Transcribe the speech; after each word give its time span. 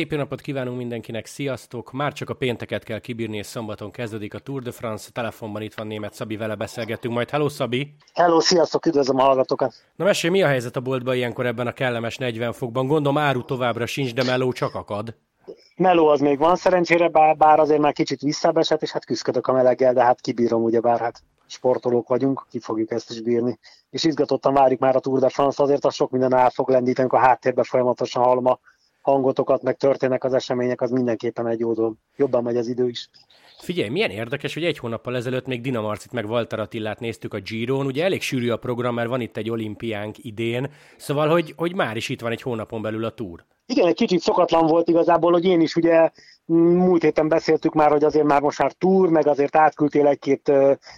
Szép 0.00 0.12
jó 0.12 0.18
napot 0.18 0.40
kívánunk 0.40 0.76
mindenkinek, 0.76 1.26
sziasztok! 1.26 1.92
Már 1.92 2.12
csak 2.12 2.30
a 2.30 2.34
pénteket 2.34 2.84
kell 2.84 2.98
kibírni, 2.98 3.36
és 3.36 3.46
szombaton 3.46 3.90
kezdődik 3.90 4.34
a 4.34 4.38
Tour 4.38 4.62
de 4.62 4.70
France. 4.70 5.10
Telefonban 5.12 5.62
itt 5.62 5.74
van 5.74 5.86
német 5.86 6.14
Szabi, 6.14 6.36
vele 6.36 6.54
beszélgetünk 6.54 7.14
majd. 7.14 7.30
Hello 7.30 7.48
Szabi! 7.48 7.94
Hello, 8.14 8.40
sziasztok, 8.40 8.86
üdvözlöm 8.86 9.18
a 9.18 9.22
hallgatókat! 9.22 9.74
Na 9.96 10.04
mesélj, 10.04 10.32
mi 10.32 10.42
a 10.42 10.46
helyzet 10.46 10.76
a 10.76 10.80
boltban 10.80 11.14
ilyenkor 11.14 11.46
ebben 11.46 11.66
a 11.66 11.72
kellemes 11.72 12.16
40 12.16 12.52
fokban? 12.52 12.86
Gondolom 12.86 13.18
áru 13.18 13.44
továbbra 13.44 13.86
sincs, 13.86 14.14
de 14.14 14.24
meló 14.24 14.52
csak 14.52 14.74
akad. 14.74 15.14
Meló 15.76 16.06
az 16.06 16.20
még 16.20 16.38
van 16.38 16.56
szerencsére, 16.56 17.08
bár, 17.08 17.36
bár 17.36 17.58
azért 17.58 17.80
már 17.80 17.92
kicsit 17.92 18.20
visszabesett, 18.20 18.82
és 18.82 18.90
hát 18.90 19.04
küzdök 19.04 19.46
a 19.46 19.52
meleggel, 19.52 19.92
de 19.92 20.02
hát 20.02 20.20
kibírom, 20.20 20.62
ugye 20.62 20.80
bár 20.80 20.98
hát 20.98 21.22
sportolók 21.46 22.08
vagyunk, 22.08 22.46
ki 22.50 22.60
fogjuk 22.60 22.90
ezt 22.90 23.10
is 23.10 23.20
bírni. 23.20 23.58
És 23.90 24.04
izgatottan 24.04 24.54
várjuk 24.54 24.80
már 24.80 24.96
a 24.96 25.00
Tour 25.00 25.20
de 25.20 25.28
France, 25.28 25.62
azért 25.62 25.84
a 25.84 25.90
sok 25.90 26.10
minden 26.10 26.34
el 26.34 26.50
fog 26.50 26.68
lendíteni, 26.68 27.08
a 27.10 27.18
háttérben 27.18 27.64
folyamatosan 27.64 28.22
hallom 28.22 28.46
a 28.46 28.58
hangotokat, 29.10 29.62
meg 29.62 29.76
történnek 29.76 30.24
az 30.24 30.34
események, 30.34 30.80
az 30.80 30.90
mindenképpen 30.90 31.46
egy 31.46 31.60
jó 31.60 31.72
dolog. 31.72 31.94
Jobban 32.16 32.42
megy 32.42 32.56
az 32.56 32.68
idő 32.68 32.88
is. 32.88 33.08
Figyelj, 33.58 33.88
milyen 33.88 34.10
érdekes, 34.10 34.54
hogy 34.54 34.64
egy 34.64 34.78
hónappal 34.78 35.16
ezelőtt 35.16 35.46
még 35.46 35.60
Dina 35.60 35.80
Marcit 35.80 36.12
meg 36.12 36.30
Walter 36.30 36.58
Attillát 36.58 37.00
néztük 37.00 37.34
a 37.34 37.40
Giron, 37.40 37.86
ugye 37.86 38.04
elég 38.04 38.22
sűrű 38.22 38.50
a 38.50 38.56
program, 38.56 38.94
mert 38.94 39.08
van 39.08 39.20
itt 39.20 39.36
egy 39.36 39.50
olimpiánk 39.50 40.24
idén, 40.24 40.70
szóval, 40.96 41.28
hogy, 41.28 41.54
hogy 41.56 41.74
már 41.74 41.96
is 41.96 42.08
itt 42.08 42.20
van 42.20 42.32
egy 42.32 42.42
hónapon 42.42 42.82
belül 42.82 43.04
a 43.04 43.10
túr. 43.10 43.44
Igen, 43.66 43.86
egy 43.86 43.94
kicsit 43.94 44.20
szokatlan 44.20 44.66
volt 44.66 44.88
igazából, 44.88 45.32
hogy 45.32 45.44
én 45.44 45.60
is 45.60 45.76
ugye 45.76 46.10
múlt 46.52 47.02
héten 47.02 47.28
beszéltük 47.28 47.74
már, 47.74 47.90
hogy 47.90 48.04
azért 48.04 48.26
már 48.26 48.40
most 48.40 48.58
már 48.58 48.72
túr, 48.72 49.08
meg 49.08 49.26
azért 49.26 49.56
átküldtél 49.56 50.06
egy-két 50.06 50.52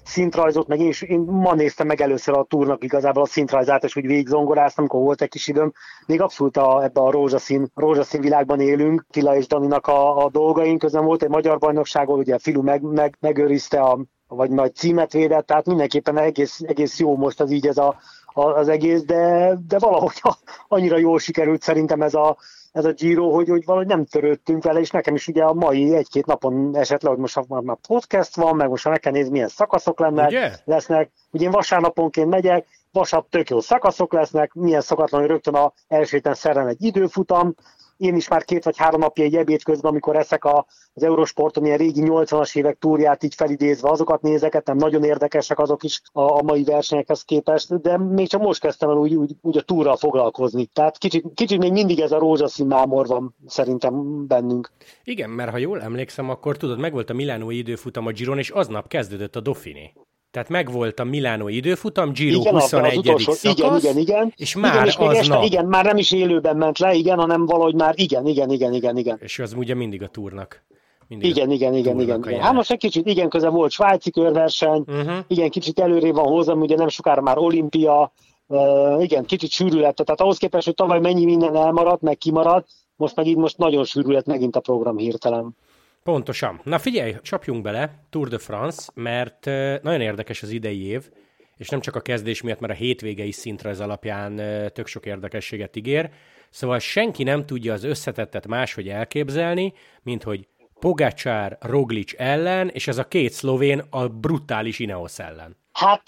szintrajzot, 0.05 0.67
meg 0.67 0.81
én, 0.81 0.89
is, 0.89 1.03
én 1.03 1.20
ma 1.20 1.55
néztem 1.55 1.86
meg 1.86 2.00
először 2.00 2.34
a 2.34 2.44
túrnak 2.44 2.84
igazából 2.84 3.22
a 3.22 3.27
szintrajzát, 3.27 3.84
és 3.84 3.97
úgy 3.97 4.06
végigzongoráztam, 4.06 4.84
amikor 4.84 5.05
volt 5.05 5.22
egy 5.22 5.28
kis 5.28 5.48
időm. 5.48 5.72
Még 6.06 6.20
abszolút 6.20 6.56
a, 6.56 6.83
ebbe 6.83 7.00
a 7.00 7.11
rózsaszín, 7.11 7.70
rózsaszín 7.75 8.20
világban 8.20 8.61
élünk, 8.61 9.06
Tila 9.11 9.36
és 9.36 9.47
Daninak 9.47 9.86
a, 9.86 10.25
a 10.25 10.31
dolgaink, 10.31 10.78
közben 10.78 11.05
volt 11.05 11.22
egy 11.22 11.28
magyar 11.28 11.59
bajnokságon, 11.59 12.19
ugye 12.19 12.39
Filu 12.39 12.62
meg, 12.62 12.83
meg, 12.83 13.16
megőrizte 13.20 13.81
a 13.81 13.98
vagy 14.34 14.50
nagy 14.50 14.75
címet 14.75 15.12
védett, 15.12 15.47
tehát 15.47 15.66
mindenképpen 15.66 16.19
egész, 16.19 16.61
egész 16.66 16.98
jó 16.98 17.16
most 17.16 17.41
az 17.41 17.50
így 17.50 17.66
ez 17.66 17.77
a, 17.77 17.97
az 18.34 18.69
egész, 18.69 19.02
de, 19.02 19.55
de 19.69 19.78
valahogy 19.78 20.20
annyira 20.69 20.98
jól 20.98 21.19
sikerült 21.19 21.62
szerintem 21.62 22.02
ez 22.02 22.14
a, 22.14 22.36
ez 22.72 22.84
a 22.84 22.92
Giro, 22.92 23.30
hogy, 23.30 23.48
hogy 23.48 23.64
valahogy 23.64 23.88
nem 23.88 24.05
törődtünk 24.05 24.62
vele, 24.62 24.80
és 24.80 24.91
nekem 24.91 25.14
is 25.14 25.28
ugye 25.28 25.42
a 25.42 25.52
mai 25.52 25.94
egy-két 25.94 26.27
napon 26.27 26.77
esett 26.77 27.03
le, 27.03 27.08
hogy 27.08 27.19
most 27.19 27.41
már 27.48 27.77
podcast 27.88 28.36
van, 28.36 28.56
meg 28.56 28.69
most 28.69 28.88
meg 28.88 29.00
kell 29.00 29.12
nézni, 29.12 29.30
milyen 29.30 29.48
szakaszok 29.48 30.00
lennek, 30.00 30.28
ugye? 30.28 30.53
lesznek. 30.64 31.10
Ugye 31.30 31.44
én 31.44 31.50
vasárnaponként 31.50 32.28
megyek, 32.28 32.66
vasárnap 32.92 33.30
tök 33.30 33.50
jó 33.50 33.60
szakaszok 33.60 34.12
lesznek, 34.12 34.53
milyen 34.53 34.80
szokatlan, 34.80 35.20
hogy 35.20 35.30
rögtön 35.30 35.55
a 35.55 35.72
első 35.88 36.16
héten 36.16 36.34
szerem 36.34 36.66
egy 36.66 36.83
időfutam, 36.84 37.55
én 38.03 38.17
is 38.17 38.28
már 38.28 38.45
két 38.45 38.64
vagy 38.64 38.77
három 38.77 39.00
napja 39.00 39.25
egy 39.25 39.36
ebéd 39.36 39.62
közben, 39.62 39.91
amikor 39.91 40.17
eszek 40.17 40.45
a, 40.45 40.67
az 40.92 41.03
Eurosporton 41.03 41.64
ilyen 41.64 41.78
régi 41.78 42.03
80-as 42.05 42.56
évek 42.56 42.78
túrját 42.78 43.22
így 43.22 43.34
felidézve, 43.34 43.89
azokat 43.91 44.22
nézek, 44.22 44.64
nem 44.64 44.77
nagyon 44.77 45.05
érdekesek 45.05 45.59
azok 45.59 45.83
is 45.83 46.00
a, 46.12 46.20
a 46.20 46.42
mai 46.42 46.64
versenyekhez 46.64 47.22
képest, 47.22 47.81
de 47.81 47.98
még 47.98 48.28
csak 48.28 48.41
most 48.41 48.61
kezdtem 48.61 48.91
el 48.91 48.97
úgy, 48.97 49.14
úgy, 49.14 49.33
úgy 49.41 49.56
a 49.56 49.62
túrral 49.62 49.97
foglalkozni. 49.97 50.67
Tehát 50.67 50.98
kicsit, 50.98 51.25
kicsit 51.34 51.59
még 51.59 51.72
mindig 51.72 52.00
ez 52.00 52.12
a 52.12 52.19
rózsaszín 52.19 52.67
mámor 52.67 53.06
van 53.06 53.34
szerintem 53.47 54.27
bennünk. 54.27 54.70
Igen, 55.05 55.31
mert 55.31 55.50
ha 55.50 55.56
jól 55.56 55.83
emlékszem, 55.83 56.31
akkor 56.31 56.56
tudod, 56.56 56.78
megvolt 56.78 57.11
a 57.11 57.14
Milánói 57.14 57.56
időfutam 57.56 58.06
a 58.06 58.11
Giron, 58.11 58.39
és 58.39 58.50
aznap 58.50 58.89
kezdődött 58.89 59.37
a 59.37 59.41
Dauphiné. 59.41 59.92
Tehát 60.33 60.48
megvolt 60.48 61.00
a 61.00 61.05
Milánó 61.05 61.48
időfutam, 61.48 62.12
Giro 62.12 62.41
igen, 62.41 62.52
21. 62.52 62.97
Utolsó, 62.97 63.32
szakasz, 63.32 63.59
igen, 63.59 63.76
igen, 63.76 63.98
igen. 63.98 64.32
És 64.37 64.56
már 64.56 64.75
igen, 64.75 64.87
és 64.87 64.97
még 64.97 65.09
este, 65.09 65.34
nap. 65.34 65.44
Igen, 65.44 65.66
már 65.66 65.84
nem 65.84 65.97
is 65.97 66.12
élőben 66.12 66.56
ment 66.56 66.78
le, 66.78 66.94
igen, 66.94 67.19
hanem 67.19 67.47
valahogy 67.47 67.75
már 67.75 67.94
igen, 67.97 68.26
igen, 68.26 68.50
igen, 68.50 68.72
igen, 68.72 68.97
igen. 68.97 69.19
És 69.20 69.38
az 69.38 69.54
ugye 69.56 69.75
mindig 69.75 70.03
a 70.03 70.06
túrnak. 70.06 70.65
Mindig 71.09 71.31
igen, 71.31 71.48
a 71.48 71.53
igen, 71.53 71.75
igen, 71.75 72.00
igen, 72.00 72.22
igen. 72.25 72.41
Hát 72.41 72.53
most 72.53 72.70
egy 72.70 72.78
kicsit 72.78 73.06
igen 73.06 73.28
közel 73.28 73.50
volt 73.50 73.70
svájci 73.70 74.10
körverseny, 74.10 74.84
uh-huh. 74.87 75.15
igen, 75.26 75.50
kicsit 75.50 75.81
előrébb 75.81 76.15
van 76.15 76.26
hozzám, 76.26 76.60
ugye 76.60 76.76
nem 76.76 76.88
sokára 76.88 77.20
már 77.20 77.38
olimpia, 77.38 78.12
uh, 78.47 79.03
igen, 79.03 79.25
kicsit 79.25 79.50
sűrű 79.50 79.81
lett, 79.81 79.97
tehát 79.97 80.20
ahhoz 80.20 80.38
képest, 80.38 80.64
hogy 80.64 80.75
tavaly 80.75 81.00
mennyi 81.00 81.25
minden 81.25 81.56
elmaradt, 81.56 82.03
meg 82.03 82.19
kimaradt, 82.19 82.69
most 82.97 83.16
meg 83.16 83.26
így 83.26 83.37
most 83.37 83.59
nagyon 83.59 83.84
sűrű 83.84 84.12
lett 84.12 84.26
megint 84.26 84.56
a 84.56 84.60
program 84.60 84.97
hirtelen. 84.97 85.56
Pontosan. 86.02 86.60
Na 86.64 86.78
figyelj, 86.78 87.16
csapjunk 87.22 87.62
bele, 87.62 88.04
Tour 88.10 88.28
de 88.28 88.38
France, 88.38 88.90
mert 88.94 89.44
nagyon 89.82 90.00
érdekes 90.00 90.42
az 90.42 90.50
idei 90.50 90.86
év, 90.86 91.10
és 91.56 91.68
nem 91.68 91.80
csak 91.80 91.96
a 91.96 92.00
kezdés 92.00 92.42
miatt, 92.42 92.60
mert 92.60 92.72
a 92.72 92.76
hétvégei 92.76 93.30
szintre 93.30 93.68
ez 93.70 93.80
alapján 93.80 94.36
tök 94.72 94.86
sok 94.86 95.06
érdekességet 95.06 95.76
ígér. 95.76 96.10
Szóval 96.50 96.78
senki 96.78 97.22
nem 97.22 97.46
tudja 97.46 97.72
az 97.72 97.84
összetettet 97.84 98.46
máshogy 98.46 98.88
elképzelni, 98.88 99.72
mint 100.02 100.22
hogy 100.22 100.48
Pogacsár 100.80 101.58
Roglic 101.60 102.12
ellen, 102.16 102.69
és 102.69 102.88
ez 102.88 102.98
a 102.98 103.08
két 103.08 103.32
szlovén 103.32 103.82
a 103.90 104.08
brutális 104.08 104.78
Ineos 104.78 105.19
ellen. 105.19 105.56
Hát 105.72 106.03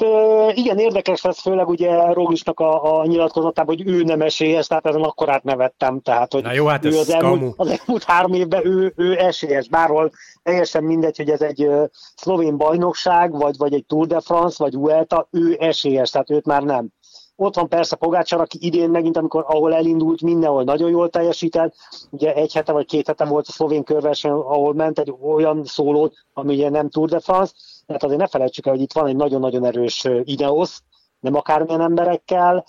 igen, 0.55 0.79
érdekes 0.79 1.23
lesz 1.23 1.41
főleg 1.41 1.69
ugye 1.69 2.13
Roglicsnak 2.13 2.61
a, 2.61 2.99
a 2.99 3.07
nyilatkozatában, 3.07 3.77
hogy 3.77 3.89
ő 3.89 4.03
nem 4.03 4.21
esélyes, 4.21 4.67
tehát 4.67 4.87
ezen 4.87 5.03
akkor 5.03 5.31
átnevettem, 5.31 6.01
tehát 6.01 6.33
hogy 6.33 6.43
Na 6.43 6.53
jó, 6.53 6.67
hát 6.67 6.85
ő 6.85 6.99
az, 6.99 7.11
elmúlt, 7.11 7.55
az 7.57 7.69
elmúlt 7.69 8.05
három 8.05 8.33
évben 8.33 8.67
ő, 8.67 8.93
ő 8.97 9.19
esélyes, 9.19 9.69
bárhol 9.69 10.11
teljesen 10.43 10.85
mindegy, 10.85 11.17
hogy 11.17 11.31
ez 11.31 11.41
egy 11.41 11.71
szlovén 12.17 12.57
bajnokság, 12.57 13.33
vagy, 13.33 13.57
vagy 13.57 13.75
egy 13.75 13.87
Tour 13.87 14.07
de 14.07 14.21
France, 14.21 14.57
vagy 14.59 14.75
Vuelta, 14.75 15.29
ő 15.31 15.57
esélyes, 15.61 16.11
tehát 16.11 16.31
őt 16.31 16.47
már 16.47 16.63
nem. 16.63 16.89
Ott 17.37 17.55
van 17.55 17.69
persze 17.69 17.97
Pogácsar, 17.97 18.41
aki 18.41 18.59
idén 18.61 18.91
megint, 18.91 19.17
amikor 19.17 19.45
ahol 19.47 19.75
elindult, 19.75 20.23
mindenhol 20.23 20.65
nagyon 20.65 20.91
jól 20.91 21.09
teljesített. 21.11 21.75
Ugye 22.11 22.35
egy 22.35 22.53
hete 22.53 22.73
vagy 22.73 22.87
két 22.87 23.07
hete 23.07 23.25
volt 23.25 23.47
a 23.49 23.53
szlovén 23.53 23.85
körverseny, 23.85 24.31
ahol 24.31 24.75
ment 24.75 24.99
egy 24.99 25.15
olyan 25.23 25.65
szólót, 25.65 26.15
ami 26.33 26.55
ugye 26.55 26.71
nem 26.71 26.89
Tour 26.89 27.09
de 27.09 27.21
France, 27.21 27.53
tehát 27.87 28.03
azért 28.03 28.21
ne 28.21 28.27
felejtsük 28.27 28.67
el, 28.67 28.72
hogy 28.72 28.83
itt 28.83 28.93
van 28.93 29.06
egy 29.06 29.17
nagyon-nagyon 29.17 29.65
erős 29.65 30.09
Ineos, 30.22 30.78
nem 31.21 31.34
akármilyen 31.34 31.81
emberekkel, 31.81 32.65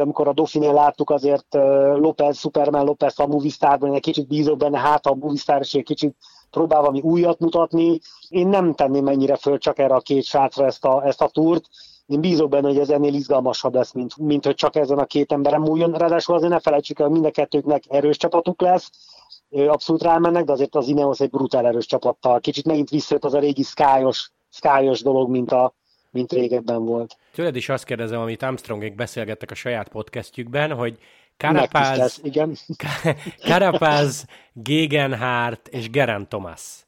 amikor 0.00 0.28
a 0.28 0.32
Dauphiné 0.32 0.70
láttuk 0.70 1.10
azért 1.10 1.54
López, 1.94 2.38
Superman 2.38 2.84
López 2.84 3.18
a 3.18 3.26
Movistarban, 3.26 3.94
egy 3.94 4.00
kicsit 4.00 4.26
bízok 4.26 4.56
benne, 4.56 4.78
hát 4.78 5.06
a 5.06 5.14
Movistar 5.14 5.60
is 5.60 5.74
egy 5.74 5.82
kicsit 5.82 6.16
próbál 6.50 6.80
valami 6.80 7.00
újat 7.00 7.38
mutatni. 7.38 7.98
Én 8.28 8.48
nem 8.48 8.74
tenném 8.74 9.06
ennyire 9.06 9.36
föl 9.36 9.58
csak 9.58 9.78
erre 9.78 9.94
a 9.94 10.00
két 10.00 10.24
srácra 10.24 10.64
ezt 10.64 10.84
a, 10.84 11.06
ezt 11.06 11.22
a 11.22 11.28
túrt. 11.28 11.64
Én 12.06 12.20
bízok 12.20 12.48
benne, 12.48 12.68
hogy 12.68 12.78
ez 12.78 12.90
ennél 12.90 13.14
izgalmasabb 13.14 13.74
lesz, 13.74 13.92
mint, 13.92 14.16
mint 14.16 14.44
hogy 14.44 14.54
csak 14.54 14.76
ezen 14.76 14.98
a 14.98 15.04
két 15.04 15.32
emberem 15.32 15.62
múljon. 15.62 15.92
Ráadásul 15.92 16.34
azért 16.34 16.52
ne 16.52 16.60
felejtsük 16.60 16.98
el, 16.98 17.06
hogy 17.06 17.14
mind 17.14 17.26
a 17.26 17.30
kettőknek 17.30 17.84
erős 17.88 18.16
csapatuk 18.16 18.60
lesz, 18.60 18.90
abszolút 19.50 20.02
rámennek, 20.02 20.44
de 20.44 20.52
azért 20.52 20.74
az 20.74 20.88
Ineos 20.88 21.20
egy 21.20 21.30
brutál 21.30 21.66
erős 21.66 21.86
csapattal. 21.86 22.40
Kicsit 22.40 22.66
megint 22.66 22.90
visszajött 22.90 23.24
az 23.24 23.34
a 23.34 23.38
régi 23.38 23.62
skyos 23.62 24.30
skyos 24.56 25.02
dolog, 25.02 25.30
mint, 25.30 25.52
a, 25.52 25.72
mint 26.10 26.32
régebben 26.32 26.84
volt. 26.84 27.16
Tőled 27.32 27.56
is 27.56 27.68
azt 27.68 27.84
kérdezem, 27.84 28.20
amit 28.20 28.42
Armstrongék 28.42 28.94
beszélgettek 28.94 29.50
a 29.50 29.54
saját 29.54 29.88
podcastjükben, 29.88 30.72
hogy 30.72 30.98
Carapaz, 31.36 32.20
igen. 32.22 32.56
Carapaz, 33.48 34.26
Gegenhardt 34.52 35.68
és 35.68 35.90
Geraint 35.90 36.28
Thomas 36.28 36.84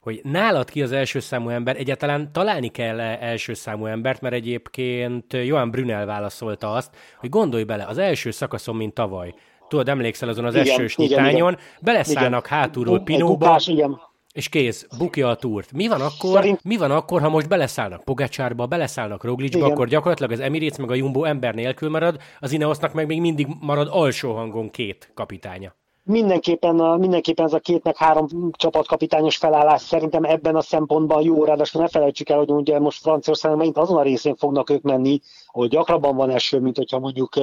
hogy 0.00 0.20
nálad 0.22 0.70
ki 0.70 0.82
az 0.82 0.92
első 0.92 1.20
számú 1.20 1.48
ember, 1.48 1.76
egyáltalán 1.76 2.32
találni 2.32 2.68
kell 2.68 3.00
-e 3.00 3.18
első 3.20 3.54
számú 3.54 3.86
embert, 3.86 4.20
mert 4.20 4.34
egyébként 4.34 5.32
Johan 5.32 5.70
Brunel 5.70 6.06
válaszolta 6.06 6.72
azt, 6.72 6.96
hogy 7.18 7.28
gondolj 7.28 7.64
bele, 7.64 7.84
az 7.84 7.98
első 7.98 8.30
szakaszon, 8.30 8.76
mint 8.76 8.94
tavaly, 8.94 9.34
tudod, 9.68 9.88
emlékszel 9.88 10.28
azon 10.28 10.44
az 10.44 10.54
igen, 10.54 10.66
esős 10.66 10.96
igen, 10.96 11.08
nyitányon, 11.08 11.52
igen. 11.52 11.64
beleszállnak 11.80 12.46
igen. 12.46 12.58
hátulról 12.58 13.00
Pinóba, 13.00 13.32
bukás, 13.32 13.66
igen 13.66 14.00
és 14.32 14.48
kész, 14.48 14.86
bukja 14.98 15.28
a 15.28 15.36
túrt. 15.36 15.72
Mi 15.72 15.88
van 15.88 16.00
akkor, 16.00 16.32
Szerint... 16.32 16.64
mi 16.64 16.76
van 16.76 16.90
akkor 16.90 17.20
ha 17.20 17.28
most 17.28 17.48
beleszállnak 17.48 18.04
Pogacsárba, 18.04 18.66
beleszállnak 18.66 19.24
Roglicba, 19.24 19.66
akkor 19.66 19.88
gyakorlatilag 19.88 20.32
az 20.32 20.40
Emirates 20.40 20.78
meg 20.78 20.90
a 20.90 20.94
Jumbo 20.94 21.24
ember 21.24 21.54
nélkül 21.54 21.90
marad, 21.90 22.20
az 22.40 22.52
Ineosnak 22.52 22.92
meg 22.92 23.06
még 23.06 23.20
mindig 23.20 23.46
marad 23.60 23.88
alsó 23.90 24.34
hangon 24.34 24.70
két 24.70 25.10
kapitánya. 25.14 25.74
Mindenképpen, 26.04 26.74
mindenképpen 26.74 27.44
ez 27.44 27.52
a 27.52 27.58
két 27.58 27.82
meg 27.82 27.96
három 27.96 28.26
csapatkapitányos 28.52 29.36
felállás 29.36 29.82
szerintem 29.82 30.24
ebben 30.24 30.56
a 30.56 30.60
szempontban 30.60 31.22
jó, 31.22 31.44
ráadásul 31.44 31.80
ne 31.80 31.88
felejtsük 31.88 32.28
el, 32.28 32.38
hogy 32.38 32.50
ugye 32.50 32.78
most 32.78 33.00
Franciaországban 33.00 33.58
megint 33.58 33.78
azon 33.78 33.96
a 33.96 34.02
részén 34.02 34.36
fognak 34.36 34.70
ők 34.70 34.82
menni, 34.82 35.20
ahol 35.46 35.66
gyakrabban 35.66 36.16
van 36.16 36.30
eső, 36.30 36.60
mint 36.60 36.76
hogyha 36.76 36.98
mondjuk 36.98 37.34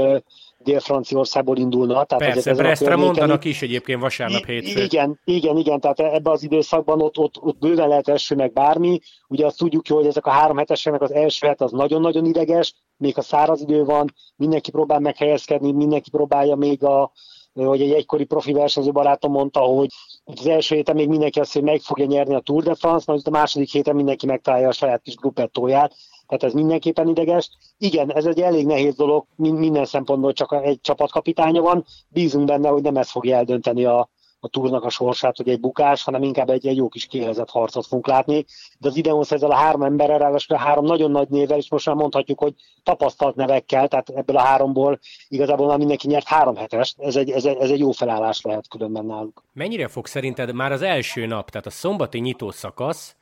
Dél-Franciaországból 0.64 1.58
indulna. 1.58 2.04
Tehát 2.04 2.34
Persze, 2.34 2.54
Brestre 2.54 2.96
mondanak 2.96 3.46
is 3.46 3.62
egyébként 3.62 4.02
vasárnap 4.02 4.46
hétfőn. 4.46 4.84
Igen, 4.84 5.20
igen, 5.24 5.58
igen, 5.58 5.80
tehát 5.80 6.00
ebben 6.00 6.34
az 6.34 6.44
időszakban 6.44 7.02
ott, 7.02 7.18
ott, 7.18 7.38
ott 7.42 7.60
bőven 7.60 7.88
lehet 7.88 8.08
eső 8.08 8.36
meg 8.36 8.54
bármi. 8.54 9.00
Ugye 9.28 9.46
azt 9.46 9.58
tudjuk 9.58 9.88
jó, 9.88 9.96
hogy 9.96 10.06
ezek 10.06 10.26
a 10.26 10.30
három 10.30 10.58
hetesenek 10.58 11.02
az 11.02 11.14
első 11.14 11.48
het 11.48 11.62
az 11.62 11.72
nagyon-nagyon 11.72 12.26
ideges, 12.26 12.74
még 12.98 13.18
a 13.18 13.22
száraz 13.22 13.62
idő 13.62 13.84
van, 13.84 14.14
mindenki 14.36 14.72
próbál 14.72 15.00
meghelyezkedni, 15.00 15.72
mindenki 15.72 16.10
próbálja 16.10 16.56
még 16.56 16.84
a, 16.84 17.12
hogy 17.54 17.82
egy 17.82 17.92
egykori 17.92 18.24
profi 18.24 18.54
versenyző 18.54 18.92
barátom 18.92 19.32
mondta, 19.32 19.60
hogy 19.60 19.90
az 20.24 20.48
első 20.48 20.76
héten 20.76 20.96
még 20.96 21.08
mindenki 21.08 21.40
azt, 21.40 21.54
hogy 21.54 21.64
meg 21.64 21.80
fogja 21.80 22.06
nyerni 22.06 22.36
a 22.36 22.40
Tour 22.40 22.64
de 22.64 22.76
France, 22.76 23.04
majd 23.08 23.22
a 23.24 23.30
második 23.30 23.72
héten 23.72 23.96
mindenki 23.96 24.26
megtalálja 24.26 24.68
a 24.68 24.72
saját 24.72 25.02
kis 25.02 25.16
gruppettóját, 25.16 25.94
tehát 26.30 26.44
ez 26.44 26.54
mindenképpen 26.54 27.08
ideges. 27.08 27.50
Igen, 27.78 28.14
ez 28.14 28.26
egy 28.26 28.42
elég 28.42 28.66
nehéz 28.66 28.96
dolog, 28.96 29.26
minden 29.36 29.86
szempontból 29.86 30.34
csak 30.34 30.54
egy 30.64 30.82
csapatkapitánya 30.82 31.62
van, 31.62 31.86
bízunk 32.10 32.46
benne, 32.46 32.70
hogy 32.70 32.82
nem 32.82 32.98
ez 32.98 33.10
fogja 33.10 33.36
eldönteni 33.36 33.86
a, 33.86 34.10
a 34.40 34.48
túrnak 34.48 34.84
a 34.84 34.90
sorsát, 34.90 35.38
hogy 35.38 35.50
egy 35.50 35.60
bukás, 35.60 36.04
hanem 36.04 36.24
inkább 36.24 36.50
egy, 36.50 36.68
egy 36.68 36.76
jó 36.76 36.88
kis 36.88 37.06
kihelyezett 37.06 37.50
harcot 37.50 37.86
fogunk 37.86 38.08
látni. 38.08 38.46
De 38.80 38.88
az 38.88 38.96
Ideonsz 38.96 39.32
ezzel 39.32 39.52
a 39.52 39.56
három 39.56 39.84
emberrel, 39.84 40.18
ráadásul 40.18 40.56
a 40.56 40.60
három 40.60 40.86
nagyon 40.86 41.12
nagy 41.12 41.30
névvel, 41.30 41.58
és 41.58 41.70
most 41.70 41.86
már 41.86 41.96
mondhatjuk, 41.96 42.40
hogy 42.40 42.54
tapasztalt 42.84 43.36
nevekkel, 43.36 43.88
tehát 43.88 44.10
ebből 44.10 44.38
a 44.38 44.42
háromból 44.42 45.00
igazából 45.28 45.68
már 45.68 45.78
mindenki 45.78 46.08
nyert 46.08 46.28
három 46.28 46.56
hetest, 46.56 47.00
ez 47.00 47.16
egy, 47.16 47.30
ez 47.30 47.46
egy, 47.46 47.58
ez 47.58 47.70
egy 47.70 47.80
jó 47.80 47.92
felállás 47.92 48.42
lehet 48.42 48.68
különben 48.68 49.06
náluk. 49.06 49.44
Mennyire 49.54 49.88
fog 49.88 50.06
szerinted 50.08 50.54
már 50.54 50.72
az 50.72 50.82
első 50.82 51.26
nap, 51.26 51.50
tehát 51.50 51.68
a 51.68 51.70
szombati 51.70 52.20
nyitó 52.20 52.52
szakasz 52.52 53.16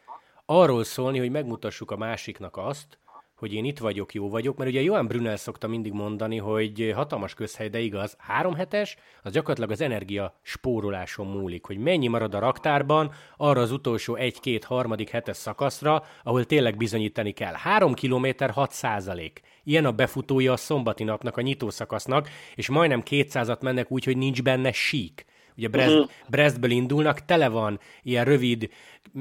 arról 0.49 0.83
szólni, 0.83 1.19
hogy 1.19 1.31
megmutassuk 1.31 1.91
a 1.91 1.97
másiknak 1.97 2.57
azt, 2.57 2.99
hogy 3.37 3.53
én 3.53 3.65
itt 3.65 3.79
vagyok, 3.79 4.13
jó 4.13 4.29
vagyok, 4.29 4.57
mert 4.57 4.69
ugye 4.69 4.81
Johan 4.81 5.07
Brunel 5.07 5.37
szokta 5.37 5.67
mindig 5.67 5.91
mondani, 5.91 6.37
hogy 6.37 6.91
hatalmas 6.95 7.33
közhely, 7.33 7.69
de 7.69 7.79
igaz, 7.79 8.15
három 8.17 8.53
hetes, 8.53 8.97
az 9.23 9.31
gyakorlatilag 9.31 9.71
az 9.71 9.81
energia 9.81 10.39
spóroláson 10.41 11.27
múlik, 11.27 11.65
hogy 11.65 11.77
mennyi 11.77 12.07
marad 12.07 12.33
a 12.33 12.39
raktárban 12.39 13.11
arra 13.37 13.61
az 13.61 13.71
utolsó 13.71 14.15
egy-két 14.15 14.63
harmadik 14.63 15.09
hetes 15.09 15.37
szakaszra, 15.37 16.03
ahol 16.23 16.45
tényleg 16.45 16.77
bizonyítani 16.77 17.31
kell. 17.31 17.53
Három 17.53 17.93
kilométer 17.93 18.49
6 18.49 18.71
százalék. 18.71 19.41
Ilyen 19.63 19.85
a 19.85 19.91
befutója 19.91 20.51
a 20.51 20.57
szombati 20.57 21.03
napnak, 21.03 21.37
a 21.37 21.41
nyitószakasznak, 21.41 22.29
és 22.55 22.69
majdnem 22.69 23.03
200-at 23.05 23.61
mennek 23.61 23.91
úgy, 23.91 24.03
hogy 24.03 24.17
nincs 24.17 24.43
benne 24.43 24.71
sík. 24.71 25.25
Ugye 25.57 25.67
Brest, 25.67 25.93
uh-huh. 25.93 26.09
Brestből 26.29 26.71
indulnak, 26.71 27.25
tele 27.25 27.47
van 27.47 27.79
ilyen 28.03 28.25
rövid, 28.25 28.69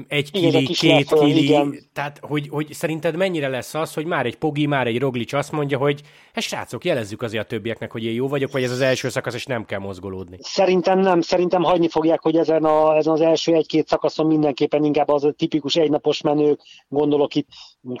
egy 0.07 0.31
kili, 0.31 0.47
igen, 0.47 0.65
két 0.65 1.13
kili, 1.13 1.43
igen. 1.43 1.79
tehát 1.93 2.19
hogy, 2.21 2.47
hogy 2.49 2.73
szerinted 2.73 3.15
mennyire 3.15 3.47
lesz 3.47 3.73
az, 3.73 3.93
hogy 3.93 4.05
már 4.05 4.25
egy 4.25 4.37
Pogi, 4.37 4.65
már 4.65 4.87
egy 4.87 4.99
Roglic 4.99 5.33
azt 5.33 5.51
mondja, 5.51 5.77
hogy 5.77 6.01
hát 6.33 6.43
srácok, 6.43 6.85
jelezzük 6.85 7.21
azért 7.21 7.43
a 7.43 7.47
többieknek, 7.47 7.91
hogy 7.91 8.03
én 8.03 8.13
jó 8.13 8.27
vagyok, 8.27 8.51
vagy 8.51 8.63
ez 8.63 8.71
az 8.71 8.81
első 8.81 9.09
szakasz, 9.09 9.33
és 9.33 9.45
nem 9.45 9.65
kell 9.65 9.79
mozgolódni? 9.79 10.37
Szerintem 10.41 10.99
nem, 10.99 11.21
szerintem 11.21 11.63
hagyni 11.63 11.89
fogják, 11.89 12.21
hogy 12.21 12.35
ezen, 12.35 12.63
a, 12.63 12.95
ezen 12.95 13.13
az 13.13 13.21
első 13.21 13.53
egy-két 13.53 13.87
szakaszon 13.87 14.25
mindenképpen 14.25 14.83
inkább 14.83 15.09
az 15.09 15.23
a 15.23 15.31
tipikus 15.31 15.75
egynapos 15.75 16.21
menők, 16.21 16.61
gondolok 16.87 17.35
itt, 17.35 17.47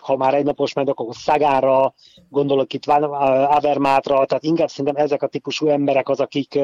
ha 0.01 0.17
már 0.17 0.33
egynapos 0.33 0.73
menők, 0.73 0.99
akkor 0.99 1.15
Szagára, 1.15 1.93
gondolok 2.29 2.73
itt 2.73 2.85
Avermátra, 2.85 4.25
tehát 4.25 4.43
inkább 4.43 4.69
szerintem 4.69 5.03
ezek 5.03 5.23
a 5.23 5.27
típusú 5.27 5.67
emberek 5.67 6.09
az, 6.09 6.19
akik, 6.19 6.59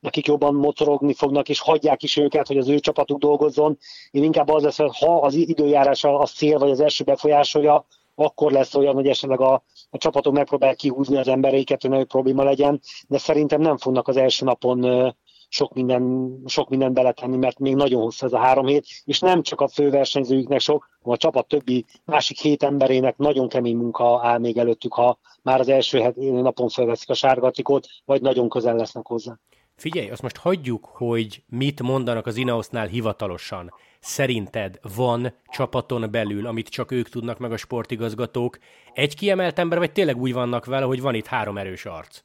akik 0.00 0.26
jobban 0.26 0.54
mocorogni 0.54 1.14
fognak, 1.14 1.48
és 1.48 1.60
hagyják 1.60 2.02
is 2.02 2.16
őket, 2.16 2.46
hogy 2.46 2.56
az 2.56 2.68
ő 2.68 2.78
csapatuk 2.78 3.18
dolgozzon. 3.18 3.78
Én 4.10 4.22
inkább 4.22 4.48
az 4.48 4.64
lesz, 4.66 4.98
ha 4.98 5.20
az 5.20 5.34
időjárás 5.34 6.04
a 6.04 6.26
szél 6.26 6.58
vagy 6.58 6.70
az 6.70 6.80
első 6.80 7.04
befolyásolja, 7.04 7.86
akkor 8.14 8.52
lesz 8.52 8.74
olyan, 8.74 8.94
hogy 8.94 9.06
esetleg 9.06 9.40
a, 9.40 9.62
a 9.90 9.98
csapatok 9.98 10.32
megpróbálják 10.32 10.76
kihúzni 10.76 11.16
az 11.16 11.28
embereiket, 11.28 11.82
hogy 11.82 11.90
nagy 11.90 12.06
probléma 12.06 12.42
legyen, 12.42 12.80
de 13.08 13.18
szerintem 13.18 13.60
nem 13.60 13.76
fognak 13.76 14.08
az 14.08 14.16
első 14.16 14.44
napon 14.44 15.14
sok 15.48 15.74
minden, 15.74 16.34
sok 16.46 16.68
minden 16.68 16.92
beletenni, 16.92 17.36
mert 17.36 17.58
még 17.58 17.74
nagyon 17.74 18.02
hosszú 18.02 18.26
ez 18.26 18.32
a 18.32 18.38
három 18.38 18.66
hét, 18.66 18.86
és 19.04 19.20
nem 19.20 19.42
csak 19.42 19.60
a 19.60 19.68
főversenyzőjüknek 19.68 20.60
sok, 20.60 20.88
hanem 21.02 21.12
a 21.12 21.16
csapat 21.16 21.48
többi 21.48 21.84
másik 22.04 22.38
hét 22.38 22.62
emberének 22.62 23.16
nagyon 23.16 23.48
kemény 23.48 23.76
munka 23.76 24.20
áll 24.22 24.38
még 24.38 24.58
előttük, 24.58 24.92
ha 24.92 25.18
már 25.42 25.60
az 25.60 25.68
első 25.68 26.12
napon 26.16 26.68
felveszik 26.68 27.08
a 27.08 27.14
sárgatikot, 27.14 27.86
vagy 28.04 28.22
nagyon 28.22 28.48
közel 28.48 28.76
lesznek 28.76 29.06
hozzá. 29.06 29.38
Figyelj, 29.76 30.10
azt 30.10 30.22
most 30.22 30.36
hagyjuk, 30.36 30.84
hogy 30.84 31.42
mit 31.46 31.82
mondanak 31.82 32.26
az 32.26 32.36
Inaosznál 32.36 32.86
hivatalosan. 32.86 33.72
Szerinted 34.00 34.78
van 34.96 35.34
csapaton 35.48 36.10
belül, 36.10 36.46
amit 36.46 36.68
csak 36.68 36.90
ők 36.90 37.08
tudnak 37.08 37.38
meg 37.38 37.52
a 37.52 37.56
sportigazgatók, 37.56 38.58
egy 38.92 39.16
kiemelt 39.16 39.58
ember, 39.58 39.78
vagy 39.78 39.92
tényleg 39.92 40.16
úgy 40.16 40.32
vannak 40.32 40.64
vele, 40.64 40.84
hogy 40.84 41.00
van 41.00 41.14
itt 41.14 41.26
három 41.26 41.58
erős 41.58 41.84
arc? 41.84 42.20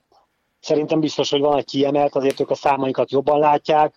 Szerintem 0.59 0.99
biztos, 0.99 1.29
hogy 1.29 1.39
van 1.39 1.57
egy 1.57 1.65
kiemelt, 1.65 2.15
azért 2.15 2.39
ők 2.39 2.49
a 2.49 2.55
számaikat 2.55 3.11
jobban 3.11 3.39
látják, 3.39 3.95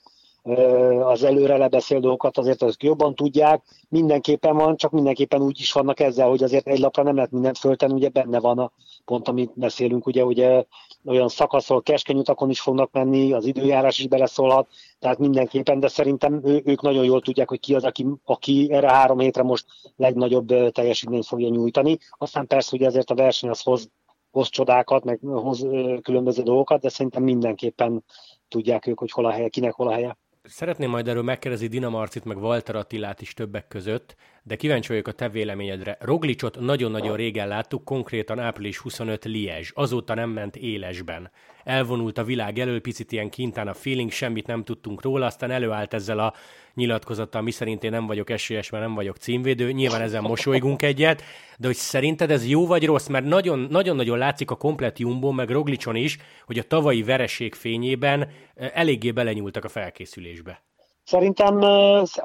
az 1.03 1.23
előre 1.23 1.57
lebeszél 1.57 2.01
dolgokat 2.01 2.39
azért 2.39 2.63
azok 2.63 2.83
jobban 2.83 3.15
tudják, 3.15 3.63
mindenképpen 3.89 4.57
van, 4.57 4.77
csak 4.77 4.91
mindenképpen 4.91 5.43
úgy 5.43 5.61
is 5.61 5.73
vannak 5.73 6.01
ezzel, 6.01 6.29
hogy 6.29 6.43
azért 6.43 6.67
egy 6.67 6.79
lapra 6.79 7.03
nem 7.03 7.15
lehet 7.15 7.31
mindent 7.31 7.59
föltenni, 7.59 7.93
ugye 7.93 8.09
benne 8.09 8.41
van 8.41 8.59
a 8.59 8.73
pont, 9.05 9.29
amit 9.29 9.53
beszélünk, 9.55 10.07
ugye, 10.07 10.25
ugye 10.25 10.65
olyan 11.05 11.29
szakaszról 11.29 11.83
keskeny 11.83 12.17
utakon 12.17 12.51
is 12.51 12.61
fognak 12.61 12.93
menni, 12.93 13.33
az 13.33 13.45
időjárás 13.45 13.99
is 13.99 14.07
beleszólhat, 14.07 14.69
tehát 14.99 15.19
mindenképpen, 15.19 15.81
de 15.81 15.89
szerintem 15.89 16.41
ő, 16.45 16.63
ők 16.65 16.83
nagyon 16.83 17.05
jól 17.05 17.21
tudják, 17.21 17.49
hogy 17.49 17.61
ki 17.61 17.75
az, 17.75 17.85
aki, 17.85 18.07
aki 18.25 18.69
erre 18.71 18.91
három 18.91 19.19
hétre 19.19 19.43
most 19.43 19.67
legnagyobb 19.97 20.73
teljesítményt 20.73 21.27
fogja 21.27 21.49
nyújtani. 21.49 21.99
Aztán 22.11 22.47
persze, 22.47 22.69
hogy 22.71 22.83
ezért 22.83 23.11
a 23.11 23.15
verseny 23.15 23.51
az 23.51 23.63
hoz, 23.63 23.91
hoz 24.31 24.49
csodákat, 24.49 25.05
meg 25.05 25.19
hoz 25.23 25.67
különböző 26.03 26.43
dolgokat, 26.43 26.81
de 26.81 26.89
szerintem 26.89 27.23
mindenképpen 27.23 28.05
tudják 28.49 28.87
ők, 28.87 28.99
hogy 28.99 29.11
hol 29.11 29.25
a 29.25 29.31
helye, 29.31 29.49
kinek 29.49 29.73
hol 29.73 29.89
a 29.89 29.93
helye. 29.93 30.17
Szeretném 30.45 30.91
majd 30.91 31.09
erről 31.09 31.23
megkérdezni 31.23 31.67
Dina 31.67 31.89
Marcit, 31.89 32.25
meg 32.25 32.37
Walter 32.37 32.77
Attilát 32.77 33.21
is 33.21 33.35
többek 33.35 33.69
között, 33.69 34.17
de 34.47 34.57
kíváncsi 34.57 34.89
vagyok 34.89 35.09
a 35.09 35.13
te 35.13 35.29
véleményedre. 35.29 35.97
Roglicot 36.01 36.61
nagyon-nagyon 36.61 37.17
régen 37.17 37.49
láttuk, 37.49 37.85
konkrétan 37.85 38.39
április 38.39 38.79
25 38.79 39.25
Liège, 39.25 39.69
azóta 39.75 40.15
nem 40.15 40.31
ment 40.31 40.57
élesben. 40.57 41.31
Elvonult 41.65 42.19
a 42.19 42.25
világ 42.25 42.59
elől, 42.59 42.81
picit 42.81 43.13
ilyen 43.13 43.31
kintán 43.31 43.69
a 43.69 43.75
feeling, 43.75 44.11
semmit 44.11 44.47
nem 44.47 44.65
tudtunk 44.65 45.03
róla, 45.03 45.27
aztán 45.27 45.51
előállt 45.51 45.95
ezzel 45.95 46.19
a 46.19 46.35
nyilatkozattal, 46.75 47.43
mi 47.43 47.51
szerint 47.51 47.85
én 47.85 47.91
nem 47.91 48.07
vagyok 48.07 48.31
esélyes, 48.31 48.71
mert 48.71 48.85
nem 48.85 48.95
vagyok 48.95 49.17
címvédő, 49.17 49.73
nyilván 49.73 50.01
ezen 50.01 50.23
mosolygunk 50.23 50.83
egyet, 50.83 51.23
de 51.59 51.67
hogy 51.67 51.77
szerinted 51.77 52.31
ez 52.31 52.49
jó 52.49 52.67
vagy 52.67 52.85
rossz, 52.85 53.07
mert 53.07 53.25
nagyon-nagyon 53.69 54.19
látszik 54.19 54.51
a 54.51 54.57
komplet 54.57 54.99
Jumbo, 54.99 55.31
meg 55.31 55.51
Roglicson 55.51 55.97
is, 55.97 56.19
hogy 56.47 56.59
a 56.59 56.63
tavalyi 56.63 57.03
vereség 57.03 57.55
fényében 57.55 58.31
eh, 58.55 58.71
eléggé 58.75 59.11
belenyúltak 59.11 59.65
a 59.65 59.69
felkészülésbe. 59.69 60.63
Szerintem, 61.05 61.61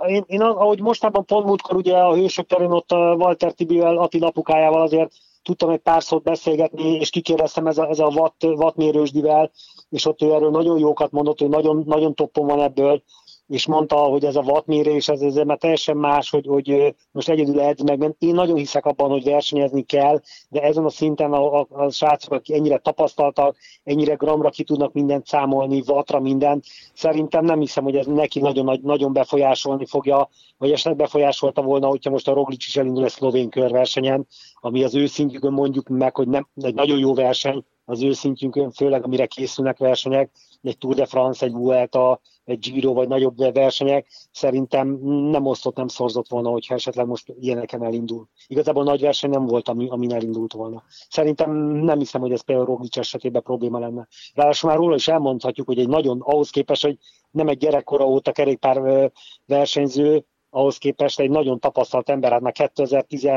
én, 0.07 0.23
én 0.27 0.41
ahogy 0.41 0.81
mostában 0.81 1.25
pont 1.25 1.45
múltkor 1.45 1.75
ugye 1.75 1.97
a 1.97 2.15
hősök 2.15 2.47
terén 2.47 2.71
ott 2.71 2.91
Walter 2.91 3.53
Tibivel, 3.53 3.97
Attila 3.97 4.27
apukájával 4.27 4.81
azért 4.81 5.11
tudtam 5.43 5.69
egy 5.69 5.79
pár 5.79 6.03
szót 6.03 6.23
beszélgetni, 6.23 6.91
és 6.91 7.09
kikérdeztem 7.09 7.67
ez 7.67 7.77
a, 7.77 7.87
ez 7.89 7.99
a 7.99 8.07
watt, 8.07 8.43
wattmérősdivel, 8.43 9.51
és 9.89 10.05
ott 10.05 10.21
ő 10.21 10.33
erről 10.33 10.49
nagyon 10.49 10.79
jókat 10.79 11.11
mondott, 11.11 11.39
hogy 11.39 11.49
nagyon, 11.49 11.83
nagyon 11.85 12.15
toppon 12.15 12.45
van 12.45 12.61
ebből, 12.61 13.03
és 13.49 13.67
mondta, 13.67 13.95
hogy 13.95 14.25
ez 14.25 14.35
a 14.35 14.41
wattmérés, 14.41 15.07
ez, 15.07 15.21
ez 15.21 15.35
már 15.35 15.57
teljesen 15.57 15.97
más, 15.97 16.29
hogy, 16.29 16.45
hogy 16.47 16.95
most 17.11 17.29
egyedül 17.29 17.59
edz 17.61 17.81
meg, 17.81 18.15
én 18.19 18.33
nagyon 18.33 18.55
hiszek 18.55 18.85
abban, 18.85 19.09
hogy 19.09 19.23
versenyezni 19.23 19.81
kell, 19.81 20.21
de 20.49 20.61
ezen 20.61 20.85
a 20.85 20.89
szinten 20.89 21.33
a, 21.33 21.59
a, 21.59 21.67
a 21.69 21.89
srácok, 21.89 22.33
akik 22.33 22.55
ennyire 22.55 22.77
tapasztaltak, 22.77 23.55
ennyire 23.83 24.13
gramra 24.13 24.49
ki 24.49 24.63
tudnak 24.63 24.93
mindent 24.93 25.25
számolni, 25.25 25.81
vatra 25.85 26.19
mindent, 26.19 26.65
szerintem 26.93 27.45
nem 27.45 27.59
hiszem, 27.59 27.83
hogy 27.83 27.95
ez 27.95 28.05
neki 28.05 28.39
nagyon, 28.39 28.79
nagyon 28.83 29.13
befolyásolni 29.13 29.85
fogja, 29.85 30.29
vagy 30.57 30.71
esetleg 30.71 30.95
befolyásolta 30.95 31.61
volna, 31.61 31.87
hogyha 31.87 32.09
most 32.09 32.27
a 32.27 32.33
Roglic 32.33 32.65
is 32.65 32.77
elindul 32.77 33.03
egy 33.03 33.09
szlovén 33.09 33.49
körversenyen, 33.49 34.27
ami 34.59 34.83
az 34.83 34.95
ő 34.95 35.05
szintjükön 35.05 35.53
mondjuk 35.53 35.87
meg, 35.87 36.15
hogy 36.15 36.27
nem, 36.27 36.47
egy 36.55 36.73
nagyon 36.73 36.97
jó 36.97 37.13
verseny, 37.13 37.63
az 37.85 38.01
ő 38.01 38.13
szintjünkön, 38.13 38.71
főleg 38.71 39.03
amire 39.03 39.25
készülnek 39.25 39.77
versenyek, 39.77 40.31
egy 40.61 40.77
Tour 40.77 40.95
de 40.95 41.05
France, 41.05 41.45
egy 41.45 41.51
Vuelta, 41.51 42.21
egy 42.45 42.59
Giro 42.59 42.93
vagy 42.93 43.07
nagyobb 43.07 43.53
versenyek, 43.53 44.07
szerintem 44.31 44.99
nem 45.29 45.45
osztott, 45.45 45.75
nem 45.75 45.87
szorzott 45.87 46.27
volna, 46.27 46.49
hogyha 46.49 46.73
esetleg 46.73 47.05
most 47.05 47.33
ilyeneken 47.39 47.83
elindul. 47.83 48.27
Igazából 48.47 48.83
nagy 48.83 49.01
verseny 49.01 49.29
nem 49.29 49.45
volt, 49.45 49.69
ami, 49.69 49.87
amin 49.89 50.13
elindult 50.13 50.53
volna. 50.53 50.83
Szerintem 51.09 51.51
nem 51.61 51.97
hiszem, 51.97 52.21
hogy 52.21 52.31
ez 52.31 52.41
például 52.41 52.67
Roglic 52.67 52.97
esetében 52.97 53.41
probléma 53.41 53.79
lenne. 53.79 54.07
Ráadásul 54.33 54.69
már 54.69 54.79
róla 54.79 54.95
is 54.95 55.07
elmondhatjuk, 55.07 55.67
hogy 55.67 55.79
egy 55.79 55.89
nagyon 55.89 56.19
ahhoz 56.21 56.49
képest, 56.49 56.83
hogy 56.83 56.97
nem 57.31 57.47
egy 57.47 57.57
gyerekkora 57.57 58.05
óta 58.05 58.31
kerékpár 58.31 59.11
versenyző, 59.45 60.25
ahhoz 60.49 60.77
képest 60.77 61.19
egy 61.19 61.29
nagyon 61.29 61.59
tapasztalt 61.59 62.09
ember, 62.09 62.31
hát 62.31 62.41
már 62.41 62.51
2010 62.51 63.29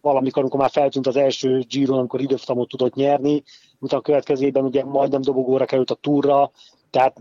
valamikor, 0.00 0.42
amikor 0.42 0.60
már 0.60 0.70
feltűnt 0.70 1.06
az 1.06 1.16
első 1.16 1.64
Giro, 1.68 1.96
amikor 1.96 2.20
időfutamot 2.20 2.68
tudott 2.68 2.94
nyerni, 2.94 3.42
utána 3.82 4.00
a 4.00 4.04
következőben 4.04 4.64
ugye 4.64 4.84
majdnem 4.84 5.20
dobogóra 5.20 5.64
került 5.64 5.90
a 5.90 5.94
túra, 5.94 6.50
tehát 6.90 7.16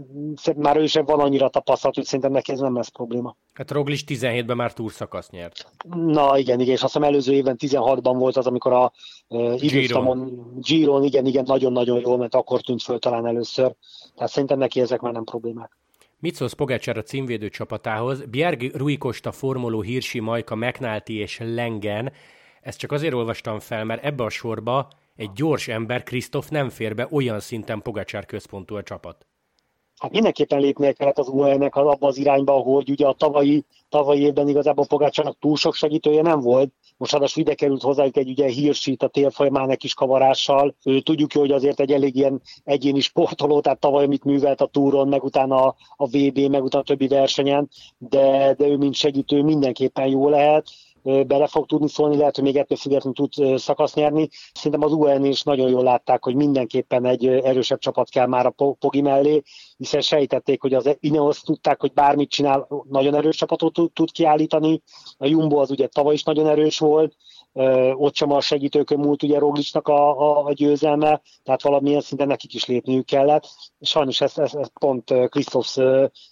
már 0.56 0.78
ő 0.78 0.86
sem 0.86 1.06
van 1.06 1.20
annyira 1.20 1.50
tapasztalt, 1.50 1.96
hogy 1.96 2.06
szerintem 2.06 2.32
neki 2.32 2.52
ez 2.52 2.60
nem 2.60 2.76
lesz 2.76 2.88
probléma. 2.88 3.36
Hát 3.54 3.72
Roglic 3.72 4.04
17-ben 4.08 4.56
már 4.56 4.74
túrszakasz 4.74 5.30
nyert. 5.30 5.66
Na 5.96 6.38
igen, 6.38 6.60
igen, 6.60 6.74
és 6.74 6.84
azt 6.84 6.94
hiszem 6.94 7.08
előző 7.08 7.34
évben 7.34 7.56
16-ban 7.60 8.16
volt 8.18 8.38
az, 8.38 8.48
amikor 8.48 8.74
a 8.74 8.92
uh, 9.28 9.64
időfutamon, 9.64 10.52
Giron, 10.62 11.04
igen, 11.04 11.26
igen, 11.26 11.44
nagyon-nagyon 11.48 12.00
jól, 12.00 12.18
mert 12.18 12.36
akkor 12.36 12.62
tűnt 12.62 12.82
föl 12.82 13.00
talán 13.00 13.26
először. 13.26 13.76
Tehát 14.16 14.32
szerintem 14.32 14.58
neki 14.58 14.82
ezek 14.82 15.00
már 15.00 15.14
nem 15.14 15.24
problémák. 15.24 15.78
Mit 16.20 16.36
szólsz 16.36 16.54
Pogácsár 16.54 16.98
a 16.98 17.04
címvédő 17.04 17.50
csapatához? 17.50 18.26
Bjerg 18.26 18.76
Rui 18.76 18.98
Costa, 18.98 19.32
Formoló, 19.32 19.82
Hirsi, 19.82 20.20
Majka, 20.20 20.56
McNulty 20.56 21.20
és 21.20 21.40
Lengen. 21.44 22.12
Ezt 22.62 22.80
csak 22.80 22.92
azért 22.92 23.14
olvastam 23.14 23.60
fel, 23.60 23.84
mert 23.84 24.04
ebbe 24.04 24.24
a 24.24 24.30
sorba 24.30 24.88
egy 25.22 25.32
gyors 25.32 25.68
ember, 25.68 26.04
Krisztof 26.04 26.50
nem 26.50 26.70
fér 26.70 26.96
be, 26.96 27.08
olyan 27.12 27.40
szinten 27.40 27.82
Pogácsár 27.82 28.26
központú 28.26 28.76
a 28.76 28.84
csapat. 28.84 29.26
Hát 30.00 30.12
mindenképpen 30.12 30.60
lépnie 30.60 30.92
kellett 30.92 31.18
az 31.18 31.28
UAE-nek 31.28 31.76
abba 31.76 32.08
az 32.08 32.18
irányba, 32.18 32.52
hogy 32.52 32.90
ugye 32.90 33.08
a 33.08 33.14
tavalyi, 33.14 33.66
tavalyi 33.90 34.22
évben 34.22 34.48
igazából 34.48 34.86
Pogácsának 34.86 35.38
túl 35.40 35.58
sok 35.58 35.74
segítője 35.74 36.22
nem 36.22 36.40
volt. 36.40 36.72
Most 36.98 37.12
ráadásul 37.12 37.44
ide 37.44 37.54
került 37.54 37.82
hozzájuk 37.82 38.18
egy 38.18 38.30
ugye 38.30 38.48
hírsít 38.48 39.04
a 39.04 39.08
tél 39.08 39.30
folyamán 39.30 39.78
kis 39.78 39.94
kavarással. 39.94 40.76
Ő, 40.84 41.00
tudjuk, 41.00 41.34
hogy 41.34 41.52
azért 41.52 41.80
egy 41.80 41.92
elég 41.92 42.16
ilyen 42.16 42.42
egyéni 42.64 43.00
sportoló, 43.00 43.60
tehát 43.60 43.80
tavaly 43.80 44.08
mit 44.08 44.24
művelt 44.24 44.62
a 44.62 44.66
túron, 44.66 45.08
meg 45.08 45.24
utána 45.24 45.66
a, 45.66 45.76
a 45.96 46.06
VB, 46.06 46.38
meg 46.38 46.64
utána 46.64 46.84
a 46.84 46.88
többi 46.88 47.08
versenyen, 47.08 47.70
de, 47.98 48.54
de 48.54 48.68
ő 48.68 48.78
mint 48.78 48.96
segítő 48.96 49.44
mindenképpen 49.44 50.08
jó 50.08 50.30
lehet 50.30 50.68
bele 51.04 51.48
fog 51.48 51.66
tudni 51.66 51.90
szólni, 51.90 52.18
lehet, 52.18 52.36
hogy 52.36 52.44
még 52.44 52.58
ettől 52.58 52.78
függetlenül 52.78 53.14
tud 53.14 53.60
szakasz 53.60 53.94
nyerni. 53.94 54.30
Szerintem 54.54 54.84
az 54.84 54.94
UN 54.94 55.26
is 55.26 55.44
nagyon 55.44 55.70
jól 55.70 55.84
látták, 55.84 56.24
hogy 56.24 56.36
mindenképpen 56.36 57.06
egy 57.06 57.28
erősebb 57.28 57.80
csapat 57.80 58.10
kell 58.10 58.28
már 58.28 58.46
a 58.46 58.74
Pogi 58.80 59.02
mellé, 59.02 59.42
hiszen 59.78 60.02
sejtették, 60.02 60.62
hogy 60.62 60.74
az 60.74 60.98
Ineos 61.00 61.42
tudták, 61.42 61.80
hogy 61.80 61.94
bármit 61.94 62.30
csinál, 62.30 62.68
nagyon 62.90 63.16
erős 63.16 63.36
csapatot 63.36 63.94
tud, 63.94 64.12
kiállítani. 64.12 64.82
A 65.18 65.26
Jumbo 65.26 65.58
az 65.58 65.72
ugye 65.72 65.88
tavaly 65.88 66.14
is 66.14 66.24
nagyon 66.24 66.48
erős 66.48 66.80
volt, 66.80 67.16
ott 67.94 68.16
sem 68.16 68.32
a 68.32 68.42
segítőkön 68.42 69.00
múlt 69.00 69.24
ugye 69.24 69.40
Roglicsnak 69.40 69.88
a, 69.88 70.20
a, 70.20 70.46
a 70.46 70.54
győzelme, 70.54 71.22
tehát 71.44 71.62
valamilyen 71.62 72.02
szinten 72.02 72.28
nekik 72.28 72.54
is 72.54 72.66
lépniük 72.66 73.06
kellett. 73.06 73.48
Sajnos 73.82 74.22
ezt, 74.22 74.40
ezt, 74.40 74.56
ezt 74.56 74.72
pont 74.80 75.14
Krisztof 75.30 75.78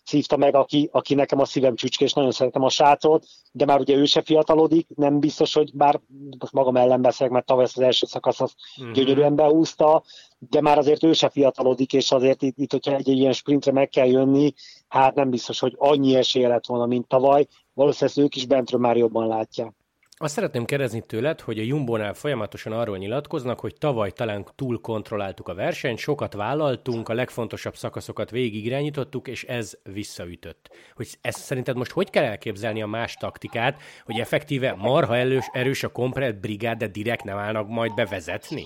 szívta 0.04 0.38
meg, 0.38 0.56
aki, 0.56 0.90
aki 0.92 1.14
nekem 1.14 1.40
a 1.40 1.46
szívem 1.46 1.76
csücske, 1.76 2.06
és 2.06 2.14
nagyon 2.14 2.32
szeretem 2.32 2.64
a 2.64 2.70
srácot, 2.70 3.26
de 3.52 3.66
már 3.66 3.80
ugye 3.80 3.96
ő 3.96 4.06
se 4.06 4.22
fiatalodik, 4.22 4.88
nem 4.96 5.20
biztos, 5.20 5.54
hogy 5.54 5.72
bár 5.74 6.00
most 6.40 6.54
magam 6.54 6.76
ellen 6.76 7.02
beszélek, 7.02 7.34
mert 7.34 7.46
tavaly 7.46 7.64
ezt 7.64 7.78
az 7.78 7.84
első 7.84 8.06
szakasz 8.06 8.42
az 8.42 8.54
uh-huh. 8.78 8.94
gyönyörűen 8.94 9.36
behúzta, 9.36 10.04
de 10.38 10.62
már 10.62 10.78
azért 10.78 11.04
ő 11.04 11.14
se 11.14 11.30
fiatalodik, 11.30 11.94
és 11.94 12.12
azért 12.12 12.42
itt, 12.42 12.58
itt 12.58 12.72
hogyha 12.72 12.96
egy, 12.96 13.10
egy 13.10 13.18
ilyen 13.18 13.34
sprintre 13.34 13.72
meg 13.72 13.90
kell 13.90 14.08
jönni, 14.08 14.54
hát 14.88 15.16
nem 15.16 15.30
biztos, 15.30 15.60
hogy 15.60 15.76
annyi 15.78 16.16
esélye 16.16 16.48
lett 16.48 16.66
volna, 16.66 16.86
mint 16.86 17.08
tavaly. 17.08 17.48
Valószínűleg 17.74 18.26
ők 18.26 18.36
is 18.36 18.46
bentről 18.46 18.80
már 18.80 18.98
jobban 18.98 19.28
látják. 19.28 19.79
Azt 20.22 20.34
szeretném 20.34 20.66
kérdezni 20.66 21.02
tőled, 21.02 21.42
hogy 21.42 21.60
a 21.60 21.64
Jumbo-nál 21.64 22.14
folyamatosan 22.14 22.72
arról 22.72 22.98
nyilatkoznak, 22.98 23.60
hogy 23.60 23.74
tavaly 23.80 24.12
talán 24.12 24.46
túl 24.56 24.82
kontrolláltuk 24.82 25.48
a 25.48 25.54
versenyt, 25.54 25.98
sokat 25.98 26.34
vállaltunk, 26.34 27.10
a 27.10 27.14
legfontosabb 27.14 27.76
szakaszokat 27.76 28.30
végig 28.30 28.66
irányítottuk, 28.66 29.28
és 29.28 29.44
ez 29.44 29.74
visszaütött. 29.84 30.70
Hogy 30.96 31.08
ezt 31.22 31.40
szerinted 31.40 31.78
most 31.78 31.92
hogy 31.92 32.10
kell 32.10 32.24
elképzelni 32.24 32.82
a 32.82 32.88
más 32.88 33.14
taktikát, 33.14 33.82
hogy 34.06 34.20
effektíve 34.20 34.74
marha 34.74 35.16
erős, 35.16 35.50
erős 35.52 35.84
a 35.84 35.92
komplet 35.92 36.40
brigád, 36.40 36.78
de 36.78 36.88
direkt 36.88 37.24
nem 37.24 37.38
állnak 37.38 37.68
majd 37.68 37.94
bevezetni? 37.94 38.66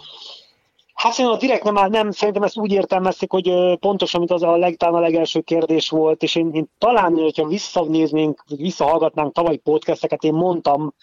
Hát 0.93 1.13
szerintem 1.13 1.39
a 1.39 1.41
direkt 1.41 1.63
nem, 1.63 1.77
áll, 1.77 1.89
nem, 1.89 2.11
szerintem 2.11 2.43
ezt 2.43 2.57
úgy 2.57 2.71
értelmezték, 2.71 3.31
hogy 3.31 3.51
pontosan, 3.79 4.19
mint 4.19 4.31
az 4.31 4.43
a, 4.43 4.57
leg, 4.57 4.75
a 4.79 4.99
legelső 4.99 5.41
kérdés 5.41 5.89
volt, 5.89 6.23
és 6.23 6.35
én, 6.35 6.51
én 6.53 6.69
talán, 6.77 7.13
hogyha 7.13 7.47
visszanéznénk, 7.47 8.43
visszahallgatnánk 8.57 9.33
tavalyi 9.33 9.57
podcasteket, 9.57 10.23
én 10.23 10.33
mondtam, 10.33 10.93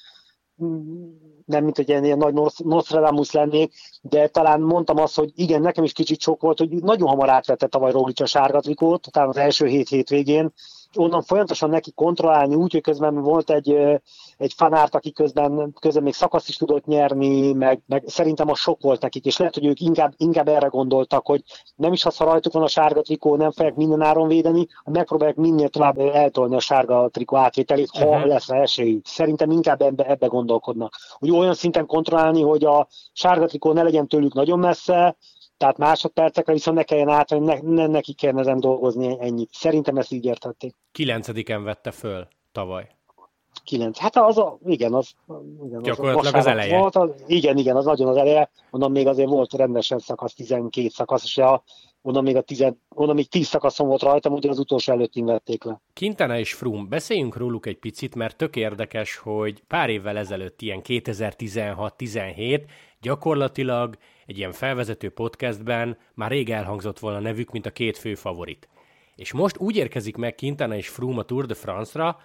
nem 1.45 1.65
mint 1.65 1.77
hogy 1.77 1.89
ilyen, 1.89 2.05
ilyen 2.05 2.19
nagy 2.19 2.35
Nostradamus 2.57 3.31
lennék, 3.31 3.73
de 4.03 4.29
talán 4.29 4.61
mondtam 4.61 4.99
azt, 4.99 5.17
hogy 5.17 5.31
igen, 5.35 5.61
nekem 5.61 5.85
is 5.85 5.93
kicsit 5.93 6.21
sok 6.21 6.41
volt, 6.41 6.59
hogy 6.59 6.71
nagyon 6.71 7.09
hamar 7.09 7.29
átvette 7.29 7.67
tavaly 7.67 7.91
Roglic 7.93 8.21
a 8.21 8.27
sárga 8.27 8.61
trikót, 8.61 9.09
talán 9.11 9.29
az 9.29 9.37
első 9.37 9.67
hét 9.67 9.89
hétvégén, 9.89 10.53
onnan 10.97 11.23
folyamatosan 11.23 11.71
neki 11.71 11.93
kontrollálni, 11.93 12.55
úgy, 12.55 12.73
hogy 12.73 12.81
közben 12.81 13.15
volt 13.15 13.51
egy, 13.51 13.77
egy 14.37 14.53
fanárt, 14.57 14.95
aki 14.95 15.13
közben, 15.13 15.75
közben 15.81 16.03
még 16.03 16.15
szakasz 16.15 16.49
is 16.49 16.57
tudott 16.57 16.85
nyerni, 16.85 17.53
meg, 17.53 17.83
meg 17.87 18.05
szerintem 18.07 18.49
a 18.49 18.55
sok 18.55 18.81
volt 18.81 19.01
nekik, 19.01 19.25
és 19.25 19.37
lehet, 19.37 19.55
hogy 19.55 19.67
ők 19.67 19.81
inkább, 19.81 20.13
inkább 20.17 20.49
erre 20.49 20.67
gondoltak, 20.67 21.27
hogy 21.27 21.43
nem 21.77 21.93
is 21.93 22.05
az, 22.05 22.17
ha 22.17 22.25
rajtuk 22.25 22.53
van 22.53 22.63
a 22.63 22.69
sárga 22.69 23.03
trikó, 23.03 23.37
nem 23.37 23.51
fogják 23.51 23.75
minden 23.75 24.03
áron 24.03 24.29
védeni, 24.29 24.67
megpróbálják 24.85 25.37
minél 25.37 25.69
tovább 25.69 25.99
eltolni 25.99 26.55
a 26.55 26.61
sárga 26.61 27.09
trikó 27.09 27.37
átvételét, 27.37 27.91
ha 27.91 28.07
uh-huh. 28.07 28.27
lesz 28.27 28.49
esély. 28.49 29.01
Szerintem 29.05 29.51
inkább 29.51 29.83
ebbe, 29.83 30.05
ebbe 30.05 30.27
gondolkodnak. 30.27 30.95
Hogy 31.19 31.31
olyan 31.31 31.55
szinten 31.55 31.87
kontrollálni, 31.87 32.43
hogy 32.43 32.65
a 32.65 32.89
sárga 33.13 33.47
trikó 33.47 33.73
ne 33.73 33.83
legyen 33.83 34.09
tőlük 34.09 34.35
nagyon 34.35 34.59
messze, 34.59 35.17
tehát 35.61 35.79
másodpercekre 35.79 36.53
viszont 36.53 36.77
ne 36.77 36.83
kelljen 36.83 37.09
át, 37.09 37.31
ne, 37.31 37.61
ne, 37.61 37.87
neki 37.87 38.13
kellene 38.13 38.41
ezen 38.41 38.61
dolgozni 38.61 39.17
ennyit. 39.21 39.51
Szerintem 39.53 39.97
ezt 39.97 40.13
így 40.13 40.25
értették. 40.25 40.75
Kilencediken 40.93 41.65
vette 41.65 41.91
föl 41.91 42.29
tavaly. 42.53 42.89
Kilenc. 43.65 43.99
Hát 43.99 44.17
az 44.17 44.39
a, 44.39 44.59
igen, 44.65 44.95
az, 44.95 45.11
igen, 45.67 45.83
Gyakorlatilag 45.83 46.35
az, 46.35 46.41
az 46.41 46.47
eleje. 46.47 46.79
Volt, 46.79 46.97
az, 46.97 47.11
igen, 47.27 47.57
igen, 47.57 47.77
az 47.77 47.85
nagyon 47.85 48.09
az 48.09 48.17
eleje. 48.17 48.51
Onnan 48.71 48.91
még 48.91 49.07
azért 49.07 49.29
volt 49.29 49.53
rendesen 49.53 49.99
szakasz, 49.99 50.35
12 50.35 50.89
szakasz, 50.89 51.25
és 51.25 51.39
a, 51.39 51.63
onnan 52.03 52.23
még, 52.23 52.37
a 52.37 52.41
tizen, 52.41 52.81
onnan 52.89 53.15
még 53.15 53.29
10 53.29 53.47
szakaszon 53.47 53.87
volt 53.87 54.03
rajtam, 54.03 54.33
ugye 54.33 54.49
az 54.49 54.59
utolsó 54.59 54.93
előtt 54.93 55.15
vették 55.15 55.65
le. 55.65 55.81
Quintana 55.95 56.39
és 56.39 56.53
Froome, 56.53 56.89
beszéljünk 56.89 57.37
róluk 57.37 57.67
egy 57.67 57.79
picit, 57.79 58.15
mert 58.15 58.37
tök 58.37 58.57
érdekes, 58.57 59.17
hogy 59.17 59.63
pár 59.67 59.91
évvel 59.91 60.17
ezelőtt, 60.17 60.63
ilyen 60.63 60.81
2016-17, 60.85 62.63
gyakorlatilag 63.01 63.97
egy 64.31 64.39
ilyen 64.39 64.53
felvezető 64.53 65.09
podcastben 65.09 65.99
már 66.15 66.31
rég 66.31 66.51
elhangzott 66.51 66.99
volna 66.99 67.19
nevük, 67.19 67.51
mint 67.51 67.67
a 67.67 67.71
két 67.71 67.99
fő 67.99 68.15
favorit. 68.15 68.69
És 69.17 69.33
most 69.33 69.59
úgy 69.59 69.77
érkezik 69.77 70.17
meg 70.17 70.35
Quintana 70.35 70.77
és 70.77 70.89
Froome 70.89 71.19
a 71.19 71.23
Tour 71.23 71.47
de 71.47 71.55
France-ra, 71.55 72.19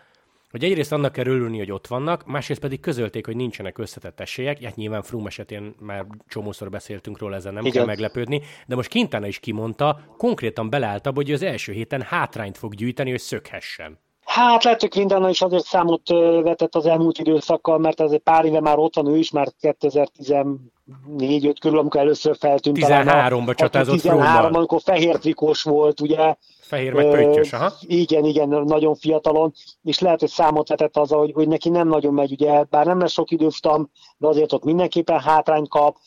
hogy 0.51 0.63
egyrészt 0.63 0.91
annak 0.91 1.12
kell 1.12 1.25
örülni, 1.25 1.57
hogy 1.57 1.71
ott 1.71 1.88
vannak, 1.88 2.25
másrészt 2.25 2.59
pedig 2.59 2.79
közölték, 2.79 3.25
hogy 3.25 3.35
nincsenek 3.35 3.77
összetett 3.77 4.19
esélyek. 4.19 4.63
Hát 4.63 4.75
nyilván 4.75 5.01
Froome 5.01 5.27
esetén 5.27 5.75
már 5.79 6.05
csomószor 6.27 6.69
beszéltünk 6.69 7.19
róla, 7.19 7.35
ezen 7.35 7.53
nem 7.53 7.65
Igen. 7.65 7.75
kell 7.75 7.85
meglepődni, 7.85 8.41
de 8.67 8.75
most 8.75 8.91
Quintana 8.91 9.27
is 9.27 9.39
kimondta, 9.39 10.15
konkrétan 10.17 10.69
beleállta, 10.69 11.12
hogy 11.13 11.31
az 11.31 11.41
első 11.41 11.71
héten 11.71 12.01
hátrányt 12.01 12.57
fog 12.57 12.74
gyűjteni, 12.74 13.09
hogy 13.09 13.19
szökhessen. 13.19 14.00
Hát 14.36 14.63
lehet, 14.63 14.82
hogy 14.82 14.89
Quintana 14.89 15.30
is 15.30 15.42
azért 15.42 15.65
számot 15.65 16.10
vetett 16.44 16.75
az 16.75 16.86
elmúlt 16.86 17.18
időszakkal, 17.18 17.77
mert 17.77 18.00
azért 18.00 18.22
pár 18.22 18.46
éve 18.46 18.60
már 18.60 18.77
ott 18.77 18.96
van 18.96 19.08
ő 19.08 19.18
is, 19.18 19.32
már 19.32 19.48
2014 19.60 21.60
körül, 21.60 21.80
amikor 21.80 22.00
először 22.00 22.36
feltűnt. 22.39 22.77
13-ba 22.80 23.56
csatázott 23.56 24.01
13 24.01 24.54
amikor 24.54 24.82
fehér 24.82 25.18
trikós 25.18 25.63
volt, 25.63 26.01
ugye. 26.01 26.36
Fehér 26.60 26.94
meg 26.94 27.10
pöttyös, 27.10 27.54
aha. 27.54 27.74
Igen, 27.82 28.24
igen, 28.24 28.50
nagyon 28.50 28.96
fiatalon, 28.96 29.54
és 29.84 30.00
lehet, 30.00 30.20
hogy 30.20 30.30
számot 30.30 30.70
vetett 30.70 30.98
az, 30.98 31.10
hogy, 31.10 31.32
hogy 31.34 31.48
neki 31.48 31.70
nem 31.70 31.88
nagyon 31.88 32.13
megy, 32.13 32.32
ugye, 32.32 32.63
bár 32.70 32.86
nem 32.86 33.00
lesz 33.00 33.12
sok 33.12 33.32
időftam, 33.32 33.89
de 34.18 34.27
azért 34.27 34.54
ott 34.54 34.63
mindenképpen 34.63 35.20
hátrány 35.20 35.68
kap, 35.68 35.98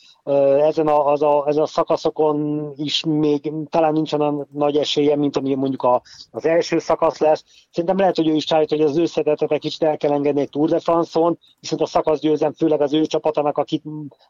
ezen 0.60 0.86
a, 0.86 1.06
az 1.12 1.22
a, 1.22 1.44
ezen 1.46 1.62
a 1.62 1.66
szakaszokon 1.66 2.70
is 2.76 3.04
még 3.04 3.52
talán 3.70 3.92
nincsen 3.92 4.20
a 4.20 4.46
nagy 4.52 4.76
esélye, 4.76 5.16
mint 5.16 5.36
ami 5.36 5.54
mondjuk 5.54 5.82
a, 5.82 6.02
az 6.30 6.46
első 6.46 6.78
szakasz 6.78 7.18
lesz. 7.18 7.44
Szerintem 7.70 7.98
lehet, 7.98 8.16
hogy 8.16 8.28
ő 8.28 8.34
is 8.34 8.52
állít, 8.52 8.68
hogy 8.68 8.80
az 8.80 8.98
összetetet 8.98 9.52
egy 9.52 9.60
kicsit 9.60 9.82
el 9.82 9.96
kell 9.96 10.12
engedni 10.12 10.40
egy 10.40 10.48
Tour 10.48 10.68
de 10.68 10.80
France-on, 10.80 11.38
viszont 11.60 11.82
a 11.82 11.86
szakasz 11.86 12.20
győzem, 12.20 12.52
főleg 12.52 12.80
az 12.80 12.92
ő 12.92 13.06
csapatának, 13.06 13.58
akit 13.58 13.82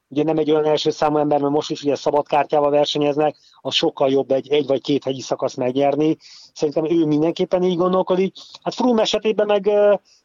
ugye 0.09 0.23
nem 0.23 0.39
egy 0.39 0.51
olyan 0.51 0.65
első 0.65 0.91
számú 0.91 1.17
ember, 1.17 1.41
mert 1.41 1.53
most 1.53 1.71
is 1.71 1.83
ugye 1.83 1.95
szabadkártyával 1.95 2.71
versenyeznek, 2.71 3.37
az 3.61 3.75
sokkal 3.75 4.11
jobb 4.11 4.31
egy, 4.31 4.53
egy 4.53 4.67
vagy 4.67 4.81
két 4.81 5.05
hegyi 5.05 5.21
szakasz 5.21 5.55
megnyerni. 5.55 6.17
Szerintem 6.53 6.85
ő 6.85 7.07
mindenképpen 7.07 7.63
így 7.63 7.77
gondolkodik. 7.77 8.35
Hát 8.63 8.75
Froome 8.75 9.03
esetében 9.03 9.47
meg 9.47 9.71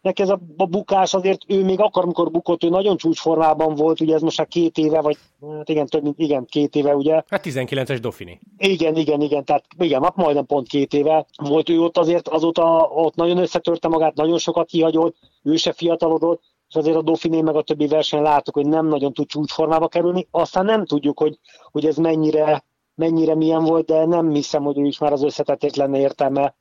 neki 0.03 0.21
ez 0.21 0.29
a 0.29 0.39
bukás 0.69 1.13
azért 1.13 1.41
ő 1.47 1.63
még 1.63 1.79
akkor, 1.79 2.03
amikor 2.03 2.31
bukott, 2.31 2.63
ő 2.63 2.69
nagyon 2.69 2.97
csúcsformában 2.97 3.75
volt, 3.75 4.01
ugye 4.01 4.13
ez 4.13 4.21
most 4.21 4.37
már 4.37 4.47
két 4.47 4.77
éve, 4.77 5.01
vagy 5.01 5.17
hát 5.57 5.69
igen, 5.69 5.85
több 5.85 6.03
mint 6.03 6.19
igen, 6.19 6.45
két 6.45 6.75
éve, 6.75 6.95
ugye. 6.95 7.13
Hát 7.27 7.45
19-es 7.45 7.97
Dofini. 8.01 8.39
Igen, 8.57 8.95
igen, 8.95 9.21
igen, 9.21 9.45
tehát 9.45 9.65
igen, 9.77 10.03
hát 10.03 10.15
majdnem 10.15 10.45
pont 10.45 10.67
két 10.67 10.93
éve 10.93 11.25
volt 11.43 11.69
ő 11.69 11.79
ott 11.79 11.97
azért, 11.97 12.27
azóta 12.27 12.89
ott 12.93 13.15
nagyon 13.15 13.37
összetörte 13.37 13.87
magát, 13.87 14.15
nagyon 14.15 14.37
sokat 14.37 14.67
kihagyott, 14.67 15.15
ő 15.43 15.55
se 15.55 15.73
fiatalodott, 15.73 16.41
és 16.69 16.75
azért 16.75 16.97
a 16.97 17.01
Dauphiné 17.01 17.41
meg 17.41 17.55
a 17.55 17.61
többi 17.61 17.87
verseny 17.87 18.21
látok, 18.21 18.53
hogy 18.53 18.67
nem 18.67 18.87
nagyon 18.87 19.13
tud 19.13 19.27
csúcsformába 19.27 19.87
kerülni, 19.87 20.27
aztán 20.31 20.65
nem 20.65 20.85
tudjuk, 20.85 21.19
hogy, 21.19 21.39
hogy 21.71 21.85
ez 21.85 21.97
mennyire, 21.97 22.63
mennyire 22.95 23.35
milyen 23.35 23.63
volt, 23.63 23.85
de 23.85 24.05
nem 24.05 24.29
hiszem, 24.29 24.63
hogy 24.63 24.79
ő 24.79 24.85
is 24.85 24.97
már 24.97 25.11
az 25.11 25.23
összetetét 25.23 25.75
lenne 25.75 25.99
értelme 25.99 26.55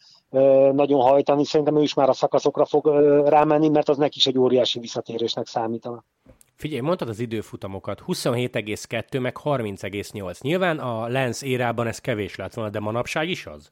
nagyon 0.72 1.00
hajtani. 1.00 1.44
Szerintem 1.44 1.76
ő 1.76 1.82
is 1.82 1.94
már 1.94 2.08
a 2.08 2.12
szakaszokra 2.12 2.64
fog 2.64 2.86
rámenni, 3.26 3.68
mert 3.68 3.88
az 3.88 3.96
neki 3.96 4.18
is 4.18 4.26
egy 4.26 4.38
óriási 4.38 4.78
visszatérésnek 4.78 5.46
számítana. 5.46 6.04
Figyelj, 6.54 6.80
mondtad 6.80 7.08
az 7.08 7.18
időfutamokat, 7.18 8.02
27,2 8.06 9.20
meg 9.20 9.36
30,8. 9.44 10.40
Nyilván 10.40 10.78
a 10.78 11.08
Lens 11.08 11.42
érában 11.42 11.86
ez 11.86 11.98
kevés 11.98 12.36
lett 12.36 12.54
volna, 12.54 12.70
de 12.70 12.80
manapság 12.80 13.28
is 13.28 13.46
az? 13.46 13.70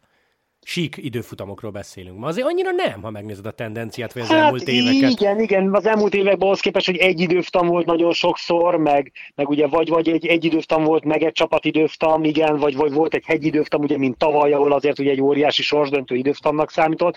Sík 0.64 0.97
időfutamokról 0.97 1.71
beszélünk. 1.71 2.19
Ma 2.19 2.26
azért 2.26 2.47
annyira 2.47 2.71
nem, 2.71 3.02
ha 3.02 3.11
megnézed 3.11 3.47
a 3.47 3.50
tendenciát, 3.50 4.12
vagy 4.12 4.23
az 4.23 4.29
hát 4.29 4.38
elmúlt 4.38 4.69
éveket. 4.69 5.11
Igen, 5.11 5.40
igen, 5.40 5.75
az 5.75 5.87
elmúlt 5.87 6.14
években 6.14 6.49
az 6.49 6.61
képest, 6.61 6.87
hogy 6.87 6.97
egy 6.97 7.21
időfutam 7.21 7.67
volt 7.67 7.87
nagyon 7.87 8.12
sokszor, 8.12 8.76
meg, 8.76 9.12
meg 9.35 9.49
ugye 9.49 9.67
vagy, 9.67 9.88
vagy 9.88 10.09
egy, 10.09 10.26
egy 10.26 10.45
időfutam 10.45 10.85
volt, 10.85 11.05
meg 11.05 11.23
egy 11.23 11.33
csapatidőfutam, 11.33 12.25
igen, 12.25 12.57
vagy, 12.57 12.76
vagy 12.76 12.93
volt 12.93 13.14
egy 13.14 13.25
hegyidőfutam, 13.26 13.83
ugye, 13.83 13.99
mint 13.99 14.19
tavaly, 14.19 14.52
ahol 14.52 14.73
azért 14.73 14.99
ugye 14.99 15.11
egy 15.11 15.21
óriási 15.21 15.62
sorsdöntő 15.62 16.14
időfutamnak 16.14 16.71
számított. 16.71 17.17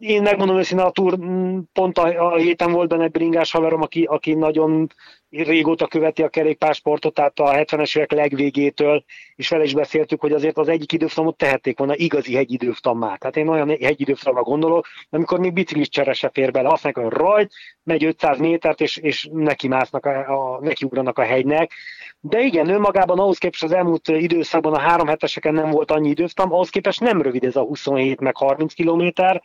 Én 0.00 0.22
megmondom 0.22 0.56
őszintén, 0.56 0.86
a 0.86 0.90
túr 0.90 1.18
mm, 1.18 1.58
pont 1.72 1.98
a, 1.98 2.32
a 2.32 2.36
héten 2.36 2.72
volt 2.72 2.88
benne 2.88 3.04
egy 3.04 3.10
bringás 3.10 3.50
haverom, 3.50 3.82
aki, 3.82 4.04
aki 4.04 4.34
nagyon 4.34 4.92
régóta 5.30 5.86
követi 5.86 6.22
a 6.22 6.28
kerékpársportot, 6.28 7.14
tehát 7.14 7.38
a 7.38 7.50
70-es 7.50 7.96
évek 7.96 8.12
legvégétől, 8.12 9.04
és 9.36 9.48
vele 9.48 9.64
is 9.64 9.74
beszéltük, 9.74 10.20
hogy 10.20 10.32
azért 10.32 10.58
az 10.58 10.68
egyik 10.68 10.92
időfutamot 10.92 11.36
tehették 11.36 11.78
volna 11.78 11.96
igazi 11.96 12.34
hegyidőfutammá. 12.34 13.16
Tehát 13.16 13.36
én 13.36 13.48
olyan 13.48 13.68
hegyidőfutamra 13.68 14.42
gondolok, 14.42 14.86
amikor 15.10 15.38
még 15.38 15.52
biciklis 15.52 15.88
csere 15.88 16.12
se 16.12 16.30
fér 16.32 16.50
bele, 16.50 16.68
azt 16.68 16.84
mondják, 16.84 17.06
hogy 17.06 17.16
rajt, 17.16 17.52
megy 17.82 18.04
500 18.04 18.38
métert, 18.38 18.80
és, 18.80 18.96
és 18.96 19.28
neki 19.32 19.68
másznak, 19.68 20.06
a, 20.06 20.54
a, 20.54 20.60
nekiugranak 20.60 21.18
a 21.18 21.22
hegynek. 21.22 21.72
De 22.20 22.40
igen, 22.40 22.68
önmagában 22.68 23.18
ahhoz 23.18 23.38
képest 23.38 23.62
az 23.62 23.72
elmúlt 23.72 24.08
időszakban 24.08 24.74
a 24.74 24.80
három 24.80 25.06
heteseken 25.06 25.54
nem 25.54 25.70
volt 25.70 25.90
annyi 25.90 26.08
időfutam, 26.08 26.52
ahhoz 26.52 26.70
képest 26.70 27.00
nem 27.00 27.22
rövid 27.22 27.44
ez 27.44 27.56
a 27.56 27.62
27 27.62 28.20
meg 28.20 28.36
30 28.36 28.74
kilométer, 28.74 29.42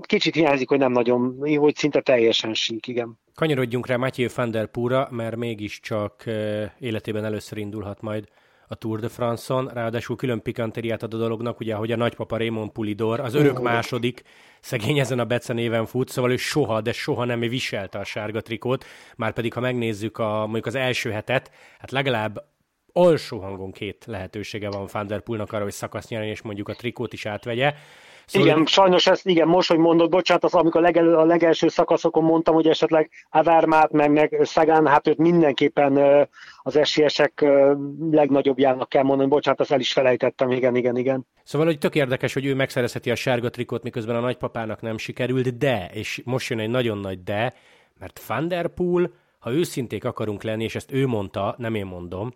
kicsit 0.00 0.34
hiányzik, 0.34 0.68
hogy 0.68 0.78
nem 0.78 0.92
nagyon, 0.92 1.36
hogy 1.56 1.76
szinte 1.76 2.00
teljesen 2.00 2.54
sík, 2.54 2.86
igen. 2.86 3.18
Kanyarodjunk 3.34 3.86
rá 3.86 3.96
Mathieu 3.96 4.28
van 4.34 4.50
der 4.50 4.66
Pura, 4.66 5.08
mert 5.10 5.36
mégiscsak 5.36 6.24
életében 6.78 7.24
először 7.24 7.58
indulhat 7.58 8.00
majd 8.00 8.28
a 8.68 8.74
Tour 8.74 9.00
de 9.00 9.08
France-on, 9.08 9.68
ráadásul 9.68 10.16
külön 10.16 10.42
pikantériát 10.42 11.02
ad 11.02 11.14
a 11.14 11.16
dolognak, 11.16 11.60
ugye, 11.60 11.74
hogy 11.74 11.92
a 11.92 11.96
nagypapa 11.96 12.36
Raymond 12.36 12.70
Pulidor, 12.70 13.20
az 13.20 13.34
örök 13.34 13.60
második, 13.60 14.22
szegény 14.60 14.98
ezen 14.98 15.18
a 15.18 15.24
Bece 15.24 15.52
néven 15.52 15.86
fut, 15.86 16.08
szóval 16.08 16.30
ő 16.30 16.36
soha, 16.36 16.80
de 16.80 16.92
soha 16.92 17.24
nem 17.24 17.40
viselte 17.40 17.98
a 17.98 18.04
sárga 18.04 18.40
trikót, 18.40 18.84
már 19.16 19.32
pedig 19.32 19.52
ha 19.52 19.60
megnézzük 19.60 20.18
a, 20.18 20.38
mondjuk 20.38 20.66
az 20.66 20.74
első 20.74 21.10
hetet, 21.10 21.50
hát 21.78 21.90
legalább 21.90 22.44
alsó 22.92 23.38
hangon 23.38 23.72
két 23.72 24.04
lehetősége 24.06 24.70
van 24.70 24.88
Van 24.92 25.06
der 25.06 25.20
Poolnak 25.20 25.52
arra, 25.52 25.62
hogy 25.62 25.72
szakasz 25.72 26.08
nyerni, 26.08 26.28
és 26.28 26.42
mondjuk 26.42 26.68
a 26.68 26.74
trikót 26.74 27.12
is 27.12 27.26
átvegye. 27.26 27.74
Szóval 28.26 28.48
igen, 28.48 28.66
sajnos 28.66 29.06
ezt, 29.06 29.26
igen, 29.26 29.48
most, 29.48 29.68
hogy 29.68 29.78
mondod, 29.78 30.10
bocsánat, 30.10 30.44
az, 30.44 30.54
amikor 30.54 30.80
a, 30.80 30.84
legelő, 30.84 31.14
a 31.14 31.24
legelső 31.24 31.68
szakaszokon 31.68 32.24
mondtam, 32.24 32.54
hogy 32.54 32.68
esetleg 32.68 33.10
Avermát, 33.30 33.92
meg, 33.92 34.10
meg 34.10 34.40
Szegán, 34.42 34.86
hát 34.86 35.08
őt 35.08 35.18
mindenképpen 35.18 35.98
az 36.62 36.76
esélyesek 36.76 37.44
legnagyobbjának 38.10 38.88
kell 38.88 39.02
mondani, 39.02 39.28
bocsánat, 39.28 39.60
azt 39.60 39.72
el 39.72 39.80
is 39.80 39.92
felejtettem, 39.92 40.50
igen, 40.50 40.76
igen, 40.76 40.96
igen. 40.96 41.26
Szóval, 41.44 41.66
hogy 41.66 41.78
tök 41.78 41.94
érdekes, 41.94 42.34
hogy 42.34 42.46
ő 42.46 42.54
megszerezheti 42.54 43.10
a 43.10 43.14
sárga 43.14 43.50
trikot, 43.50 43.82
miközben 43.82 44.16
a 44.16 44.20
nagypapának 44.20 44.80
nem 44.80 44.98
sikerült, 44.98 45.58
de, 45.58 45.90
és 45.92 46.22
most 46.24 46.50
jön 46.50 46.58
egy 46.58 46.70
nagyon 46.70 46.98
nagy 46.98 47.22
de, 47.22 47.54
mert 47.98 48.20
Van 48.26 48.48
der 48.48 48.68
Poel, 48.68 49.10
ha 49.38 49.52
őszinték 49.52 50.04
akarunk 50.04 50.42
lenni, 50.42 50.64
és 50.64 50.74
ezt 50.74 50.92
ő 50.92 51.06
mondta, 51.06 51.54
nem 51.58 51.74
én 51.74 51.86
mondom, 51.86 52.34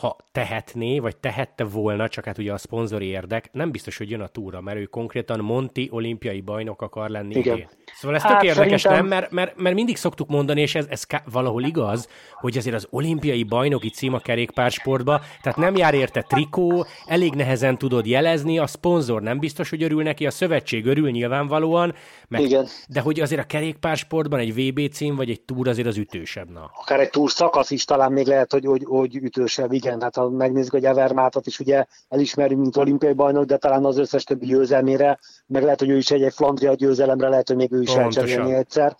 ha 0.00 0.16
tehetné, 0.32 0.98
vagy 0.98 1.16
tehette 1.16 1.64
volna, 1.64 2.08
csak 2.08 2.24
hát 2.24 2.38
ugye 2.38 2.52
a 2.52 2.58
szponzori 2.58 3.06
érdek, 3.06 3.48
nem 3.52 3.70
biztos, 3.70 3.98
hogy 3.98 4.10
jön 4.10 4.20
a 4.20 4.26
túra, 4.26 4.60
mert 4.60 4.78
ő 4.78 4.84
konkrétan 4.84 5.40
Monti 5.40 5.88
olimpiai 5.92 6.40
bajnok 6.40 6.82
akar 6.82 7.10
lenni 7.10 7.34
Igen. 7.34 7.56
idén. 7.56 7.68
Szóval 7.94 8.16
ez 8.16 8.22
hát, 8.22 8.32
tök 8.32 8.48
érdekes, 8.48 8.80
szerintem... 8.80 9.08
nem? 9.08 9.18
Mert, 9.18 9.32
mert, 9.32 9.56
mert 9.56 9.74
mindig 9.74 9.96
szoktuk 9.96 10.28
mondani, 10.28 10.60
és 10.60 10.74
ez, 10.74 10.86
ez 10.88 11.04
valahol 11.30 11.62
igaz, 11.62 12.08
hogy 12.32 12.56
azért 12.56 12.76
az 12.76 12.86
olimpiai 12.90 13.42
bajnoki 13.42 13.90
cím 13.90 14.14
a 14.14 14.18
kerékpársportba, 14.18 15.20
tehát 15.42 15.58
nem 15.58 15.76
jár 15.76 15.94
érte 15.94 16.22
trikó, 16.22 16.86
elég 17.06 17.34
nehezen 17.34 17.78
tudod 17.78 18.06
jelezni, 18.06 18.58
a 18.58 18.66
szponzor 18.66 19.22
nem 19.22 19.38
biztos, 19.38 19.70
hogy 19.70 19.82
örül 19.82 20.02
neki, 20.02 20.26
a 20.26 20.30
szövetség 20.30 20.86
örül 20.86 21.10
nyilvánvalóan, 21.10 21.94
meg, 22.28 22.40
Igen. 22.40 22.66
de 22.88 23.00
hogy 23.00 23.20
azért 23.20 23.40
a 23.40 23.46
kerékpársportban 23.46 24.38
egy 24.38 24.54
VB 24.54 24.92
cím, 24.92 25.16
vagy 25.16 25.30
egy 25.30 25.40
túr 25.40 25.68
azért 25.68 25.88
az 25.88 25.96
ütősebb. 25.96 26.50
Na. 26.50 26.70
Akár 26.74 27.00
egy 27.00 27.10
túr 27.10 27.30
szakasz 27.30 27.70
is 27.70 27.84
talán 27.84 28.12
még 28.12 28.26
lehet, 28.26 28.52
hogy, 28.52 28.64
hogy, 28.64 28.84
hogy 28.84 29.16
ütősebb, 29.16 29.72
igen, 29.72 29.85
hát 30.00 30.16
ha 30.16 30.30
megnézzük, 30.30 30.72
hogy 30.72 30.84
Evermátot 30.84 31.46
is 31.46 31.60
ugye 31.60 31.84
elismerjük, 32.08 32.58
mint 32.58 32.76
olimpiai 32.76 33.12
bajnok, 33.12 33.44
de 33.44 33.56
talán 33.56 33.84
az 33.84 33.98
összes 33.98 34.24
többi 34.24 34.46
győzelmére, 34.46 35.18
meg 35.46 35.62
lehet, 35.62 35.78
hogy 35.78 35.90
ő 35.90 35.96
is 35.96 36.10
egy, 36.10 36.22
egy 36.22 36.34
Flandria 36.34 36.74
győzelemre, 36.74 37.28
lehet, 37.28 37.48
hogy 37.48 37.56
még 37.56 37.72
ő 37.72 37.82
is 37.82 37.94
elcserélni 37.94 38.54
egyszer. 38.54 38.96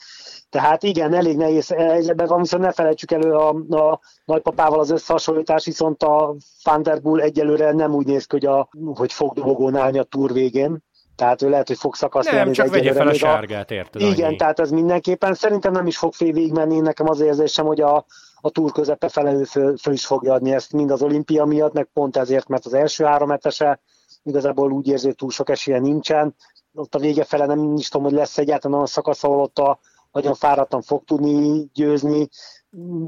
Tehát 0.50 0.82
igen, 0.82 1.14
elég 1.14 1.36
nehéz 1.36 1.68
helyzetben 1.68 2.26
van, 2.26 2.40
viszont 2.40 2.62
ne 2.62 2.72
felejtsük 2.72 3.10
elő 3.10 3.32
a, 3.32 3.48
a 3.68 4.00
nagypapával 4.24 4.78
az 4.78 4.90
összehasonlítás, 4.90 5.64
viszont 5.64 6.02
a 6.02 6.34
Thunderbull 6.62 7.20
egyelőre 7.20 7.72
nem 7.72 7.94
úgy 7.94 8.06
néz 8.06 8.24
ki, 8.24 8.36
hogy, 8.36 8.46
a, 8.46 8.68
hogy 8.94 9.12
fog 9.12 9.34
dobogón 9.34 9.76
állni 9.76 9.98
a 9.98 10.02
túr 10.02 10.32
végén. 10.32 10.84
Tehát 11.16 11.42
ő 11.42 11.48
lehet, 11.48 11.68
hogy 11.68 11.78
fog 11.78 11.94
szakaszt 11.94 12.30
Nem, 12.30 12.52
csak 12.52 12.68
vegye 12.68 12.92
fel 12.92 13.08
a 13.08 13.14
sárgát, 13.14 13.70
érted? 13.70 14.02
Igen, 14.02 14.26
annyi. 14.26 14.36
tehát 14.36 14.60
ez 14.60 14.70
mindenképpen. 14.70 15.34
Szerintem 15.34 15.72
nem 15.72 15.86
is 15.86 15.96
fog 15.96 16.12
fél 16.12 16.32
végigmenni, 16.32 16.80
nekem 16.80 17.08
az 17.08 17.20
érzésem, 17.20 17.66
hogy 17.66 17.80
a, 17.80 18.04
a 18.46 18.50
túr 18.50 18.72
közepe 18.72 19.08
felelő 19.08 19.44
föl, 19.44 19.76
föl 19.76 19.92
is 19.92 20.06
fogja 20.06 20.32
adni 20.32 20.52
ezt 20.52 20.72
mind 20.72 20.90
az 20.90 21.02
olimpia 21.02 21.44
miatt, 21.44 21.72
meg 21.72 21.88
pont 21.92 22.16
ezért, 22.16 22.48
mert 22.48 22.66
az 22.66 22.74
első 22.74 23.04
három 23.04 23.30
etese 23.30 23.80
igazából 24.22 24.72
úgy 24.72 24.88
érzi, 24.88 25.06
hogy 25.06 25.14
túl 25.14 25.30
sok 25.30 25.50
esélye 25.50 25.78
nincsen. 25.78 26.34
Ott 26.74 26.94
a 26.94 26.98
vége 26.98 27.24
fele 27.24 27.46
nem 27.46 27.74
is 27.74 27.88
tudom, 27.88 28.06
hogy 28.06 28.16
lesz 28.16 28.38
egyáltalán 28.38 28.80
a 28.80 28.86
szakasz, 28.86 29.24
ahol 29.24 29.40
ott 29.40 29.58
a 29.58 29.78
nagyon 30.12 30.34
fáradtan 30.34 30.82
fog 30.82 31.04
tudni 31.04 31.68
győzni. 31.74 32.28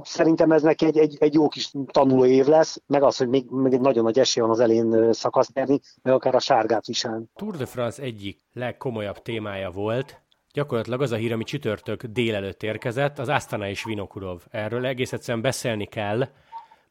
Szerintem 0.02 0.52
ez 0.52 0.62
neki 0.62 0.84
egy, 0.84 0.98
egy, 0.98 1.16
egy 1.20 1.34
jó 1.34 1.48
kis 1.48 1.72
tanuló 1.86 2.24
év 2.24 2.46
lesz, 2.46 2.82
meg 2.86 3.02
az, 3.02 3.16
hogy 3.16 3.28
még, 3.28 3.50
még 3.50 3.72
egy 3.72 3.80
nagyon 3.80 4.04
nagy 4.04 4.18
esély 4.18 4.42
van 4.42 4.52
az 4.52 4.60
elén 4.60 5.12
szakasz 5.12 5.52
nyerni, 5.52 5.80
meg 6.02 6.14
akár 6.14 6.34
a 6.34 6.38
sárgát 6.38 6.86
viselni. 6.86 7.24
Tour 7.34 7.56
de 7.56 7.66
France 7.66 8.02
egyik 8.02 8.40
legkomolyabb 8.52 9.22
témája 9.22 9.70
volt, 9.70 10.20
gyakorlatilag 10.52 11.02
az 11.02 11.12
a 11.12 11.16
hír, 11.16 11.32
ami 11.32 11.44
csütörtök 11.44 12.04
délelőtt 12.04 12.62
érkezett, 12.62 13.18
az 13.18 13.28
Astana 13.28 13.68
és 13.68 13.84
Vinokurov. 13.84 14.42
Erről 14.50 14.86
egész 14.86 15.12
egyszerűen 15.12 15.42
beszélni 15.42 15.86
kell, 15.86 16.28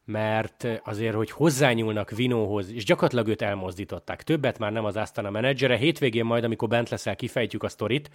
mert 0.04 0.66
azért, 0.84 1.14
hogy 1.14 1.30
hozzányúlnak 1.30 2.10
Vinóhoz, 2.10 2.72
és 2.72 2.84
gyakorlatilag 2.84 3.28
őt 3.28 3.42
elmozdították. 3.42 4.22
Többet 4.22 4.58
már 4.58 4.72
nem 4.72 4.84
az 4.84 4.96
Astana 4.96 5.30
menedzsere. 5.30 5.76
Hétvégén 5.76 6.24
majd, 6.24 6.44
amikor 6.44 6.68
bent 6.68 6.88
leszel, 6.88 7.16
kifejtjük 7.16 7.62
a 7.62 7.68
sztorit, 7.68 8.10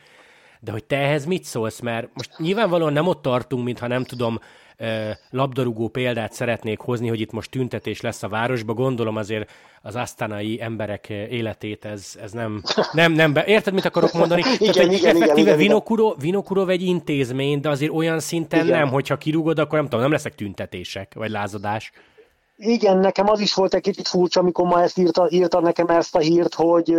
de 0.63 0.71
hogy 0.71 0.83
te 0.83 0.97
ehhez 0.97 1.25
mit 1.25 1.43
szólsz, 1.43 1.79
mert 1.79 2.09
most 2.13 2.37
nyilvánvalóan 2.37 2.93
nem 2.93 3.07
ott 3.07 3.21
tartunk, 3.21 3.63
mintha 3.63 3.87
nem 3.87 4.03
tudom, 4.03 4.39
labdarúgó 5.29 5.87
példát 5.87 6.33
szeretnék 6.33 6.79
hozni, 6.79 7.07
hogy 7.07 7.19
itt 7.19 7.31
most 7.31 7.51
tüntetés 7.51 8.01
lesz 8.01 8.23
a 8.23 8.27
városba. 8.27 8.73
Gondolom 8.73 9.15
azért 9.15 9.51
az 9.81 9.95
asztánai 9.95 10.61
emberek 10.61 11.09
életét 11.09 11.85
ez, 11.85 12.15
ez 12.21 12.31
nem, 12.31 12.61
nem, 12.91 13.11
nem 13.11 13.33
be... 13.33 13.45
Érted, 13.45 13.73
mit 13.73 13.85
akarok 13.85 14.13
mondani? 14.13 14.41
igen, 14.59 14.73
Tehát, 14.73 14.89
hogy 14.89 14.97
igen, 14.97 15.15
effektíve 15.15 15.55
igen, 15.55 16.15
Vinokurov, 16.17 16.69
egy 16.69 16.81
intézmény, 16.81 17.59
de 17.59 17.69
azért 17.69 17.91
olyan 17.91 18.19
szinten 18.19 18.65
igen. 18.65 18.79
nem, 18.79 18.89
hogyha 18.89 19.17
kirúgod, 19.17 19.59
akkor 19.59 19.77
nem 19.77 19.83
tudom, 19.83 20.01
nem 20.01 20.11
leszek 20.11 20.35
tüntetések, 20.35 21.13
vagy 21.13 21.29
lázadás. 21.29 21.91
Igen, 22.57 22.97
nekem 22.97 23.29
az 23.29 23.39
is 23.39 23.53
volt 23.53 23.73
egy 23.73 23.81
kicsit 23.81 24.07
furcsa, 24.07 24.39
amikor 24.39 24.65
ma 24.65 24.81
ezt 24.81 24.97
írta, 24.97 25.27
írta 25.29 25.59
nekem 25.59 25.87
ezt 25.87 26.15
a 26.15 26.19
hírt, 26.19 26.53
hogy 26.53 26.95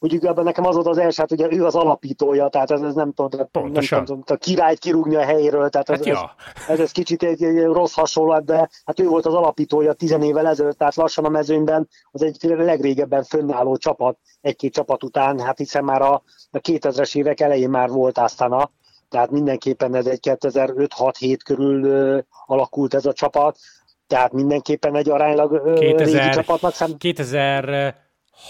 úgy 0.00 0.12
igazából 0.12 0.44
nekem 0.44 0.64
az 0.64 0.74
volt 0.74 0.86
az 0.86 0.98
első, 0.98 1.20
hát 1.20 1.32
ugye 1.32 1.46
ő 1.50 1.64
az 1.64 1.74
alapítója, 1.74 2.48
tehát 2.48 2.70
ez, 2.70 2.80
ez 2.80 2.94
nem 2.94 3.12
tudom, 3.12 3.48
nem 3.52 4.04
tudom, 4.04 4.22
a 4.26 4.34
királyt 4.34 4.78
kirúgni 4.78 5.14
a 5.14 5.24
helyéről, 5.24 5.68
tehát 5.68 5.90
ez, 5.90 5.96
hát 5.96 6.06
ja. 6.06 6.34
ez, 6.54 6.68
ez, 6.68 6.80
ez, 6.80 6.90
kicsit 6.90 7.22
egy, 7.22 7.42
egy 7.42 7.62
rossz 7.62 7.94
hasonlat, 7.94 8.44
de 8.44 8.68
hát 8.84 9.00
ő 9.00 9.06
volt 9.06 9.26
az 9.26 9.34
alapítója 9.34 9.92
tizen 9.92 10.22
évvel 10.22 10.46
ezelőtt, 10.46 10.78
tehát 10.78 10.94
lassan 10.94 11.24
a 11.24 11.28
mezőnyben 11.28 11.88
az 12.10 12.22
egy 12.22 12.36
legrégebben 12.40 13.22
fönnálló 13.22 13.76
csapat, 13.76 14.18
egy-két 14.40 14.72
csapat 14.72 15.04
után, 15.04 15.40
hát 15.40 15.58
hiszen 15.58 15.84
már 15.84 16.02
a, 16.02 16.22
a 16.50 16.58
2000-es 16.58 17.16
évek 17.16 17.40
elején 17.40 17.70
már 17.70 17.88
volt 17.88 18.18
Astana, 18.18 18.70
tehát 19.08 19.30
mindenképpen 19.30 19.94
ez 19.94 20.06
egy 20.06 20.18
2005-6-7 20.22 21.38
körül 21.44 21.84
ö, 21.84 22.18
alakult 22.46 22.94
ez 22.94 23.06
a 23.06 23.12
csapat, 23.12 23.58
tehát 24.06 24.32
mindenképpen 24.32 24.96
egy 24.96 25.10
aránylag 25.10 25.78
2000, 25.78 26.06
régi 26.06 26.28
csapatnak 26.28 26.72
szem... 26.72 26.96
2000 26.96 27.94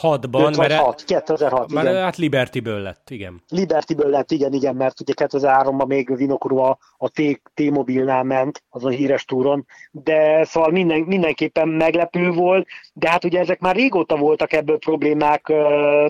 6-ban, 0.03 0.57
mert 0.57 0.73
6, 0.73 1.05
2006, 1.05 1.73
már 1.73 1.85
igen. 1.85 2.03
hát 2.03 2.17
Liberty-ből 2.17 2.81
lett, 2.81 3.11
igen. 3.11 3.43
Liberty-ből 3.49 4.11
lett, 4.11 4.31
igen, 4.31 4.53
igen, 4.53 4.77
mert 4.77 5.01
ugye 5.01 5.13
2003-ban 5.17 5.87
még 5.87 6.17
Vinokurva 6.17 6.79
a 6.99 7.09
T-mobilnál 7.55 8.23
ment, 8.23 8.63
azon 8.71 8.91
híres 8.91 9.25
túron, 9.25 9.67
de 9.91 10.45
szóval 10.45 10.71
minden, 10.71 11.01
mindenképpen 11.01 11.69
meglepő 11.69 12.31
volt, 12.31 12.67
de 12.93 13.11
hát 13.11 13.25
ugye 13.25 13.39
ezek 13.39 13.61
már 13.61 13.75
régóta 13.75 14.17
voltak 14.17 14.53
ebből 14.53 14.79
problémák, 14.79 15.43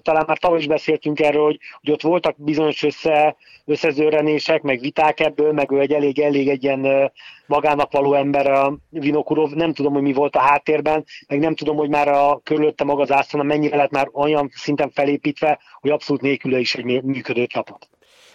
talán 0.03 0.25
már 0.27 0.39
tavaly 0.39 0.59
is 0.59 0.67
beszéltünk 0.67 1.21
erről, 1.21 1.45
hogy, 1.45 1.59
hogy 1.81 1.93
ott 1.93 2.03
voltak 2.03 2.35
bizonyos 2.37 2.83
össze, 2.83 3.37
összezőrenések, 3.65 4.63
meg 4.63 4.81
viták 4.81 5.21
ebből, 5.21 5.53
meg 5.53 5.71
ő 5.71 5.81
egy 5.81 5.93
elég, 5.93 6.21
elég 6.21 6.49
egy 6.49 6.65
ilyen 6.65 7.11
magának 7.49 7.93
való 7.93 8.15
ember 8.15 8.51
a 8.51 8.79
Vinokurov, 8.89 9.51
nem 9.51 9.73
tudom, 9.73 9.93
hogy 9.93 10.03
mi 10.03 10.13
volt 10.13 10.37
a 10.37 10.41
háttérben, 10.41 11.05
meg 11.29 11.39
nem 11.39 11.55
tudom, 11.55 11.77
hogy 11.77 11.89
már 11.89 12.09
a 12.09 12.41
körülötte 12.45 12.85
maga 12.85 13.03
az 13.03 13.13
ászlana 13.13 13.45
mennyire 13.45 13.77
lett 13.77 13.91
már 13.91 14.09
olyan 14.13 14.51
szinten 14.55 14.91
felépítve, 14.91 15.59
hogy 15.81 15.91
abszolút 15.91 16.23
nélküle 16.23 16.59
is 16.59 16.75
egy 16.75 17.03
működő 17.03 17.47
csapat. 17.47 17.89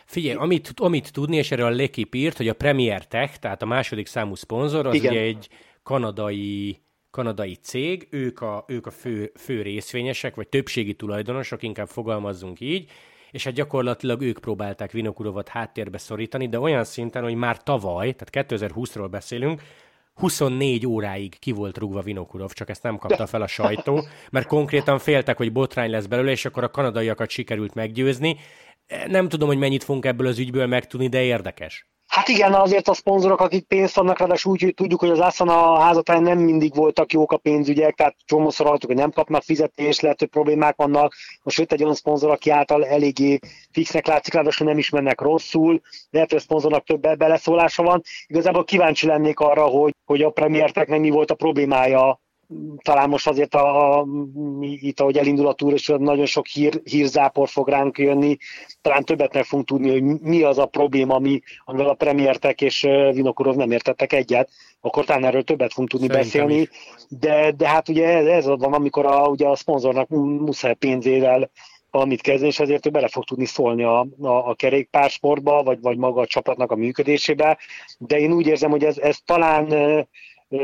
Figyelj, 0.05 0.35
amit, 0.35 0.71
amit 0.75 1.11
tudni, 1.13 1.37
és 1.37 1.51
erről 1.51 1.65
a 1.65 1.75
Lekip 1.75 2.15
írt, 2.15 2.37
hogy 2.37 2.47
a 2.47 2.53
Premier 2.53 3.07
Tech, 3.07 3.37
tehát 3.37 3.61
a 3.61 3.65
második 3.65 4.07
számú 4.07 4.35
szponzor, 4.35 4.87
az 4.87 4.95
Igen. 4.95 5.11
ugye 5.11 5.21
egy 5.21 5.47
kanadai 5.83 6.81
kanadai 7.13 7.55
cég, 7.55 8.07
ők 8.09 8.41
a, 8.41 8.65
ők 8.67 8.85
a 8.85 8.91
fő, 8.91 9.31
fő 9.35 9.61
részvényesek, 9.61 10.35
vagy 10.35 10.47
többségi 10.47 10.93
tulajdonosok, 10.93 11.63
inkább 11.63 11.87
fogalmazzunk 11.87 12.59
így, 12.59 12.91
és 13.33 13.43
hát 13.43 13.53
gyakorlatilag 13.53 14.21
ők 14.21 14.39
próbálták 14.39 14.91
Vinokurovat 14.91 15.47
háttérbe 15.47 15.97
szorítani, 15.97 16.47
de 16.47 16.59
olyan 16.59 16.83
szinten, 16.83 17.23
hogy 17.23 17.35
már 17.35 17.63
tavaly, 17.63 18.13
tehát 18.13 18.49
2020-ról 18.49 19.07
beszélünk, 19.11 19.61
24 20.13 20.87
óráig 20.87 21.39
ki 21.39 21.51
volt 21.51 21.77
rúgva 21.77 22.01
Vinokurov, 22.01 22.51
csak 22.51 22.69
ezt 22.69 22.83
nem 22.83 22.97
kapta 22.97 23.25
fel 23.25 23.41
a 23.41 23.47
sajtó, 23.47 24.05
mert 24.31 24.47
konkrétan 24.47 24.99
féltek, 24.99 25.37
hogy 25.37 25.51
botrány 25.51 25.89
lesz 25.89 26.05
belőle, 26.05 26.31
és 26.31 26.45
akkor 26.45 26.63
a 26.63 26.71
kanadaiakat 26.71 27.29
sikerült 27.29 27.73
meggyőzni. 27.73 28.37
Nem 29.07 29.29
tudom, 29.29 29.47
hogy 29.47 29.57
mennyit 29.57 29.83
fogunk 29.83 30.05
ebből 30.05 30.27
az 30.27 30.39
ügyből 30.39 30.67
megtudni, 30.67 31.07
de 31.07 31.21
érdekes. 31.21 31.92
Hát 32.13 32.27
igen, 32.27 32.53
azért 32.53 32.87
a 32.87 32.93
szponzorok, 32.93 33.39
akik 33.39 33.67
pénzt 33.67 33.97
adnak, 33.97 34.19
ráadásul 34.19 34.51
úgy, 34.51 34.61
hogy 34.61 34.73
tudjuk, 34.73 34.99
hogy 34.99 35.09
az 35.09 35.19
Asana 35.19 35.79
házatán 35.79 36.23
nem 36.23 36.37
mindig 36.37 36.75
voltak 36.75 37.13
jók 37.13 37.31
a 37.31 37.37
pénzügyek, 37.37 37.95
tehát 37.95 38.15
csomószor 38.25 38.65
hallottuk, 38.65 38.89
hogy 38.89 38.99
nem 38.99 39.11
kapnak 39.11 39.43
fizetést, 39.43 40.01
lehet, 40.01 40.19
hogy 40.19 40.27
problémák 40.27 40.75
vannak. 40.75 41.13
Most 41.43 41.57
jött 41.57 41.71
egy 41.71 41.83
olyan 41.83 41.95
szponzor, 41.95 42.31
aki 42.31 42.49
által 42.49 42.85
eléggé 42.85 43.39
fixnek 43.71 44.07
látszik, 44.07 44.33
ráadásul 44.33 44.67
nem 44.67 44.77
is 44.77 44.89
mennek 44.89 45.21
rosszul, 45.21 45.81
lehet, 46.09 46.29
hogy 46.29 46.37
a 46.37 46.41
szponzornak 46.41 46.85
több 46.85 47.17
beleszólása 47.17 47.83
van. 47.83 48.01
Igazából 48.27 48.63
kíváncsi 48.63 49.07
lennék 49.07 49.39
arra, 49.39 49.63
hogy, 49.63 49.95
hogy 50.05 50.21
a 50.21 50.29
premierteknek 50.29 50.99
mi 50.99 51.09
volt 51.09 51.31
a 51.31 51.35
problémája 51.35 52.21
talán 52.81 53.09
most 53.09 53.27
azért 53.27 53.55
a, 53.55 53.99
a, 53.99 54.05
itt, 54.61 54.99
ahogy 54.99 55.17
elindul 55.17 55.47
a 55.47 55.53
túr, 55.53 55.73
és 55.73 55.93
nagyon 55.97 56.25
sok 56.25 56.47
hír, 56.47 56.81
hírzápor 56.83 57.49
fog 57.49 57.69
ránk 57.69 57.97
jönni, 57.97 58.37
talán 58.81 59.03
többet 59.03 59.33
meg 59.33 59.43
fogunk 59.43 59.67
tudni, 59.67 59.89
hogy 59.91 60.03
mi 60.03 60.41
az 60.41 60.57
a 60.57 60.65
probléma, 60.65 61.15
ami, 61.15 61.41
amivel 61.65 61.89
a 61.89 61.93
premiertek 61.93 62.61
és 62.61 62.81
Vinokurov 63.11 63.55
nem 63.55 63.71
értettek 63.71 64.13
egyet, 64.13 64.49
akkor 64.81 65.05
talán 65.05 65.25
erről 65.25 65.43
többet 65.43 65.71
fogunk 65.71 65.89
tudni 65.89 66.07
Szerintem 66.07 66.47
beszélni, 66.47 66.69
de, 67.09 67.51
de 67.51 67.67
hát 67.67 67.89
ugye 67.89 68.07
ez, 68.07 68.25
ez 68.25 68.45
van, 68.45 68.73
amikor 68.73 69.05
a, 69.05 69.27
ugye 69.27 69.47
a 69.47 69.55
szponzornak 69.55 70.09
muszáj 70.09 70.73
pénzével 70.73 71.49
valamit 71.93 72.21
kezdeni, 72.21 72.49
és 72.49 72.59
ezért 72.59 72.85
ő 72.85 72.89
bele 72.89 73.07
fog 73.07 73.23
tudni 73.23 73.45
szólni 73.45 73.83
a, 73.83 74.07
a, 74.21 74.49
a 74.49 74.53
kerékpársportba, 74.55 75.63
vagy, 75.63 75.81
vagy 75.81 75.97
maga 75.97 76.21
a 76.21 76.25
csapatnak 76.25 76.71
a 76.71 76.75
működésébe, 76.75 77.57
de 77.97 78.19
én 78.19 78.31
úgy 78.31 78.47
érzem, 78.47 78.69
hogy 78.69 78.83
ez, 78.83 78.97
ez 78.97 79.17
talán 79.25 79.67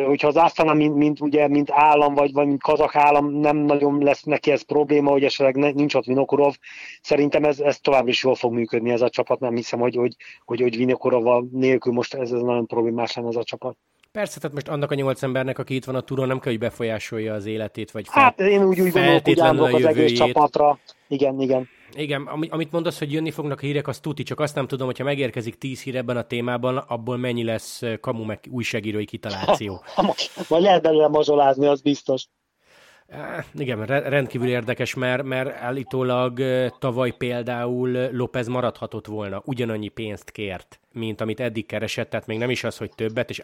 hogyha 0.05 0.27
az 0.27 0.35
Astana, 0.35 0.73
mint, 0.73 0.95
mint, 0.95 1.21
ugye, 1.21 1.47
mint 1.47 1.71
állam, 1.71 2.13
vagy, 2.13 2.33
vagy 2.33 2.47
mint 2.47 2.61
kazak 2.61 2.95
állam 2.95 3.31
nem 3.31 3.57
nagyon 3.57 4.03
lesz 4.03 4.23
neki 4.23 4.51
ez 4.51 4.61
probléma, 4.61 5.11
hogy 5.11 5.23
esetleg 5.23 5.75
nincs 5.75 5.95
ott 5.95 6.05
Vinokurov, 6.05 6.55
szerintem 7.01 7.43
ez, 7.43 7.59
ez 7.59 7.79
tovább 7.79 8.07
is 8.07 8.23
jól 8.23 8.35
fog 8.35 8.53
működni 8.53 8.91
ez 8.91 9.01
a 9.01 9.09
csapat, 9.09 9.39
nem 9.39 9.55
hiszem, 9.55 9.79
hogy, 9.79 9.95
hogy, 9.95 10.15
hogy, 10.45 10.61
hogy 10.61 10.77
Vinokurov 10.77 11.43
nélkül 11.51 11.93
most 11.93 12.13
ez, 12.13 12.31
ez 12.31 12.41
nagyon 12.41 12.65
problémás 12.65 13.15
lenne 13.15 13.27
ez 13.27 13.35
a 13.35 13.43
csapat. 13.43 13.77
Persze, 14.11 14.39
tehát 14.39 14.55
most 14.55 14.67
annak 14.67 14.91
a 14.91 14.95
nyolc 14.95 15.23
embernek, 15.23 15.59
aki 15.59 15.75
itt 15.75 15.85
van 15.85 15.95
a 15.95 16.01
túron, 16.01 16.27
nem 16.27 16.39
kell, 16.39 16.51
hogy 16.51 16.61
befolyásolja 16.61 17.33
az 17.33 17.45
életét, 17.45 17.91
vagy 17.91 18.07
fel, 18.07 18.23
Hát 18.23 18.39
én 18.39 18.63
úgy, 18.63 18.81
úgy 18.81 18.91
gondolok, 18.91 19.71
hogy 19.71 19.83
az 19.83 19.97
egész 19.97 20.17
csapatra. 20.17 20.79
Igen, 21.07 21.41
igen. 21.41 21.69
Igen, 21.93 22.21
amit 22.49 22.71
mondasz, 22.71 22.99
hogy 22.99 23.11
jönni 23.11 23.31
fognak 23.31 23.57
a 23.57 23.65
hírek, 23.65 23.87
az 23.87 23.99
tuti, 23.99 24.23
csak 24.23 24.39
azt 24.39 24.55
nem 24.55 24.67
tudom, 24.67 24.85
hogyha 24.85 25.03
megérkezik 25.03 25.57
tíz 25.57 25.81
hír 25.81 25.95
ebben 25.95 26.17
a 26.17 26.23
témában, 26.23 26.77
abból 26.77 27.17
mennyi 27.17 27.43
lesz 27.43 27.81
kamu 28.01 28.23
meg 28.23 28.39
újságírói 28.49 29.05
kitaláció. 29.05 29.83
Vagy 30.47 30.61
lehet 30.61 30.81
belőle 30.81 31.07
mazsolázni, 31.07 31.65
az 31.65 31.81
biztos. 31.81 32.25
Igen, 33.53 33.85
rendkívül 33.85 34.47
érdekes, 34.47 34.93
mert, 34.93 35.23
mert 35.23 35.61
állítólag 35.61 36.41
tavaly 36.79 37.11
például 37.17 38.09
López 38.11 38.47
maradhatott 38.47 39.07
volna, 39.07 39.41
ugyanannyi 39.45 39.87
pénzt 39.87 40.31
kért, 40.31 40.79
mint 40.99 41.21
amit 41.21 41.39
eddig 41.39 41.65
keresett, 41.65 42.09
tehát 42.09 42.27
még 42.27 42.37
nem 42.37 42.49
is 42.49 42.63
az, 42.63 42.77
hogy 42.77 42.91
többet, 42.95 43.29
és 43.29 43.41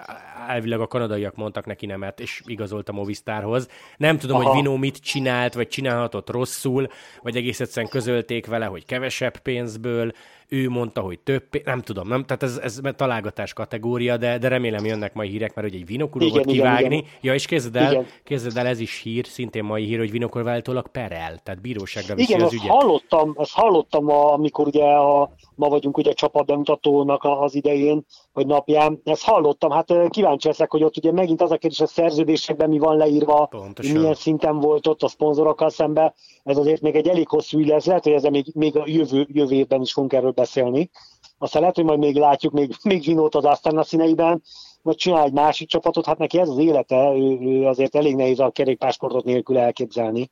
elvileg 0.48 0.80
a 0.80 0.88
kanadaiak 0.88 1.36
mondtak 1.36 1.66
neki 1.66 1.86
nemet, 1.86 2.20
és 2.20 2.42
igazolt 2.46 2.90
a 2.90 2.94
Movistarhoz. 2.94 3.68
Nem 3.98 4.18
tudom, 4.18 4.40
Aha. 4.40 4.50
hogy 4.50 4.62
Vino 4.62 4.78
mit 4.78 4.98
csinált, 4.98 5.54
vagy 5.54 5.68
csinálhatott 5.68 6.30
rosszul, 6.30 6.88
vagy 7.22 7.36
egész 7.36 7.60
egyszerűen 7.60 7.92
közölték 7.92 8.46
vele, 8.46 8.66
hogy 8.66 8.86
kevesebb 8.86 9.38
pénzből, 9.38 10.14
ő 10.48 10.70
mondta, 10.70 11.02
hogy 11.02 11.20
több, 11.20 11.44
nem 11.64 11.82
tudom, 11.82 12.08
nem, 12.08 12.26
tehát 12.26 12.44
ez, 12.44 12.60
ez 12.64 12.82
találgatás 12.96 13.54
kategória, 13.54 14.18
de, 14.18 14.38
de 14.38 14.48
remélem 14.48 14.86
jönnek 14.86 15.14
mai 15.14 15.28
hírek, 15.28 15.56
mert 15.56 15.68
hogy 15.70 15.80
egy 15.80 15.86
vinokurovot 15.86 16.46
kivágni. 16.46 16.96
Igen. 16.96 17.10
Ja, 17.22 17.34
és 17.34 17.46
kezded 17.46 17.76
el, 17.76 18.06
kezded 18.24 18.58
el, 18.58 18.68
ez 18.68 18.80
is 18.80 19.02
hír, 19.02 19.26
szintén 19.26 19.64
mai 19.64 19.86
hír, 19.86 19.98
hogy 19.98 20.12
vinokurov 20.12 20.48
állítólag 20.48 20.88
perel, 20.88 21.40
tehát 21.44 21.62
bíróságra 21.62 22.16
viszi 22.16 22.34
igen, 22.34 22.46
az 22.46 22.54
ügyet. 22.54 22.68
hallottam, 22.68 23.36
ezt 23.38 23.54
hallottam, 23.54 24.10
a, 24.10 24.34
amikor 24.34 24.68
ugye 24.68 24.84
a, 24.84 25.32
ma 25.56 25.68
vagyunk 25.70 25.98
ugye 25.98 26.14
csapatbemutatónak 26.14 27.24
az 27.46 27.56
idején, 27.56 28.06
vagy 28.34 28.48
napján, 28.48 29.02
ezt 29.04 29.24
hallottam, 29.24 29.72
hát 29.72 30.10
kíváncsi 30.10 30.48
leszek, 30.48 30.72
hogy 30.72 30.84
ott 30.84 30.98
ugye 30.98 31.12
megint 31.12 31.42
az 31.42 31.52
a 31.52 31.58
kérdés, 31.58 31.80
a 31.80 31.88
szerződésekben 31.88 32.70
mi 32.70 32.78
van 32.78 32.98
leírva, 32.98 33.46
Pontosan. 33.46 33.98
milyen 33.98 34.14
szinten 34.14 34.60
volt 34.60 34.88
ott 34.88 35.04
a 35.04 35.08
szponzorokkal 35.08 35.70
szemben, 35.70 36.14
ez 36.44 36.58
azért 36.58 36.82
még 36.82 36.96
egy 36.96 37.08
elég 37.08 37.28
hosszú 37.28 37.60
ügy 37.60 37.68
lesz, 37.68 37.86
lehet, 37.86 38.04
hogy 38.04 38.14
ezzel 38.14 38.32
még, 38.32 38.46
még 38.54 38.78
a 38.78 38.84
jövő, 38.86 39.28
jövő 39.30 39.56
évben 39.56 39.82
is 39.82 39.94
fogunk 39.94 40.14
erről 40.14 40.32
beszélni. 40.32 40.90
Aztán 41.38 41.62
lehet, 41.62 41.76
hogy 41.76 41.86
majd 41.86 42.00
még 42.00 42.16
látjuk 42.16 42.54
még, 42.54 42.76
még 42.84 43.04
Vinót 43.04 43.36
az 43.36 43.46
Astana 43.46 43.84
színeiben, 43.84 44.42
vagy 44.82 44.96
csinál 44.96 45.24
egy 45.24 45.34
másik 45.34 45.68
csapatot, 45.68 46.06
hát 46.06 46.18
neki 46.18 46.40
ez 46.40 46.50
az 46.50 46.58
élete, 46.58 47.12
ő, 47.16 47.40
ő 47.42 47.66
azért 47.66 47.96
elég 47.96 48.16
nehéz 48.16 48.40
a 48.40 48.50
kerékpásportot 48.50 49.24
nélkül 49.24 49.58
elképzelni. 49.58 50.32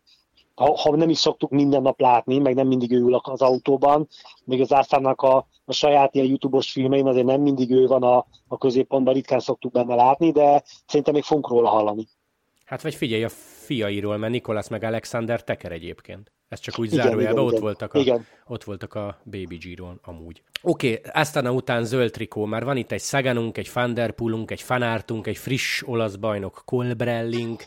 Ha, 0.55 0.77
ha 0.77 0.95
nem 0.95 1.09
is 1.09 1.17
szoktuk 1.17 1.49
minden 1.49 1.81
nap 1.81 1.99
látni, 1.99 2.37
meg 2.37 2.55
nem 2.55 2.67
mindig 2.67 2.91
ő 2.91 2.99
ül 2.99 3.15
az 3.15 3.41
autóban, 3.41 4.07
még 4.43 4.61
az 4.61 4.73
Ásztának 4.73 5.21
a, 5.21 5.47
a 5.65 5.73
saját 5.73 6.15
ilyen 6.15 6.27
YouTube-os 6.27 6.71
filmein 6.71 7.07
azért 7.07 7.25
nem 7.25 7.41
mindig 7.41 7.71
ő 7.71 7.87
van 7.87 8.03
a, 8.03 8.25
a 8.47 8.57
középpontban, 8.57 9.13
ritkán 9.13 9.39
szoktuk 9.39 9.71
benne 9.71 9.95
látni, 9.95 10.31
de 10.31 10.63
szerintem 10.87 11.13
még 11.13 11.23
fogunk 11.23 11.49
róla 11.49 11.69
hallani. 11.69 12.07
Hát 12.65 12.81
vagy 12.81 12.95
figyelj 12.95 13.23
a 13.23 13.29
fiairól, 13.65 14.17
mert 14.17 14.31
Nikolász 14.31 14.67
meg 14.67 14.83
Alexander 14.83 15.43
Teker 15.43 15.71
egyébként. 15.71 16.31
Ez 16.47 16.59
csak 16.59 16.79
úgy 16.79 16.89
zárójelbe, 16.89 17.41
ott, 17.41 17.49
igen. 17.51 17.61
Voltak 17.61 17.93
a, 17.93 17.99
igen. 17.99 18.25
ott 18.47 18.63
voltak 18.63 18.93
a 18.93 19.17
Baby 19.23 19.55
Giron 19.55 19.99
amúgy. 20.03 20.41
Oké, 20.61 20.93
okay, 20.93 21.11
aztán 21.21 21.47
után 21.47 21.83
zöld 21.83 22.11
trikó, 22.11 22.45
már 22.45 22.63
van 22.63 22.77
itt 22.77 22.91
egy 22.91 23.01
Saganunk, 23.01 23.57
egy 23.57 23.67
Fanderpulunk, 23.67 24.51
egy 24.51 24.61
Fanártunk, 24.61 25.27
egy 25.27 25.37
friss 25.37 25.81
olasz 25.85 26.15
bajnok 26.15 26.61
Kolbrelling, 26.65 27.59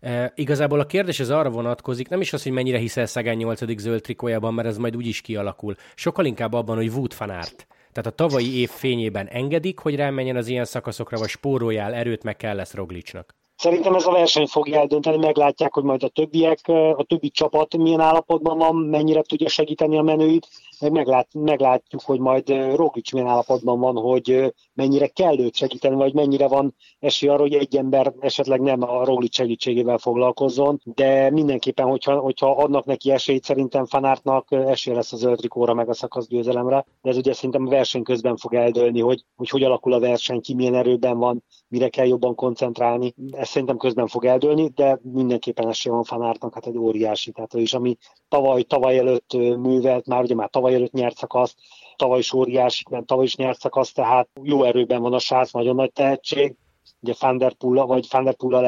E, 0.00 0.32
igazából 0.34 0.80
a 0.80 0.86
kérdés 0.86 1.20
az 1.20 1.30
arra 1.30 1.50
vonatkozik, 1.50 2.08
nem 2.08 2.20
is 2.20 2.32
az, 2.32 2.42
hogy 2.42 2.52
mennyire 2.52 2.78
hiszel 2.78 3.06
Sagan 3.06 3.34
8. 3.34 3.78
zöld 3.80 4.02
trikójában, 4.02 4.54
mert 4.54 4.68
ez 4.68 4.76
majd 4.76 4.96
úgy 4.96 5.06
is 5.06 5.20
kialakul. 5.20 5.74
Sokkal 5.94 6.24
inkább 6.24 6.52
abban, 6.52 6.76
hogy 6.76 6.88
Wood 6.88 7.12
fanárt. 7.12 7.66
Tehát 7.92 8.10
a 8.10 8.24
tavalyi 8.24 8.58
év 8.58 8.68
fényében 8.70 9.26
engedik, 9.26 9.78
hogy 9.78 9.96
rámenjen 9.96 10.36
az 10.36 10.46
ilyen 10.46 10.64
szakaszokra, 10.64 11.18
vagy 11.18 11.28
spóroljál 11.28 11.94
erőt, 11.94 12.22
meg 12.22 12.36
kell 12.36 12.56
lesz 12.56 12.74
Roglicsnak. 12.74 13.39
Szerintem 13.60 13.94
ez 13.94 14.06
a 14.06 14.10
verseny 14.10 14.46
fogja 14.46 14.78
eldönteni, 14.78 15.16
meglátják, 15.16 15.74
hogy 15.74 15.82
majd 15.82 16.02
a 16.02 16.08
többiek, 16.08 16.68
a 16.96 17.04
többi 17.08 17.30
csapat 17.30 17.76
milyen 17.76 18.00
állapotban 18.00 18.58
van, 18.58 18.76
mennyire 18.76 19.22
tudja 19.22 19.48
segíteni 19.48 19.98
a 19.98 20.02
menőit, 20.02 20.48
meg 20.80 20.92
meglát, 20.92 21.28
meglátjuk, 21.32 22.02
hogy 22.04 22.20
majd 22.20 22.48
Roglic 22.74 23.12
milyen 23.12 23.28
állapotban 23.28 23.80
van, 23.80 23.96
hogy 23.96 24.54
mennyire 24.74 25.06
kell 25.06 25.38
őt 25.38 25.54
segíteni, 25.54 25.94
vagy 25.94 26.14
mennyire 26.14 26.48
van 26.48 26.74
esély 26.98 27.28
arra, 27.28 27.40
hogy 27.40 27.54
egy 27.54 27.76
ember 27.76 28.12
esetleg 28.20 28.60
nem 28.60 28.82
a 28.82 29.04
Roglic 29.04 29.34
segítségével 29.34 29.98
foglalkozzon, 29.98 30.80
de 30.84 31.30
mindenképpen, 31.30 31.86
hogyha, 31.86 32.18
hogyha 32.18 32.50
adnak 32.50 32.84
neki 32.84 33.10
esélyt, 33.10 33.44
szerintem 33.44 33.86
Fanártnak 33.86 34.50
esély 34.50 34.94
lesz 34.94 35.12
a 35.12 35.16
zöld 35.16 35.40
rikóra, 35.40 35.74
meg 35.74 35.88
a 35.88 35.94
szakasz 35.94 36.26
győzelemre, 36.26 36.84
de 37.02 37.10
ez 37.10 37.16
ugye 37.16 37.32
szerintem 37.32 37.66
a 37.66 37.70
verseny 37.70 38.02
közben 38.02 38.36
fog 38.36 38.54
eldőlni, 38.54 39.00
hogy, 39.00 39.24
hogy 39.36 39.48
hogy 39.48 39.62
alakul 39.62 39.92
a 39.92 40.00
verseny, 40.00 40.40
ki 40.40 40.54
milyen 40.54 40.74
erőben 40.74 41.18
van, 41.18 41.44
mire 41.68 41.88
kell 41.88 42.06
jobban 42.06 42.34
koncentrálni. 42.34 43.14
Ez 43.30 43.49
szerintem 43.50 43.76
közben 43.76 44.06
fog 44.06 44.24
eldőlni, 44.24 44.68
de 44.68 44.98
mindenképpen 45.02 45.68
esély 45.68 45.92
van 45.92 46.02
Fanártnak, 46.02 46.54
hát 46.54 46.66
egy 46.66 46.78
óriási, 46.78 47.30
tehát 47.32 47.54
is, 47.54 47.74
ami 47.74 47.96
tavaly, 48.28 48.62
tavaly 48.62 48.98
előtt 48.98 49.32
művelt, 49.58 50.06
már 50.06 50.22
ugye 50.22 50.34
már 50.34 50.50
tavaly 50.50 50.74
előtt 50.74 50.92
nyert 50.92 51.16
szakaszt, 51.16 51.56
tavaly 51.96 52.18
is 52.18 52.32
óriási, 52.32 52.82
mert 52.90 53.06
tavaly 53.06 53.24
is 53.24 53.36
nyert 53.36 53.60
szakaszt, 53.60 53.94
tehát 53.94 54.28
jó 54.42 54.64
erőben 54.64 55.02
van 55.02 55.12
a 55.12 55.18
srác, 55.18 55.52
nagyon 55.52 55.74
nagy 55.74 55.92
tehetség, 55.92 56.54
ugye 57.00 57.14
Fanderpulla, 57.14 57.86
vagy 57.86 58.06
Fanderpulla 58.06 58.66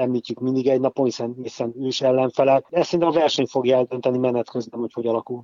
említjük 0.00 0.40
mindig 0.40 0.66
egy 0.68 0.80
napon, 0.80 1.04
hiszen, 1.04 1.36
hiszen 1.42 1.74
ős 1.80 2.00
ellenfele. 2.00 2.62
Ezt 2.70 2.88
szerintem 2.88 3.08
a 3.08 3.20
verseny 3.20 3.46
fogja 3.46 3.76
eldönteni 3.76 4.18
menet 4.18 4.50
közben, 4.50 4.80
hogy 4.80 4.92
hogy 4.92 5.06
alakul. 5.06 5.42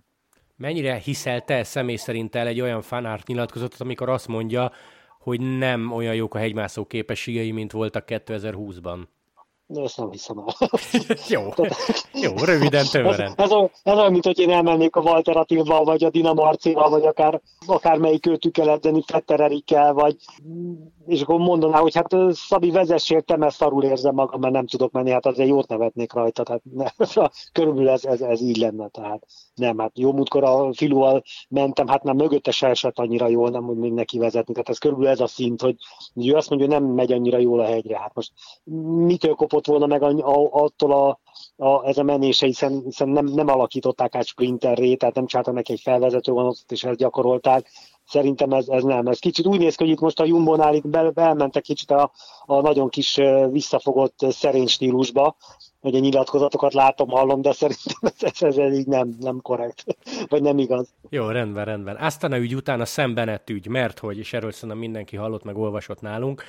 Mennyire 0.56 0.94
hiszel 0.94 1.40
te 1.40 1.62
személy 1.64 1.96
szerint 1.96 2.34
el 2.34 2.46
egy 2.46 2.60
olyan 2.60 2.82
fanárt 2.82 3.26
nyilatkozatot, 3.26 3.80
amikor 3.80 4.08
azt 4.08 4.28
mondja, 4.28 4.72
hogy 5.20 5.40
nem 5.40 5.92
olyan 5.92 6.14
jók 6.14 6.34
a 6.34 6.38
hegymászó 6.38 6.86
képességei, 6.86 7.50
mint 7.50 7.72
voltak 7.72 8.04
2020-ban? 8.06 8.98
De 9.72 9.82
ezt 9.82 9.96
nem 9.96 10.10
hiszem 10.10 10.38
el. 10.38 10.54
jó, 11.28 11.42
jó, 12.12 12.32
röviden, 12.44 12.86
tömören. 12.90 13.32
Ez, 13.36 13.50
ez, 13.50 13.70
ez 13.82 13.96
olyan, 13.96 14.12
mint 14.12 14.24
hogy 14.24 14.38
én 14.38 14.50
elmennék 14.50 14.96
a 14.96 15.00
Walter 15.00 15.36
Attilval, 15.36 15.84
vagy 15.84 16.04
a 16.04 16.10
Dina 16.10 16.32
Marcival, 16.32 16.90
vagy 16.90 17.06
akár, 17.06 17.40
akár 17.66 17.98
melyik 17.98 18.26
őtükkel 18.26 18.70
edzeni, 18.70 19.02
Fetter 19.06 19.40
Erikkel, 19.40 19.92
vagy 19.92 20.16
és 21.06 21.20
akkor 21.20 21.38
mondaná, 21.38 21.78
hogy 21.78 21.94
hát 21.94 22.14
Szabi 22.30 22.70
vezessél, 22.70 23.20
te, 23.20 23.36
mert 23.36 23.54
szarul 23.54 23.84
érzem 23.84 24.14
magam, 24.14 24.40
mert 24.40 24.52
nem 24.52 24.66
tudok 24.66 24.92
menni, 24.92 25.10
hát 25.10 25.26
azért 25.26 25.48
jót 25.48 25.68
nevetnék 25.68 26.12
rajta, 26.12 26.42
tehát 26.42 26.62
ne, 26.72 26.86
körülbelül 27.52 27.88
ez, 27.88 28.04
ez, 28.04 28.20
ez, 28.20 28.40
így 28.40 28.56
lenne, 28.56 28.88
tehát 28.88 29.26
nem, 29.54 29.78
hát 29.78 29.98
jó 29.98 30.12
múltkor 30.12 30.44
a 30.44 30.72
filuval 30.72 31.22
mentem, 31.48 31.88
hát 31.88 32.02
már 32.02 32.14
mögötte 32.14 32.50
se 32.50 32.68
esett 32.68 32.98
annyira 32.98 33.28
jól, 33.28 33.50
nem, 33.50 33.62
hogy 33.62 33.76
még 33.76 33.92
neki 33.92 34.18
vezetni, 34.18 34.52
tehát 34.52 34.68
ez 34.68 34.78
körülbelül 34.78 35.12
ez 35.12 35.20
a 35.20 35.26
szint, 35.26 35.60
hogy 35.60 35.76
ő 36.14 36.34
azt 36.34 36.50
mondja, 36.50 36.68
hogy 36.68 36.80
nem 36.80 36.92
megy 36.92 37.12
annyira 37.12 37.38
jól 37.38 37.60
a 37.60 37.64
hegyre, 37.64 37.98
hát 37.98 38.14
most 38.14 38.32
mitől 39.04 39.34
kopott 39.34 39.59
volna 39.66 39.86
meg 39.86 40.02
a, 40.02 40.48
attól 40.50 40.92
a, 40.92 41.20
a, 41.64 41.86
ez 41.86 41.98
a 41.98 42.02
menése, 42.02 42.46
hiszen, 42.46 42.82
hiszen 42.84 43.08
nem, 43.08 43.24
nem 43.24 43.48
alakították 43.48 44.14
át 44.14 44.26
sprinterré, 44.26 44.94
tehát 44.94 45.14
nem 45.14 45.26
csináltak 45.26 45.54
neki 45.54 45.72
egy 45.72 45.80
felvezető 45.80 46.32
vonatot, 46.32 46.72
és 46.72 46.84
ezt 46.84 46.98
gyakorolták, 46.98 47.70
Szerintem 48.10 48.52
ez, 48.52 48.68
ez 48.68 48.82
nem. 48.82 49.06
Ez 49.06 49.18
kicsit 49.18 49.46
úgy 49.46 49.58
néz 49.58 49.74
ki, 49.74 49.84
hogy 49.84 49.92
itt 49.92 50.00
most 50.00 50.20
a 50.20 50.24
Jumbo-nál 50.24 50.74
itt 50.74 50.88
be, 50.88 51.10
belmentek 51.10 51.62
kicsit 51.62 51.90
a, 51.90 52.12
a 52.44 52.60
nagyon 52.60 52.88
kis 52.88 53.20
visszafogott 53.50 54.18
szerény 54.18 54.66
stílusba, 54.66 55.36
hogy 55.80 55.92
nyilatkozatokat 55.92 56.72
látom, 56.72 57.08
hallom, 57.08 57.40
de 57.40 57.52
szerintem 57.52 57.96
ez, 58.00 58.32
ez, 58.40 58.56
ez 58.56 58.72
így 58.72 58.86
nem, 58.86 59.16
nem 59.20 59.40
korrekt, 59.42 59.84
vagy 60.30 60.42
nem 60.42 60.58
igaz. 60.58 60.94
Jó, 61.08 61.28
rendben, 61.28 61.64
rendben. 61.64 61.96
Aztán 61.96 62.32
a 62.32 62.36
ügy 62.36 62.54
után 62.54 62.80
a 62.80 62.84
szembenet 62.84 63.50
ügy, 63.50 63.66
mert 63.66 63.98
hogy, 63.98 64.18
és 64.18 64.32
erről 64.32 64.52
szerintem 64.52 64.78
mindenki 64.78 65.16
hallott, 65.16 65.44
meg 65.44 65.58
olvasott 65.58 66.00
nálunk, 66.00 66.42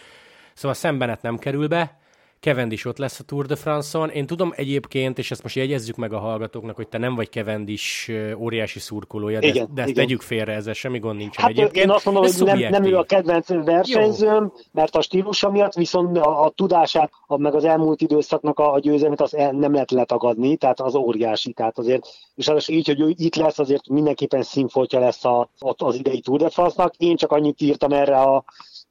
szóval 0.53 0.77
szembenet 0.77 1.21
nem 1.21 1.37
kerül 1.37 1.67
be, 1.67 1.99
Cavendish 2.41 2.87
ott 2.87 2.97
lesz 2.97 3.19
a 3.19 3.23
Tour 3.23 3.45
de 3.45 3.55
France-on. 3.55 4.09
Én 4.09 4.25
tudom 4.25 4.53
egyébként, 4.55 5.17
és 5.17 5.31
ezt 5.31 5.43
most 5.43 5.55
jegyezzük 5.55 5.95
meg 5.95 6.13
a 6.13 6.19
hallgatóknak, 6.19 6.75
hogy 6.75 6.87
te 6.87 6.97
nem 6.97 7.15
vagy 7.15 7.29
Cavendish 7.29 8.11
óriási 8.37 8.79
szurkolója, 8.79 9.39
de, 9.39 9.47
igen, 9.47 9.63
ezt, 9.63 9.73
de 9.73 9.81
ezt 9.81 9.89
igen. 9.89 10.03
tegyük 10.03 10.21
félre, 10.21 10.53
ezzel 10.53 10.73
semmi 10.73 10.99
gond 10.99 11.17
nincsen 11.17 11.43
hát 11.43 11.51
egyébként. 11.51 11.85
Én 11.85 11.91
azt 11.91 12.05
mondom, 12.05 12.23
hogy 12.23 12.43
nem, 12.45 12.69
nem 12.69 12.83
ő 12.83 12.97
a 12.97 13.03
kedvenc 13.03 13.47
versenyzőm, 13.47 14.43
Jó. 14.43 14.61
mert 14.71 14.95
a 14.95 15.01
stílusa 15.01 15.51
miatt, 15.51 15.73
viszont 15.73 16.17
a, 16.17 16.43
a 16.43 16.49
tudását, 16.49 17.11
a, 17.27 17.37
meg 17.37 17.55
az 17.55 17.63
elmúlt 17.63 18.01
időszaknak 18.01 18.59
a, 18.59 18.73
a 18.73 18.79
győzelmet 18.79 19.21
az 19.21 19.35
el, 19.35 19.51
nem 19.51 19.73
lehet 19.73 19.91
letagadni, 19.91 20.55
tehát 20.55 20.79
az 20.79 20.95
óriási. 20.95 21.53
Tehát 21.53 21.77
azért, 21.77 22.07
és 22.35 22.47
az 22.47 22.69
így, 22.69 22.87
hogy 22.87 22.99
ő 22.99 23.13
itt 23.17 23.35
lesz, 23.35 23.59
azért 23.59 23.89
mindenképpen 23.89 24.43
színfoltja 24.43 24.99
lesz 24.99 25.25
a, 25.25 25.49
az 25.77 25.95
idei 25.95 26.19
Tour 26.19 26.39
de 26.39 26.49
France-nak. 26.49 26.93
Én 26.97 27.15
csak 27.15 27.31
annyit 27.31 27.61
írtam 27.61 27.91
erre 27.91 28.17
a 28.17 28.43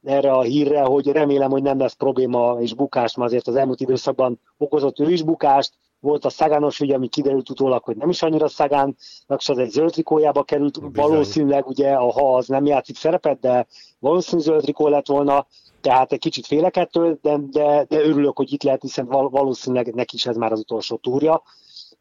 erre 0.02 0.32
a 0.32 0.42
hírre, 0.42 0.80
hogy 0.80 1.06
remélem, 1.06 1.50
hogy 1.50 1.62
nem 1.62 1.78
lesz 1.78 1.92
probléma 1.92 2.56
és 2.60 2.74
bukás, 2.74 3.14
mert 3.14 3.30
azért 3.30 3.48
az 3.48 3.56
elmúlt 3.56 3.80
időszakban 3.80 4.40
okozott 4.58 4.98
ő 4.98 5.10
is 5.10 5.22
bukást, 5.22 5.72
volt 6.00 6.24
a 6.24 6.30
Szagános 6.30 6.80
ügy, 6.80 6.92
ami 6.92 7.08
kiderült 7.08 7.50
utólag, 7.50 7.84
hogy 7.84 7.96
nem 7.96 8.08
is 8.08 8.22
annyira 8.22 8.48
Szagán, 8.48 8.96
és 9.38 9.48
az 9.48 9.58
egy 9.58 9.70
zöld 9.70 9.90
trikójába 9.90 10.42
került, 10.42 10.90
Bizony. 10.90 11.10
valószínűleg 11.10 11.66
ugye 11.66 11.92
a 11.92 12.12
ha 12.12 12.36
az 12.36 12.46
nem 12.46 12.66
játszik 12.66 12.96
szerepet, 12.96 13.40
de 13.40 13.66
valószínűleg 13.98 14.46
zöld 14.46 14.62
trikó 14.62 14.88
lett 14.88 15.06
volna, 15.06 15.46
tehát 15.80 16.12
egy 16.12 16.18
kicsit 16.18 16.46
félek 16.46 16.76
ettől, 16.76 17.18
de, 17.22 17.36
de, 17.50 17.84
de 17.88 18.00
örülök, 18.00 18.36
hogy 18.36 18.52
itt 18.52 18.62
lehet, 18.62 18.82
hiszen 18.82 19.06
valószínűleg 19.06 19.94
neki 19.94 20.14
is 20.14 20.26
ez 20.26 20.36
már 20.36 20.52
az 20.52 20.58
utolsó 20.58 20.96
túrja. 20.96 21.42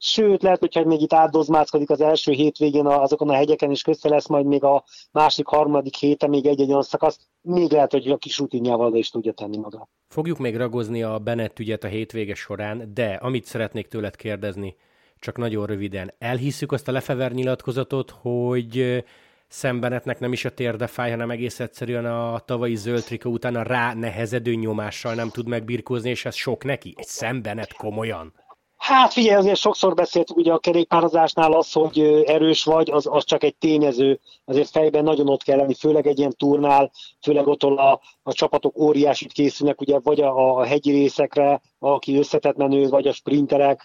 Sőt, 0.01 0.43
lehet, 0.43 0.59
hogyha 0.59 0.83
még 0.83 1.01
itt 1.01 1.13
átdozmáckodik 1.13 1.89
az 1.89 2.01
első 2.01 2.31
hétvégén 2.31 2.85
azokon 2.85 3.29
a 3.29 3.33
hegyeken, 3.33 3.71
és 3.71 3.81
közte 3.81 4.09
lesz 4.09 4.27
majd 4.27 4.45
még 4.45 4.63
a 4.63 4.83
másik, 5.11 5.47
harmadik 5.47 5.95
héten 5.95 6.29
még 6.29 6.45
egy-egy 6.45 6.69
olyan 6.69 6.81
szakasz, 6.81 7.19
még 7.41 7.71
lehet, 7.71 7.91
hogy 7.91 8.07
a 8.07 8.17
kis 8.17 8.37
rutinjával 8.37 8.95
is 8.95 9.09
tudja 9.09 9.31
tenni 9.31 9.57
maga. 9.57 9.87
Fogjuk 10.07 10.37
még 10.37 10.57
ragozni 10.57 11.03
a 11.03 11.19
Bennett 11.19 11.59
ügyet 11.59 11.83
a 11.83 11.87
hétvége 11.87 12.35
során, 12.35 12.91
de 12.93 13.13
amit 13.21 13.45
szeretnék 13.45 13.87
tőled 13.87 14.15
kérdezni, 14.15 14.75
csak 15.19 15.37
nagyon 15.37 15.65
röviden, 15.65 16.13
elhisszük 16.17 16.71
azt 16.71 16.87
a 16.87 16.91
Lefever 16.91 17.31
nyilatkozatot, 17.31 18.09
hogy 18.21 19.03
szembenetnek 19.47 20.19
nem 20.19 20.31
is 20.31 20.45
a 20.45 20.53
térde 20.53 20.87
fáj, 20.87 21.09
hanem 21.09 21.31
egész 21.31 21.59
egyszerűen 21.59 22.05
a 22.05 22.39
tavalyi 22.39 22.75
zöld 22.75 23.03
trikó 23.03 23.31
után 23.31 23.55
a 23.55 23.63
rá 23.63 23.93
nehezedő 23.93 24.53
nyomással 24.53 25.13
nem 25.13 25.29
tud 25.29 25.47
megbirkózni, 25.47 26.09
és 26.09 26.25
ez 26.25 26.35
sok 26.35 26.63
neki? 26.63 26.93
Egy 26.97 27.05
szembenet 27.05 27.73
komolyan? 27.73 28.33
Hát 28.79 29.13
figyelj, 29.13 29.35
azért 29.35 29.59
sokszor 29.59 29.93
beszéltük 29.93 30.37
ugye 30.37 30.53
a 30.53 30.59
kerékpározásnál 30.59 31.51
az, 31.53 31.71
hogy 31.71 31.99
erős 32.25 32.63
vagy, 32.63 32.89
az, 32.89 33.07
az 33.11 33.23
csak 33.23 33.43
egy 33.43 33.55
tényező, 33.55 34.19
azért 34.45 34.69
fejben 34.69 35.03
nagyon 35.03 35.29
ott 35.29 35.43
kell 35.43 35.57
lenni, 35.57 35.73
főleg 35.73 36.07
egy 36.07 36.19
ilyen 36.19 36.33
turnál, 36.37 36.91
főleg 37.21 37.47
ott 37.47 37.63
a, 37.63 38.01
a 38.23 38.33
csapatok 38.33 38.77
óriásit 38.77 39.31
készülnek, 39.31 39.81
ugye 39.81 39.99
vagy 39.99 40.21
a, 40.21 40.57
a 40.57 40.65
hegyi 40.65 40.91
részekre, 40.91 41.61
aki 41.79 42.17
összetett 42.17 42.55
menő, 42.55 42.87
vagy 42.87 43.07
a 43.07 43.13
sprinterek, 43.13 43.83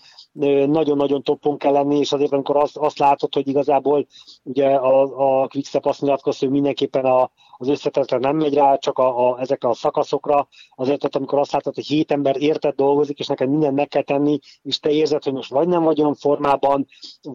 nagyon-nagyon 0.67 1.23
toppon 1.23 1.59
kell 1.59 1.73
lenni, 1.73 1.99
és 1.99 2.13
azért 2.13 2.33
amikor 2.33 2.57
azt, 2.57 2.77
azt 2.77 2.99
látod, 2.99 3.35
hogy 3.35 3.49
igazából 3.49 4.07
ugye 4.43 4.67
a, 4.67 5.03
a 5.43 5.47
Quickstep 5.47 5.87
azt 5.87 6.01
nyilatkozta, 6.01 6.45
hogy 6.45 6.55
mindenképpen 6.55 7.05
a, 7.05 7.31
az 7.59 7.69
összetetre 7.69 8.19
nem 8.19 8.37
megy 8.37 8.55
rá, 8.55 8.77
csak 8.77 8.99
a, 8.99 9.31
a, 9.31 9.41
ezekre 9.41 9.69
a 9.69 9.75
szakaszokra, 9.75 10.49
azért 10.75 11.05
ott, 11.05 11.17
amikor 11.17 11.39
azt 11.39 11.53
látod, 11.53 11.75
hogy 11.75 11.87
hét 11.87 12.13
ember 12.13 12.43
érted 12.43 12.75
dolgozik, 12.75 13.19
és 13.19 13.27
neked 13.27 13.49
mindent 13.49 13.75
meg 13.75 13.89
kell 13.89 14.03
tenni, 14.03 14.39
és 14.63 14.81
te 14.81 14.91
érzed, 14.91 15.25
hogy 15.25 15.33
most 15.33 15.51
vagy 15.51 15.69
nem 15.69 15.83
vagy 15.83 16.01
olyan 16.01 16.15
formában, 16.15 16.87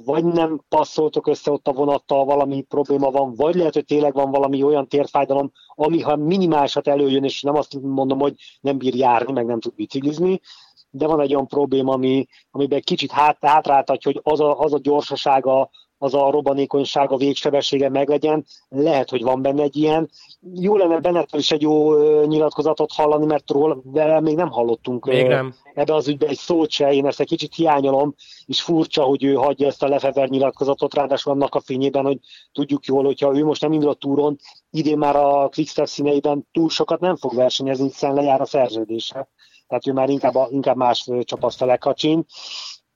vagy 0.05 0.25
nem 0.25 0.61
passzoltok 0.69 1.27
össze 1.27 1.51
ott 1.51 1.67
a 1.67 1.73
vonattal, 1.73 2.25
valami 2.25 2.61
probléma 2.61 3.11
van, 3.11 3.33
vagy 3.35 3.55
lehet, 3.55 3.73
hogy 3.73 3.85
tényleg 3.85 4.13
van 4.13 4.31
valami 4.31 4.63
olyan 4.63 4.87
térfájdalom, 4.87 5.51
ami 5.75 6.01
ha 6.01 6.15
minimálisat 6.15 6.87
előjön, 6.87 7.23
és 7.23 7.41
nem 7.41 7.55
azt 7.55 7.81
mondom, 7.81 8.19
hogy 8.19 8.33
nem 8.61 8.77
bír 8.77 8.95
járni, 8.95 9.31
meg 9.31 9.45
nem 9.45 9.59
tud 9.59 9.75
biciklizni, 9.75 10.39
de 10.89 11.07
van 11.07 11.21
egy 11.21 11.33
olyan 11.33 11.47
probléma, 11.47 11.93
ami, 11.93 12.27
amiben 12.51 12.81
kicsit 12.81 13.11
hát, 13.11 13.37
hátráltatja, 13.41 14.11
hogy 14.11 14.21
az 14.23 14.39
a, 14.39 14.59
az 14.59 14.73
a 14.73 14.79
gyorsasága, 14.79 15.69
az 16.01 16.13
a 16.13 16.29
robbanékonyság, 16.29 17.11
a 17.11 17.17
végsebessége 17.17 17.89
meglegyen. 17.89 18.45
Lehet, 18.69 19.09
hogy 19.09 19.23
van 19.23 19.41
benne 19.41 19.63
egy 19.63 19.75
ilyen. 19.75 20.09
Jó 20.53 20.77
lenne 20.77 20.99
Bennettől 20.99 21.39
is 21.39 21.51
egy 21.51 21.61
jó 21.61 21.97
nyilatkozatot 22.25 22.91
hallani, 22.91 23.25
mert 23.25 23.51
róla 23.51 23.79
vele 23.83 24.19
még 24.19 24.35
nem 24.35 24.49
hallottunk 24.49 25.05
még 25.05 25.27
nem. 25.27 25.53
ebbe 25.73 25.93
az 25.93 26.07
ügybe 26.07 26.27
egy 26.27 26.37
szót 26.37 26.69
se. 26.69 26.93
Én 26.93 27.05
ezt 27.05 27.19
egy 27.19 27.27
kicsit 27.27 27.55
hiányolom, 27.55 28.15
és 28.45 28.61
furcsa, 28.61 29.03
hogy 29.03 29.23
ő 29.23 29.33
hagyja 29.33 29.67
ezt 29.67 29.83
a 29.83 29.87
Lefever 29.87 30.29
nyilatkozatot, 30.29 30.93
ráadásul 30.93 31.31
annak 31.31 31.55
a 31.55 31.59
fényében, 31.59 32.05
hogy 32.05 32.19
tudjuk 32.51 32.85
jól, 32.85 33.03
hogyha 33.03 33.37
ő 33.37 33.45
most 33.45 33.61
nem 33.61 33.71
indul 33.71 33.89
a 33.89 33.93
túron, 33.93 34.37
idén 34.69 34.97
már 34.97 35.15
a 35.15 35.49
Quickstep 35.49 35.87
színeiben 35.87 36.47
túl 36.51 36.69
sokat 36.69 36.99
nem 36.99 37.15
fog 37.15 37.35
versenyezni, 37.35 37.85
hiszen 37.85 38.13
lejár 38.13 38.41
a 38.41 38.45
szerződése. 38.45 39.29
Tehát 39.69 39.87
ő 39.87 39.93
már 39.93 40.09
inkább, 40.09 40.33
inkább 40.49 40.75
más 40.75 41.07
csapat 41.21 41.55
fele 41.55 41.77
kacsin. 41.77 42.25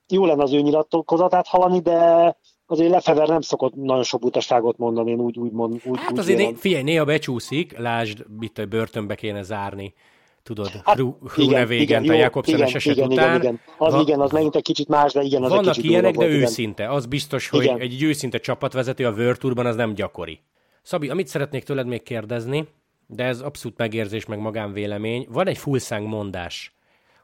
Jó 0.07 0.25
lenne 0.25 0.43
az 0.43 0.53
ő 0.53 0.59
nyilatkozatát 0.59 1.47
hallani, 1.47 1.79
de 1.79 2.37
azért 2.65 2.91
Lefever 2.91 3.27
nem 3.27 3.41
szokott 3.41 3.75
nagyon 3.75 4.03
sok 4.03 4.21
butaságot 4.21 4.77
mondani, 4.77 5.11
én 5.11 5.19
úgy, 5.19 5.37
úgy 5.37 5.51
mond. 5.51 5.81
Úgy, 5.85 5.99
hát 5.99 6.11
úgy 6.11 6.19
azért 6.19 6.37
né, 6.37 6.53
figyelj, 6.53 6.83
néha 6.83 7.05
becsúszik, 7.05 7.77
lásd, 7.77 8.25
mit 8.39 8.57
a 8.57 8.65
börtönbe 8.65 9.15
kéne 9.15 9.41
zárni 9.41 9.93
tudod, 10.43 10.69
hát, 10.83 10.99
Hrune 11.27 11.65
végent 11.65 12.09
a 12.09 12.13
Jakobsenes 12.13 12.73
eset 12.73 12.95
igen, 12.95 13.11
után. 13.11 13.27
Igen, 13.27 13.41
igen. 13.41 13.59
Az 13.77 13.93
Va- 13.93 14.01
igen, 14.01 14.19
az 14.19 14.31
megint 14.31 14.55
egy 14.55 14.63
kicsit 14.63 14.87
más, 14.87 15.13
de 15.13 15.21
igen, 15.21 15.43
az 15.43 15.49
Vannak 15.49 15.67
egy 15.67 15.73
kicsit 15.73 15.89
ilyenek, 15.89 16.15
de 16.15 16.25
volt, 16.25 16.41
őszinte. 16.41 16.89
Az 16.89 17.05
biztos, 17.05 17.49
hogy 17.49 17.63
igen. 17.63 17.79
egy 17.79 18.03
őszinte 18.03 18.37
csapatvezető 18.37 19.05
a 19.05 19.11
World 19.11 19.57
az 19.57 19.75
nem 19.75 19.93
gyakori. 19.93 20.39
Szabi, 20.81 21.09
amit 21.09 21.27
szeretnék 21.27 21.63
tőled 21.63 21.87
még 21.87 22.03
kérdezni, 22.03 22.67
de 23.15 23.23
ez 23.23 23.39
abszolút 23.39 23.77
megérzés, 23.77 24.25
meg 24.25 24.39
magánvélemény. 24.39 25.27
Van 25.29 25.47
egy 25.47 25.57
fullszang 25.57 26.07
mondás, 26.07 26.75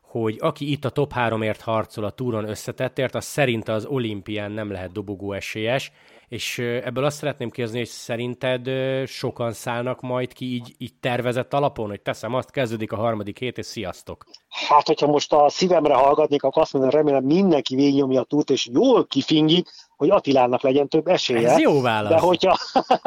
hogy 0.01 0.37
aki 0.39 0.71
itt 0.71 0.85
a 0.85 0.89
top 0.89 1.11
3-ért 1.15 1.61
harcol 1.61 2.03
a 2.03 2.09
túron 2.09 2.49
összetettért, 2.49 3.15
az 3.15 3.25
szerint 3.25 3.67
az 3.67 3.85
olimpián 3.85 4.51
nem 4.51 4.71
lehet 4.71 4.91
dobogó 4.91 5.33
esélyes, 5.33 5.91
és 6.27 6.59
ebből 6.59 7.03
azt 7.03 7.17
szeretném 7.17 7.49
kérdezni, 7.49 7.79
hogy 7.79 7.87
szerinted 7.87 8.69
sokan 9.07 9.51
szállnak 9.51 10.01
majd 10.01 10.33
ki 10.33 10.45
így, 10.45 10.75
így 10.77 10.93
tervezett 10.99 11.53
alapon, 11.53 11.89
hogy 11.89 12.01
teszem 12.01 12.33
azt, 12.33 12.51
kezdődik 12.51 12.91
a 12.91 12.95
harmadik 12.95 13.39
hét, 13.39 13.57
és 13.57 13.65
sziasztok. 13.65 14.25
Hát, 14.49 14.87
hogyha 14.87 15.07
most 15.07 15.33
a 15.33 15.49
szívemre 15.49 15.93
hallgatnék, 15.93 16.43
akkor 16.43 16.61
azt 16.61 16.73
mondom, 16.73 16.91
remélem 16.91 17.23
mindenki 17.23 17.75
végignyomja 17.75 18.21
a 18.21 18.23
túrt, 18.23 18.49
és 18.49 18.69
jól 18.71 19.05
kifingik, 19.05 19.69
hogy 19.97 20.09
Attilának 20.09 20.61
legyen 20.61 20.87
több 20.87 21.07
esélye. 21.07 21.49
Ez 21.49 21.59
jó 21.59 21.81
válasz. 21.81 22.11
De 22.11 22.19
hogyha, 22.19 22.57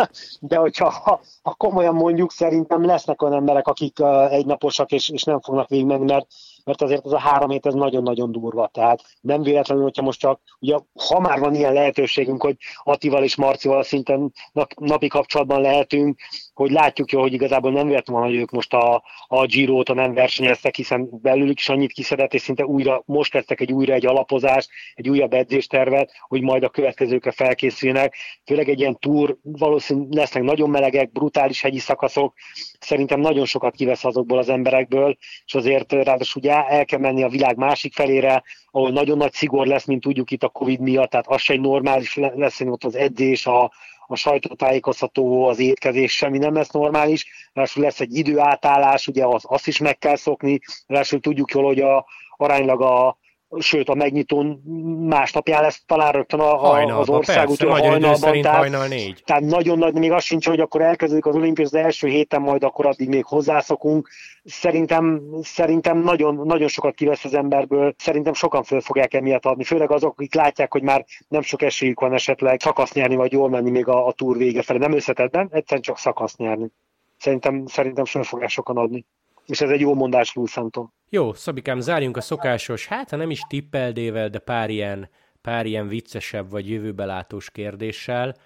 de 0.41 0.57
hogyha 0.57 0.91
ha, 0.91 1.21
ha 1.43 1.55
komolyan 1.55 1.95
mondjuk, 1.95 2.33
szerintem 2.33 2.85
lesznek 2.85 3.23
olyan 3.23 3.35
emberek, 3.35 3.67
akik 3.67 3.99
egynaposak, 4.29 4.93
és, 4.93 5.09
és 5.09 5.23
nem 5.23 5.41
fognak 5.41 5.69
végigmenni, 5.69 6.05
mert 6.05 6.27
mert 6.65 6.83
azért 6.83 7.05
az 7.05 7.13
a 7.13 7.19
három 7.19 7.51
hét 7.51 7.67
ez 7.67 7.75
nagyon-nagyon 7.75 8.33
durva. 8.33 8.67
Tehát 8.73 9.03
nem 9.21 9.43
véletlenül, 9.43 9.83
hogyha 9.83 10.03
most 10.03 10.21
csak, 10.21 10.41
ugye, 10.61 10.77
ha 11.09 11.21
már 11.21 11.39
van 11.39 11.55
ilyen 11.55 11.73
lehetőségünk, 11.73 12.43
hogy 12.43 12.57
Attival 12.83 13.23
és 13.23 13.37
Marcival 13.37 13.83
szinten 13.83 14.33
napi 14.75 15.09
kapcsolatban 15.09 15.61
lehetünk, 15.61 16.21
hogy 16.55 16.71
látjuk 16.71 17.13
jó, 17.13 17.21
hogy 17.21 17.33
igazából 17.33 17.73
nem 17.73 17.87
véletlenül 17.87 18.23
van, 18.23 18.31
hogy 18.31 18.41
ők 18.41 18.51
most 18.51 18.75
a, 18.75 19.03
a 19.27 19.47
Giro-t 19.47 19.95
nem 19.95 20.15
versenyeztek, 20.15 20.75
hiszen 20.75 21.09
belülük 21.23 21.59
is 21.59 21.69
annyit 21.69 21.93
kiszedett, 21.93 22.35
és 22.35 22.41
szinte 22.41 22.67
újra, 22.67 23.03
most 23.07 23.31
kezdtek 23.31 23.61
egy 23.61 23.73
újra 23.73 23.95
egy 23.95 24.07
alapozást, 24.07 24.69
egy 24.95 25.09
újabb 25.09 25.33
edzéstervet, 25.33 26.13
hogy 26.29 26.43
majd 26.43 26.63
a 26.63 26.69
következőkre 26.69 27.31
felkészülnek. 27.31 28.17
Főleg 28.45 28.69
egy 28.69 28.81
ilyen 28.81 28.99
túr, 28.99 29.37
valószínűleg 29.43 30.13
lesznek 30.13 30.43
nagyon 30.43 30.71
melegek, 30.71 31.13
brutális 31.13 31.63
hegyi 31.63 31.79
szakaszok, 31.79 32.35
szerintem 32.81 33.21
nagyon 33.21 33.45
sokat 33.45 33.75
kivesz 33.75 34.05
azokból 34.05 34.39
az 34.39 34.49
emberekből, 34.49 35.17
és 35.45 35.55
azért 35.55 35.93
ráadásul 35.93 36.43
ugye 36.43 36.65
el 36.67 36.85
kell 36.85 36.99
menni 36.99 37.23
a 37.23 37.29
világ 37.29 37.57
másik 37.57 37.95
felére, 37.95 38.43
ahol 38.71 38.91
nagyon 38.91 39.17
nagy 39.17 39.33
szigor 39.33 39.67
lesz, 39.67 39.85
mint 39.85 40.03
tudjuk 40.03 40.31
itt 40.31 40.43
a 40.43 40.49
Covid 40.49 40.81
miatt, 40.81 41.11
tehát 41.11 41.27
az 41.29 41.41
se 41.41 41.53
egy 41.53 41.61
normális 41.61 42.17
lesz, 42.17 42.59
hogy 42.59 42.69
ott 42.69 42.85
az 42.85 42.95
edzés, 42.95 43.47
a, 43.47 43.73
a 44.07 44.17
sajtótájékoztató, 44.17 45.47
az 45.47 45.59
étkezés, 45.59 46.17
semmi 46.17 46.39
nem 46.39 46.55
lesz 46.55 46.71
normális, 46.71 47.27
ráadásul 47.53 47.83
lesz 47.83 48.01
egy 48.01 48.17
időátállás, 48.17 49.07
ugye 49.07 49.25
az, 49.25 49.43
azt 49.47 49.67
is 49.67 49.79
meg 49.79 49.99
kell 49.99 50.17
szokni, 50.17 50.61
ráadásul 50.87 51.21
tudjuk 51.21 51.51
jól, 51.51 51.65
hogy 51.65 51.81
a, 51.81 52.07
aránylag 52.37 52.83
a, 52.83 53.17
sőt 53.59 53.89
a 53.89 53.95
megnyitón 53.95 54.63
másnapján 55.09 55.63
lesz 55.63 55.83
talán 55.87 56.13
rögtön 56.13 56.41
a, 56.41 56.57
Hajnalba, 56.57 57.01
az 57.01 57.09
országúton 57.09 57.71
hajnalban. 57.71 58.41
Tehát, 58.41 58.59
hajnal 58.59 58.87
négy. 58.87 59.23
tehát 59.25 59.43
nagyon 59.43 59.79
nagy, 59.79 59.95
még 59.95 60.13
azt 60.13 60.27
sincs, 60.27 60.49
hogy 60.49 60.61
akkor 60.61 60.81
elkezdődik 60.81 61.27
az 61.27 61.35
olimpia 61.35 61.65
az 61.65 61.75
első 61.75 62.09
héten, 62.09 62.41
majd 62.41 62.65
akkor 62.65 62.87
addig 62.87 63.09
még 63.09 63.25
hozzászokunk. 63.25 64.09
Szerintem, 64.45 65.23
szerintem 65.43 65.99
nagyon, 65.99 66.35
nagyon 66.45 66.69
sokat 66.69 66.95
kivesz 66.95 67.25
az 67.25 67.35
emberből, 67.35 67.95
szerintem 67.99 68.33
sokan 68.33 68.63
föl 68.63 68.81
fogják 68.81 69.15
emiatt 69.15 69.47
adni, 69.47 69.65
főleg 69.65 69.91
azok, 69.91 70.11
akik 70.11 70.35
látják, 70.35 70.73
hogy 70.73 70.83
már 70.83 71.05
nem 71.29 71.43
sok 71.43 71.63
esélyük 71.63 72.01
van 72.01 72.13
esetleg 72.13 72.61
szakasz 72.61 72.93
nyerni, 72.93 73.17
vagy 73.17 73.33
jól 73.33 73.49
menni 73.49 73.71
még 73.71 73.89
a, 73.89 74.07
a 74.07 74.13
túr 74.13 74.37
vége 74.37 74.63
felé. 74.63 74.79
Nem 74.79 74.93
összetetben, 74.93 75.49
egyszerűen 75.51 75.83
csak 75.83 75.99
szakasz 75.99 76.37
nyerni. 76.37 76.71
Szerintem, 77.19 77.67
szerintem 77.67 78.05
föl 78.05 78.23
fogják 78.23 78.51
sokan 78.51 78.77
adni. 78.77 79.05
És 79.47 79.61
ez 79.61 79.71
egy 79.71 79.81
jó 79.81 79.95
mondás 79.95 80.35
Lúszántól. 80.35 80.93
Jó, 81.09 81.33
Szabikám, 81.33 81.81
zárjunk 81.81 82.17
a 82.17 82.21
szokásos, 82.21 82.87
hát 82.87 83.11
ha 83.11 83.17
nem 83.17 83.31
is 83.31 83.41
tippeldével, 83.49 84.29
de 84.29 84.39
pár 84.39 84.71
ilyen, 84.71 85.09
pár 85.41 85.67
ilyen 85.67 85.89
viccesebb 85.89 86.51
vagy 86.51 86.71
jövőbelátós 86.71 87.51
kérdéssel. 87.51 88.37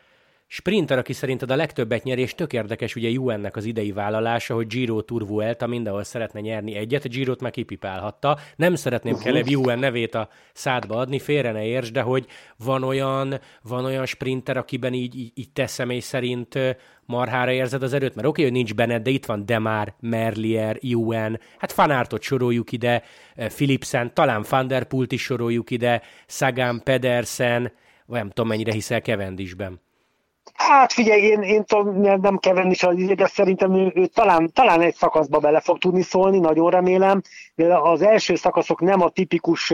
Sprinter, 0.49 0.99
aki 0.99 1.13
szerinted 1.13 1.51
a 1.51 1.57
legtöbbet 1.57 2.03
nyer, 2.03 2.19
és 2.19 2.35
tök 2.35 2.53
érdekes 2.53 2.95
ugye 2.95 3.19
UN-nek 3.19 3.57
az 3.57 3.65
idei 3.65 3.93
vállalása, 3.93 4.55
hogy 4.55 4.67
Giro 4.67 5.01
Tour 5.01 5.27
Vuelta 5.27 5.67
mindenhol 5.67 6.05
szeretne 6.05 6.41
nyerni 6.41 6.75
egyet, 6.75 7.05
a 7.05 7.09
Girot 7.09 7.41
meg 7.41 7.51
kipipálhatta. 7.51 8.39
Nem 8.57 8.75
szeretném 8.75 9.13
uh-huh. 9.13 9.29
Kelev 9.29 9.47
UN 9.47 9.79
nevét 9.79 10.15
a 10.15 10.29
szádba 10.53 10.97
adni, 10.97 11.19
félre 11.19 11.53
ne 11.53 11.65
érts, 11.65 11.91
de 11.93 12.01
hogy 12.01 12.27
van 12.57 12.83
olyan, 12.83 13.41
van 13.63 13.85
olyan 13.85 14.07
sprinter, 14.07 14.57
akiben 14.57 14.93
így, 14.93 15.19
így, 15.19 15.33
így 15.35 15.51
te 15.51 15.67
személy 15.67 16.01
szerint 16.01 16.59
marhára 17.07 17.53
érzed 17.53 17.83
az 17.83 17.93
erőt, 17.93 18.15
mert 18.15 18.27
oké, 18.27 18.41
okay, 18.41 18.45
hogy 18.45 18.53
nincs 18.53 18.75
benned, 18.75 19.03
de 19.03 19.11
itt 19.11 19.27
van 19.27 19.47
Demar, 19.47 19.95
Merlier, 20.01 20.79
UN, 20.83 21.41
hát 21.59 21.73
Fanártot 21.73 22.23
soroljuk 22.23 22.73
ide, 22.73 23.03
Philipsen, 23.35 24.15
talán 24.15 24.45
Van 24.49 24.67
Der 24.67 24.85
Pult 24.85 25.13
is 25.13 25.23
soroljuk 25.23 25.71
ide, 25.71 26.03
Sagan, 26.27 26.83
Pedersen, 26.83 27.73
vagy 28.07 28.19
nem 28.19 28.29
tudom 28.29 28.49
mennyire 28.49 28.73
hiszel 28.73 29.01
Kevendisben. 29.01 29.85
Hát 30.57 30.93
figyelj, 30.93 31.23
én, 31.23 31.43
én 31.43 31.65
tudom, 31.65 32.01
nem 32.01 32.39
kell 32.39 32.55
venni 32.55 32.75
de 33.15 33.27
szerintem 33.27 33.75
ő, 33.75 33.93
ő 33.95 34.07
talán, 34.07 34.51
talán 34.53 34.81
egy 34.81 34.95
szakaszba 34.95 35.39
bele 35.39 35.61
fog 35.61 35.79
tudni 35.79 36.03
szólni, 36.03 36.39
nagyon 36.39 36.71
remélem. 36.71 37.23
De 37.55 37.79
az 37.79 38.03
első 38.03 38.35
szakaszok 38.35 38.81
nem 38.81 39.03
a 39.03 39.09
tipikus 39.09 39.73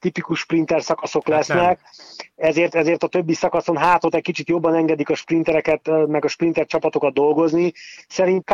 tipikus 0.00 0.38
sprinter 0.38 0.82
szakaszok 0.82 1.28
hát 1.28 1.36
lesznek, 1.36 1.58
hát 1.58 1.80
ezért, 2.36 2.74
ezért 2.74 3.02
a 3.02 3.06
többi 3.06 3.34
szakaszon 3.34 3.76
hát 3.76 4.04
ott 4.04 4.14
egy 4.14 4.22
kicsit 4.22 4.48
jobban 4.48 4.74
engedik 4.74 5.10
a 5.10 5.14
sprintereket, 5.14 5.90
meg 6.06 6.24
a 6.24 6.28
sprinter 6.28 6.66
csapatokat 6.66 7.12
dolgozni. 7.12 7.72
Szerint 8.08 8.44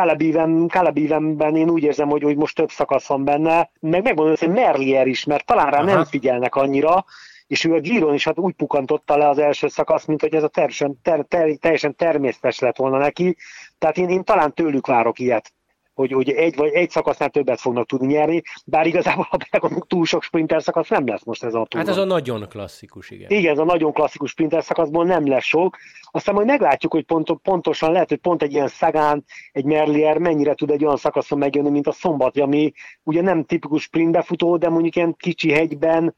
Calebívenben 0.71 1.57
én 1.57 1.71
úgy 1.71 1.83
érzem, 1.83 2.09
hogy, 2.09 2.23
hogy 2.23 2.37
most 2.37 2.55
több 2.55 2.71
szakasz 2.71 3.07
van 3.07 3.25
benne, 3.25 3.71
meg 3.81 4.03
megmondom, 4.03 4.35
hogy 4.39 4.49
Merlier 4.49 5.07
is, 5.07 5.25
mert 5.25 5.47
talán 5.47 5.71
rá 5.71 5.79
Aha. 5.79 5.87
nem 5.87 6.05
figyelnek 6.05 6.55
annyira, 6.55 7.05
és 7.47 7.65
ő 7.65 7.75
a 7.75 7.81
Giron 7.81 8.15
is 8.15 8.25
hát 8.25 8.39
úgy 8.39 8.55
pukantotta 8.55 9.17
le 9.17 9.29
az 9.29 9.39
első 9.39 9.69
szakasz, 9.69 10.05
mint 10.05 10.21
hogy 10.21 10.35
ez 10.35 10.43
a 10.43 10.49
teljesen, 10.49 10.99
ter, 11.03 11.25
ter, 11.29 11.57
teljesen 11.57 11.97
természetes 11.97 12.59
lett 12.59 12.77
volna 12.77 12.99
neki. 12.99 13.37
Tehát 13.79 13.99
én, 13.99 14.09
én 14.09 14.25
talán 14.25 14.55
tőlük 14.55 14.87
várok 14.87 15.19
ilyet 15.19 15.53
hogy, 15.95 16.13
hogy 16.13 16.31
egy 16.31 16.57
vagy 16.57 16.73
egy 16.73 16.91
szakasznál 16.91 17.31
többet 17.31 17.61
fognak 17.61 17.87
tudni 17.87 18.07
nyerni, 18.07 18.43
bár 18.65 18.87
igazából 18.87 19.27
ha 19.31 19.37
belegondolunk, 19.37 19.87
túl 19.87 20.05
sok 20.05 20.23
sprinter 20.23 20.63
szakasz 20.63 20.89
nem 20.89 21.07
lesz 21.07 21.25
most 21.25 21.45
ez 21.45 21.55
a 21.55 21.67
túl. 21.69 21.81
Hát 21.81 21.89
ez 21.89 21.97
a 21.97 22.05
nagyon 22.05 22.49
klasszikus, 22.49 23.11
igen. 23.11 23.31
Igen, 23.31 23.53
ez 23.53 23.59
a 23.59 23.65
nagyon 23.65 23.93
klasszikus 23.93 24.31
sprinter 24.31 24.65
szakaszból 24.65 25.05
nem 25.05 25.29
lesz 25.29 25.45
sok. 25.45 25.77
Aztán 26.11 26.35
majd 26.35 26.47
meglátjuk, 26.47 26.93
hogy 26.93 27.05
pont, 27.05 27.33
pontosan 27.43 27.93
lehet, 27.93 28.09
hogy 28.09 28.19
pont 28.19 28.43
egy 28.43 28.53
ilyen 28.53 28.69
Szagán, 28.69 29.25
egy 29.53 29.65
Merlier 29.65 30.19
mennyire 30.19 30.55
tud 30.55 30.71
egy 30.71 30.85
olyan 30.85 30.97
szakaszon 30.97 31.39
megjönni, 31.39 31.71
mint 31.71 31.87
a 31.87 31.93
szombat, 31.93 32.39
ami 32.39 32.73
ugye 33.03 33.23
nem 33.23 33.45
tipikus 33.45 33.83
sprintbefutó, 33.83 34.57
de 34.57 34.69
mondjuk 34.69 34.97
ilyen 34.97 35.15
kicsi 35.17 35.53
hegyben, 35.53 36.15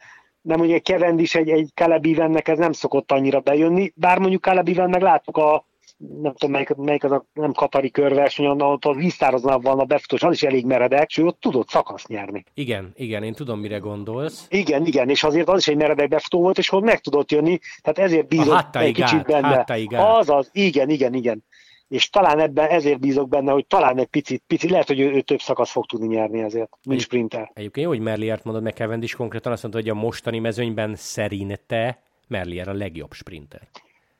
mondjuk 0.55 0.79
egy 0.79 0.83
Kevend 0.83 1.21
egy, 1.33 1.49
egy 1.49 1.71
Celebivennek 1.75 2.49
ez 2.49 2.59
nem 2.59 2.73
szokott 2.73 3.13
annyira 3.13 3.41
bejönni, 3.41 3.93
bár 3.95 4.19
mondjuk 4.19 4.45
Celebiven 4.45 4.91
meg 4.91 5.03
láttuk 5.03 5.37
a 5.37 5.65
nem 5.99 6.33
tudom 6.33 6.51
melyik, 6.51 6.75
melyik 6.75 7.05
az 7.05 7.11
a 7.11 7.25
nem 7.33 7.53
katari 7.53 7.91
körverseny, 7.91 8.47
ott 8.47 8.85
a 8.85 8.95
víztároznál 8.95 9.59
van 9.59 9.79
a 9.79 9.85
befutós, 9.85 10.23
az 10.23 10.33
is 10.33 10.43
elég 10.43 10.67
meredek, 10.67 11.09
és 11.09 11.17
ő 11.17 11.25
ott 11.25 11.41
tudott 11.41 11.69
szakasz 11.69 12.07
nyerni. 12.07 12.45
Igen, 12.55 12.93
igen, 12.95 13.23
én 13.23 13.33
tudom, 13.33 13.61
mire 13.61 13.79
gondolsz. 13.79 14.47
Igen, 14.49 14.87
igen, 14.87 15.09
és 15.09 15.25
azért 15.25 15.49
az 15.49 15.59
is 15.59 15.69
egy 15.69 15.77
meredek 15.77 16.09
befutó 16.09 16.41
volt, 16.41 16.59
és 16.59 16.69
hogy 16.69 16.83
meg 16.83 17.01
tudott 17.01 17.31
jönni, 17.31 17.59
tehát 17.83 17.99
ezért 17.99 18.29
bízok 18.29 18.67
egy 18.73 18.95
kicsit 18.95 19.23
benne. 19.23 19.65
Az 19.95 20.31
az, 20.31 20.51
igen, 20.53 20.89
igen, 20.89 21.15
igen 21.15 21.45
és 21.89 22.11
talán 22.11 22.39
ebben 22.39 22.69
ezért 22.69 23.01
bízok 23.01 23.29
benne, 23.29 23.53
hogy 23.53 23.67
talán 23.67 23.99
egy 23.99 24.07
picit, 24.07 24.43
picit 24.47 24.71
lehet, 24.71 24.87
hogy 24.87 25.01
ő, 25.01 25.13
ő 25.13 25.21
több 25.21 25.41
szakasz 25.41 25.71
fog 25.71 25.87
tudni 25.87 26.07
nyerni 26.07 26.43
ezért, 26.43 26.71
mint 26.85 27.01
sprinter. 27.01 27.51
Egyébként 27.55 27.87
jó, 27.87 27.93
hogy 27.93 28.03
Merliert 28.03 28.45
mondod, 28.45 28.63
meg 28.63 29.03
is 29.03 29.15
konkrétan 29.15 29.53
azt 29.53 29.63
mondta, 29.63 29.81
hogy 29.81 29.91
a 29.91 29.95
mostani 29.95 30.39
mezőnyben 30.39 30.95
szerinte 30.95 32.03
Merlier 32.29 32.69
a 32.69 32.73
legjobb 32.73 33.13
sprinter. 33.13 33.61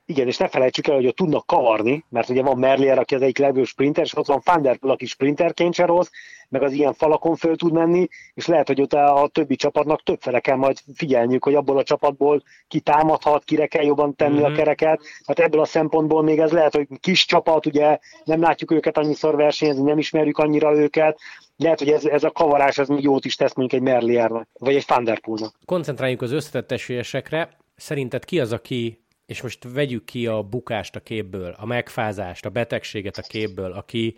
Igen, 0.05 0.27
és 0.27 0.37
ne 0.37 0.47
felejtsük 0.47 0.87
el, 0.87 0.95
hogy 0.95 1.07
ott 1.07 1.15
tudnak 1.15 1.45
kavarni, 1.45 2.03
mert 2.09 2.29
ugye 2.29 2.41
van 2.41 2.57
Merlier, 2.57 2.99
aki 2.99 3.15
az 3.15 3.21
egyik 3.21 3.37
legjobb 3.37 3.65
sprinter, 3.65 4.03
és 4.03 4.17
ott 4.17 4.25
van 4.25 4.41
Van 4.43 4.61
Der 4.61 4.77
Poel, 4.77 4.93
aki 4.93 5.05
sprinterként 5.05 5.73
se 5.73 5.85
rossz, 5.85 6.09
meg 6.49 6.63
az 6.63 6.71
ilyen 6.71 6.93
falakon 6.93 7.35
föl 7.35 7.55
tud 7.55 7.73
menni, 7.73 8.07
és 8.33 8.47
lehet, 8.47 8.67
hogy 8.67 8.81
ott 8.81 8.93
a, 8.93 9.29
többi 9.31 9.55
csapatnak 9.55 10.03
többfele 10.03 10.39
kell 10.39 10.55
majd 10.55 10.77
figyelniük, 10.95 11.43
hogy 11.43 11.55
abból 11.55 11.77
a 11.77 11.83
csapatból 11.83 12.43
ki 12.67 12.79
támadhat, 12.79 13.43
kire 13.43 13.67
kell 13.67 13.83
jobban 13.83 14.15
tenni 14.15 14.35
mm-hmm. 14.35 14.43
a 14.43 14.47
mhm. 14.47 14.57
kereket. 14.57 15.01
Hát 15.25 15.39
ebből 15.39 15.61
a 15.61 15.65
szempontból 15.65 16.23
még 16.23 16.39
ez 16.39 16.51
lehet, 16.51 16.75
hogy 16.75 16.87
kis 16.99 17.25
csapat, 17.25 17.65
ugye 17.65 17.99
nem 18.23 18.41
látjuk 18.41 18.71
őket 18.71 18.97
annyiszor 18.97 19.35
versenyezni, 19.35 19.83
nem 19.83 19.97
ismerjük 19.97 20.37
annyira 20.37 20.75
őket, 20.75 21.19
lehet, 21.57 21.79
hogy 21.79 21.89
ez, 21.89 22.05
ez 22.05 22.23
a 22.23 22.31
kavarás 22.31 22.77
ez 22.77 22.87
még 22.87 23.03
jót 23.03 23.25
is 23.25 23.35
tesz 23.35 23.53
mondjuk 23.53 23.81
egy 23.81 23.87
Merliernek, 23.87 24.47
vagy 24.59 24.75
egy 24.75 24.85
Van 24.87 25.03
Der 25.03 25.19
Poelnak. 25.19 25.53
Koncentráljunk 25.65 26.21
az 26.21 26.31
összetett 26.31 26.71
esélyekre. 26.71 27.49
Szerinted 27.75 28.25
ki 28.25 28.39
az, 28.39 28.51
aki 28.51 29.05
és 29.27 29.41
most 29.41 29.67
vegyük 29.73 30.05
ki 30.05 30.27
a 30.27 30.41
bukást 30.41 30.95
a 30.95 30.99
képből, 30.99 31.55
a 31.57 31.65
megfázást, 31.65 32.45
a 32.45 32.49
betegséget 32.49 33.17
a 33.17 33.21
képből, 33.21 33.71
aki, 33.71 34.17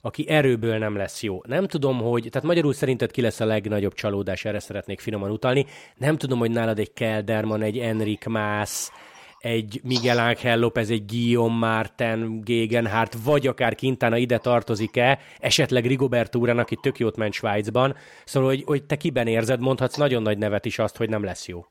aki 0.00 0.28
erőből 0.28 0.78
nem 0.78 0.96
lesz 0.96 1.22
jó. 1.22 1.40
Nem 1.46 1.66
tudom, 1.66 1.98
hogy, 1.98 2.28
tehát 2.30 2.46
magyarul 2.48 2.72
szerinted 2.72 3.10
ki 3.10 3.20
lesz 3.20 3.40
a 3.40 3.44
legnagyobb 3.44 3.94
csalódás, 3.94 4.44
erre 4.44 4.58
szeretnék 4.58 5.00
finoman 5.00 5.30
utalni. 5.30 5.66
Nem 5.96 6.16
tudom, 6.16 6.38
hogy 6.38 6.50
nálad 6.50 6.78
egy 6.78 6.92
Kelderman, 6.92 7.62
egy 7.62 7.78
Enrik 7.78 8.26
Mász, 8.26 8.92
egy 9.38 9.80
Miguel 9.84 10.18
Ángel 10.18 10.58
López, 10.58 10.90
egy 10.90 11.04
Guillaume 11.06 11.66
Martin, 11.66 12.40
Gegenhardt, 12.44 13.16
vagy 13.24 13.46
akár 13.46 13.74
Quintana 13.74 14.16
ide 14.16 14.38
tartozik-e, 14.38 15.18
esetleg 15.38 15.86
Rigoberto 15.86 16.38
Urán, 16.38 16.58
aki 16.58 16.78
tök 16.82 16.98
jót 16.98 17.16
ment 17.16 17.32
Svájcban. 17.32 17.96
Szóval, 18.24 18.48
hogy, 18.48 18.62
hogy 18.66 18.84
te 18.84 18.96
kiben 18.96 19.26
érzed, 19.26 19.60
mondhatsz 19.60 19.96
nagyon 19.96 20.22
nagy 20.22 20.38
nevet 20.38 20.64
is 20.64 20.78
azt, 20.78 20.96
hogy 20.96 21.08
nem 21.08 21.24
lesz 21.24 21.48
jó. 21.48 21.66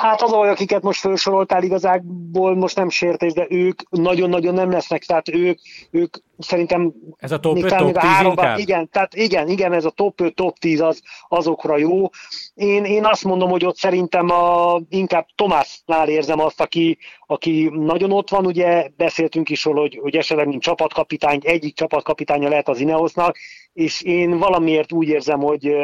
Hát 0.00 0.22
az, 0.22 0.32
akiket 0.32 0.82
most 0.82 1.00
felsoroltál 1.00 1.62
igazából 1.62 2.56
most 2.56 2.76
nem 2.76 2.88
sértés, 2.88 3.32
de 3.32 3.46
ők 3.48 3.90
nagyon-nagyon 3.90 4.54
nem 4.54 4.70
lesznek, 4.70 5.04
tehát 5.04 5.28
ők, 5.28 5.58
ők 5.90 6.16
szerintem... 6.38 6.92
Ez 7.16 7.32
a 7.32 7.38
top 7.38 7.62
5, 7.62 7.76
top 7.76 7.92
10 7.92 7.96
háromban, 7.96 8.58
Igen, 8.58 8.88
tehát 8.88 9.14
igen, 9.14 9.48
igen, 9.48 9.72
ez 9.72 9.84
a 9.84 9.90
top 9.90 10.20
5, 10.20 10.34
top 10.34 10.58
10 10.58 10.80
az, 10.80 11.02
azokra 11.28 11.76
jó. 11.76 12.08
Én, 12.54 12.84
én 12.84 13.04
azt 13.04 13.24
mondom, 13.24 13.50
hogy 13.50 13.64
ott 13.64 13.76
szerintem 13.76 14.30
a, 14.30 14.80
inkább 14.88 15.26
Tomásnál 15.34 16.08
érzem 16.08 16.40
azt, 16.40 16.60
aki, 16.60 16.98
aki 17.26 17.70
nagyon 17.72 18.12
ott 18.12 18.30
van, 18.30 18.46
ugye 18.46 18.90
beszéltünk 18.96 19.50
is 19.50 19.64
róla, 19.64 19.80
hogy, 19.80 19.98
hogy 20.02 20.16
esetleg 20.16 20.46
mint 20.46 20.62
csapatkapitány, 20.62 21.40
egyik 21.42 21.74
csapatkapitánya 21.74 22.48
lehet 22.48 22.68
az 22.68 22.80
Ineosnak, 22.80 23.36
és 23.72 24.02
én 24.02 24.38
valamiért 24.38 24.92
úgy 24.92 25.08
érzem, 25.08 25.40
hogy 25.40 25.74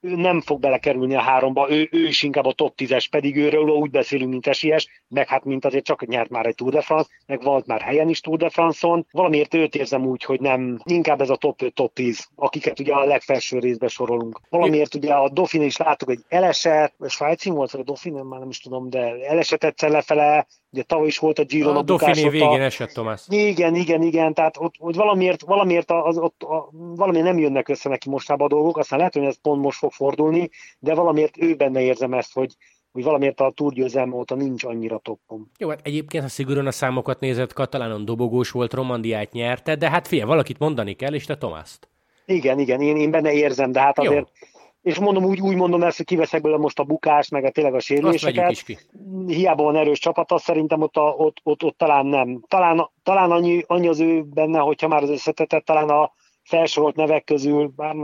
ő 0.00 0.16
nem 0.16 0.40
fog 0.40 0.60
belekerülni 0.60 1.14
a 1.14 1.20
háromba, 1.20 1.70
ő, 1.70 1.88
ő 1.90 2.06
is 2.06 2.22
inkább 2.22 2.44
a 2.44 2.52
top 2.52 2.74
10-es, 2.76 3.06
pedig 3.10 3.36
őről 3.36 3.68
úgy 3.68 3.90
beszélünk, 3.90 4.30
mint 4.30 4.46
esélyes, 4.46 4.88
meg 5.08 5.28
hát 5.28 5.44
mint 5.44 5.64
azért 5.64 5.84
csak 5.84 6.06
nyert 6.06 6.30
már 6.30 6.46
egy 6.46 6.54
Tour 6.54 6.72
de 6.72 6.80
France, 6.80 7.10
meg 7.26 7.42
volt 7.42 7.66
már 7.66 7.80
helyen 7.80 8.08
is 8.08 8.20
Tour 8.20 8.38
de 8.38 8.48
France-on. 8.48 9.06
Valamiért 9.10 9.54
őt 9.54 9.74
érzem 9.74 10.06
úgy, 10.06 10.24
hogy 10.24 10.40
nem, 10.40 10.80
inkább 10.84 11.20
ez 11.20 11.30
a 11.30 11.36
top 11.36 11.62
5, 11.62 11.74
top 11.74 11.92
10, 11.94 12.28
akiket 12.34 12.80
ugye 12.80 12.92
a 12.92 13.04
legfelső 13.04 13.58
részbe 13.58 13.88
sorolunk. 13.88 14.40
Valamiért 14.48 14.94
ugye 14.94 15.14
a 15.14 15.28
Dauphin 15.28 15.62
is 15.62 15.76
láttuk, 15.76 16.08
hogy 16.08 16.20
elesett, 16.28 16.94
a 16.98 17.08
Svájci 17.08 17.50
volt, 17.50 17.74
a 17.74 17.82
Dauphin, 17.82 18.12
már 18.12 18.40
nem 18.40 18.48
is 18.48 18.58
tudom, 18.58 18.90
de 18.90 19.14
elesett 19.26 19.64
egyszer 19.64 19.90
lefele, 19.90 20.46
Ugye 20.72 20.82
tavaly 20.82 21.06
is 21.06 21.18
volt 21.18 21.38
a 21.38 21.44
Giro 21.44 21.70
a, 21.70 21.76
a 21.76 21.82
Dauphiné 21.82 22.28
végén 22.28 22.60
esett, 22.60 22.92
Tomás. 22.92 23.22
Igen, 23.28 23.74
igen, 23.74 24.02
igen, 24.02 24.34
tehát 24.34 24.56
ott, 24.58 24.74
hogy 24.78 24.94
valamiért, 24.94 25.42
valamiért 25.42 25.90
az, 25.90 26.18
ott, 26.18 26.42
a, 26.42 26.68
valami 26.72 27.20
nem 27.20 27.38
jönnek 27.38 27.68
össze 27.68 27.88
neki 27.88 28.08
mostában 28.08 28.46
a 28.46 28.48
dolgok, 28.48 28.78
aztán 28.78 28.98
lehet, 28.98 29.14
hogy 29.14 29.24
ez 29.24 29.40
pont 29.42 29.62
most 29.62 29.78
fog 29.78 29.89
fordulni, 29.90 30.50
de 30.78 30.94
valamiért 30.94 31.42
ő 31.42 31.54
benne 31.54 31.80
érzem 31.80 32.12
ezt, 32.12 32.32
hogy, 32.32 32.54
hogy 32.92 33.02
valamiért 33.02 33.40
a 33.40 33.52
túrgyőzelme 33.54 34.14
óta 34.14 34.34
nincs 34.34 34.64
annyira 34.64 34.98
toppom. 34.98 35.50
Jó, 35.58 35.68
hát 35.68 35.80
egyébként, 35.82 36.22
ha 36.22 36.28
szigorúan 36.28 36.66
a 36.66 36.70
számokat 36.70 37.20
nézett, 37.20 37.52
Katalánon 37.52 38.04
dobogós 38.04 38.50
volt, 38.50 38.72
Romandiát 38.72 39.32
nyerte, 39.32 39.76
de 39.76 39.90
hát 39.90 40.08
figyelj, 40.08 40.28
valakit 40.28 40.58
mondani 40.58 40.94
kell, 40.94 41.14
és 41.14 41.24
te 41.24 41.36
Tomászt. 41.36 41.88
Igen, 42.26 42.58
igen, 42.58 42.80
én, 42.80 42.96
én 42.96 43.10
benne 43.10 43.32
érzem, 43.32 43.72
de 43.72 43.80
hát 43.80 43.98
azért 43.98 44.28
Jó 44.40 44.48
és 44.82 44.98
mondom 44.98 45.24
úgy, 45.24 45.40
úgy 45.40 45.56
mondom 45.56 45.82
ezt, 45.82 45.96
hogy 45.96 46.06
kiveszek 46.06 46.40
belőle 46.40 46.60
most 46.60 46.78
a 46.78 46.84
bukást, 46.84 47.30
meg 47.30 47.44
a 47.44 47.50
tényleg 47.50 47.74
a 47.74 47.80
sérüléseket. 47.80 48.50
Is 48.50 48.62
ki. 48.62 48.78
Hiába 49.26 49.62
van 49.62 49.76
erős 49.76 49.98
csapata, 49.98 50.38
szerintem 50.38 50.80
ott, 50.80 50.96
a, 50.96 51.14
ott, 51.16 51.36
ott, 51.42 51.62
ott, 51.62 51.78
talán 51.78 52.06
nem. 52.06 52.44
Talán, 52.48 52.90
talán 53.02 53.30
annyi, 53.30 53.64
annyi 53.66 53.88
az 53.88 54.00
ő 54.00 54.22
benne, 54.22 54.58
hogyha 54.58 54.88
már 54.88 55.02
az 55.02 55.10
összetetett, 55.10 55.64
talán 55.64 55.88
a 55.88 56.12
felsorolt 56.42 56.96
nevek 56.96 57.24
közül, 57.24 57.72
bár 57.76 57.94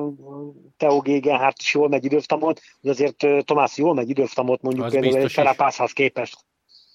Teo 0.76 1.00
Gegenhardt 1.00 1.60
is 1.60 1.74
jól 1.74 1.88
megy 1.88 2.04
időftamot, 2.04 2.60
de 2.80 2.90
azért 2.90 3.26
Tomás 3.44 3.76
jól 3.76 3.94
megy 3.94 4.08
időftamot 4.08 4.62
mondjuk 4.62 4.88
például 4.88 5.16
egy 5.16 5.32
Ferapászhoz 5.32 5.92
képest. 5.92 6.44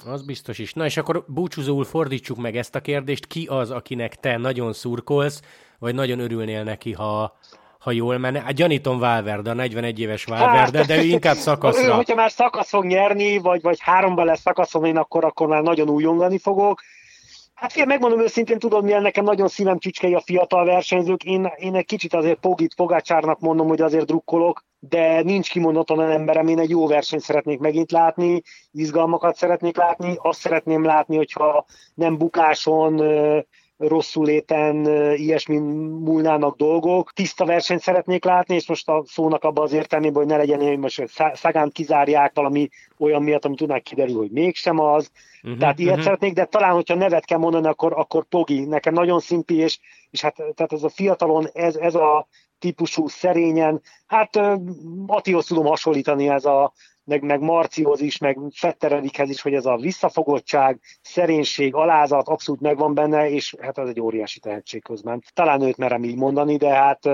Az 0.05 0.25
biztos 0.25 0.57
is. 0.57 0.73
Na 0.73 0.85
és 0.85 0.97
akkor 0.97 1.23
búcsúzóul 1.27 1.83
fordítsuk 1.83 2.37
meg 2.37 2.57
ezt 2.57 2.75
a 2.75 2.81
kérdést. 2.81 3.27
Ki 3.27 3.45
az, 3.49 3.71
akinek 3.71 4.15
te 4.15 4.37
nagyon 4.37 4.73
szurkolsz, 4.73 5.41
vagy 5.79 5.95
nagyon 5.95 6.19
örülnél 6.19 6.63
neki, 6.63 6.91
ha, 6.91 7.37
ha 7.79 7.91
jól 7.91 8.17
menne. 8.17 8.41
Hát 8.41 8.53
gyanítom 8.53 8.99
Valverde, 8.99 9.49
a 9.49 9.53
41 9.53 9.99
éves 9.99 10.23
Valverde, 10.23 10.77
hát, 10.77 10.87
de 10.87 10.97
ő 10.97 11.01
inkább 11.01 11.35
szakaszra. 11.47 11.87
Ő, 11.87 11.89
hogyha 11.89 12.15
már 12.15 12.31
szakasz 12.31 12.69
fog 12.69 12.85
nyerni, 12.85 13.37
vagy, 13.37 13.61
vagy 13.61 13.79
háromban 13.79 14.25
lesz 14.25 14.41
szakaszom 14.41 14.83
én, 14.83 14.97
akkor, 14.97 15.25
akkor 15.25 15.47
már 15.47 15.61
nagyon 15.61 15.89
újongani 15.89 16.37
fogok. 16.37 16.81
Hát 17.61 17.71
fél, 17.71 17.85
megmondom 17.85 18.19
őszintén, 18.19 18.59
tudod, 18.59 18.83
milyen 18.83 19.01
nekem 19.01 19.23
nagyon 19.23 19.47
szívem 19.47 19.79
csücskei 19.79 20.13
a 20.13 20.19
fiatal 20.19 20.65
versenyzők. 20.65 21.23
Én, 21.23 21.51
én 21.55 21.75
egy 21.75 21.85
kicsit 21.85 22.13
azért 22.13 22.39
Pogit, 22.39 22.75
Pogácsárnak 22.75 23.39
mondom, 23.39 23.67
hogy 23.67 23.81
azért 23.81 24.05
drukkolok, 24.05 24.65
de 24.79 25.21
nincs 25.23 25.49
kimondottan 25.49 26.01
emberem, 26.01 26.47
én 26.47 26.59
egy 26.59 26.69
jó 26.69 26.87
versenyt 26.87 27.21
szeretnék 27.21 27.59
megint 27.59 27.91
látni, 27.91 28.41
izgalmakat 28.71 29.35
szeretnék 29.35 29.77
látni, 29.77 30.15
azt 30.17 30.39
szeretném 30.39 30.83
látni, 30.83 31.15
hogyha 31.15 31.65
nem 31.93 32.17
bukáson, 32.17 33.01
rosszul 33.87 34.25
léten, 34.25 34.85
ilyesmi 35.15 35.57
múlnának 36.03 36.55
dolgok. 36.55 37.11
Tiszta 37.13 37.45
versenyt 37.45 37.81
szeretnék 37.81 38.23
látni, 38.23 38.55
és 38.55 38.67
most 38.67 38.89
a 38.89 39.03
szónak 39.05 39.43
abban 39.43 39.63
az 39.63 39.73
értelmében, 39.73 40.15
hogy 40.15 40.25
ne 40.25 40.37
legyen, 40.37 40.61
hogy 40.61 40.77
most 40.77 41.03
Szagánt 41.33 41.71
kizárják 41.71 42.31
valami 42.35 42.69
olyan 42.97 43.23
miatt, 43.23 43.45
ami 43.45 43.55
tudnák 43.55 43.83
kiderül, 43.83 44.17
hogy 44.17 44.31
mégsem 44.31 44.79
az. 44.79 45.11
Uh-huh, 45.43 45.59
Tehát 45.59 45.79
ilyet 45.79 45.89
uh-huh. 45.89 46.03
szeretnék, 46.03 46.33
de 46.33 46.45
talán, 46.45 46.73
hogyha 46.73 46.95
nevet 46.95 47.25
kell 47.25 47.37
mondani, 47.37 47.67
akkor, 47.67 47.93
akkor 47.95 48.25
Pogi. 48.25 48.65
Nekem 48.65 48.93
nagyon 48.93 49.19
szimpi, 49.19 49.55
és, 49.55 49.79
és 50.09 50.21
hát 50.21 50.35
tehát 50.35 50.73
ez 50.73 50.83
a 50.83 50.89
fiatalon, 50.89 51.47
ez, 51.53 51.75
ez 51.75 51.95
a 51.95 52.27
típusú 52.59 53.07
szerényen, 53.07 53.81
hát 54.07 54.39
Atihoz 55.07 55.45
tudom 55.45 55.65
hasonlítani 55.65 56.29
ez 56.29 56.45
a, 56.45 56.73
meg, 57.03 57.23
meg 57.23 57.39
Marcihoz 57.39 58.01
is, 58.01 58.17
meg 58.17 58.37
Fetteredikhez 58.53 59.29
is, 59.29 59.41
hogy 59.41 59.53
ez 59.53 59.65
a 59.65 59.75
visszafogottság, 59.75 60.79
szerénység, 61.01 61.75
alázat 61.75 62.27
abszolút 62.27 62.61
megvan 62.61 62.93
benne, 62.93 63.29
és 63.29 63.55
hát 63.61 63.77
ez 63.77 63.87
egy 63.87 64.01
óriási 64.01 64.39
tehetség 64.39 64.83
közben. 64.83 65.23
Talán 65.33 65.61
őt 65.61 65.77
merem 65.77 66.03
így 66.03 66.17
mondani, 66.17 66.57
de 66.57 66.69
hát 66.69 67.09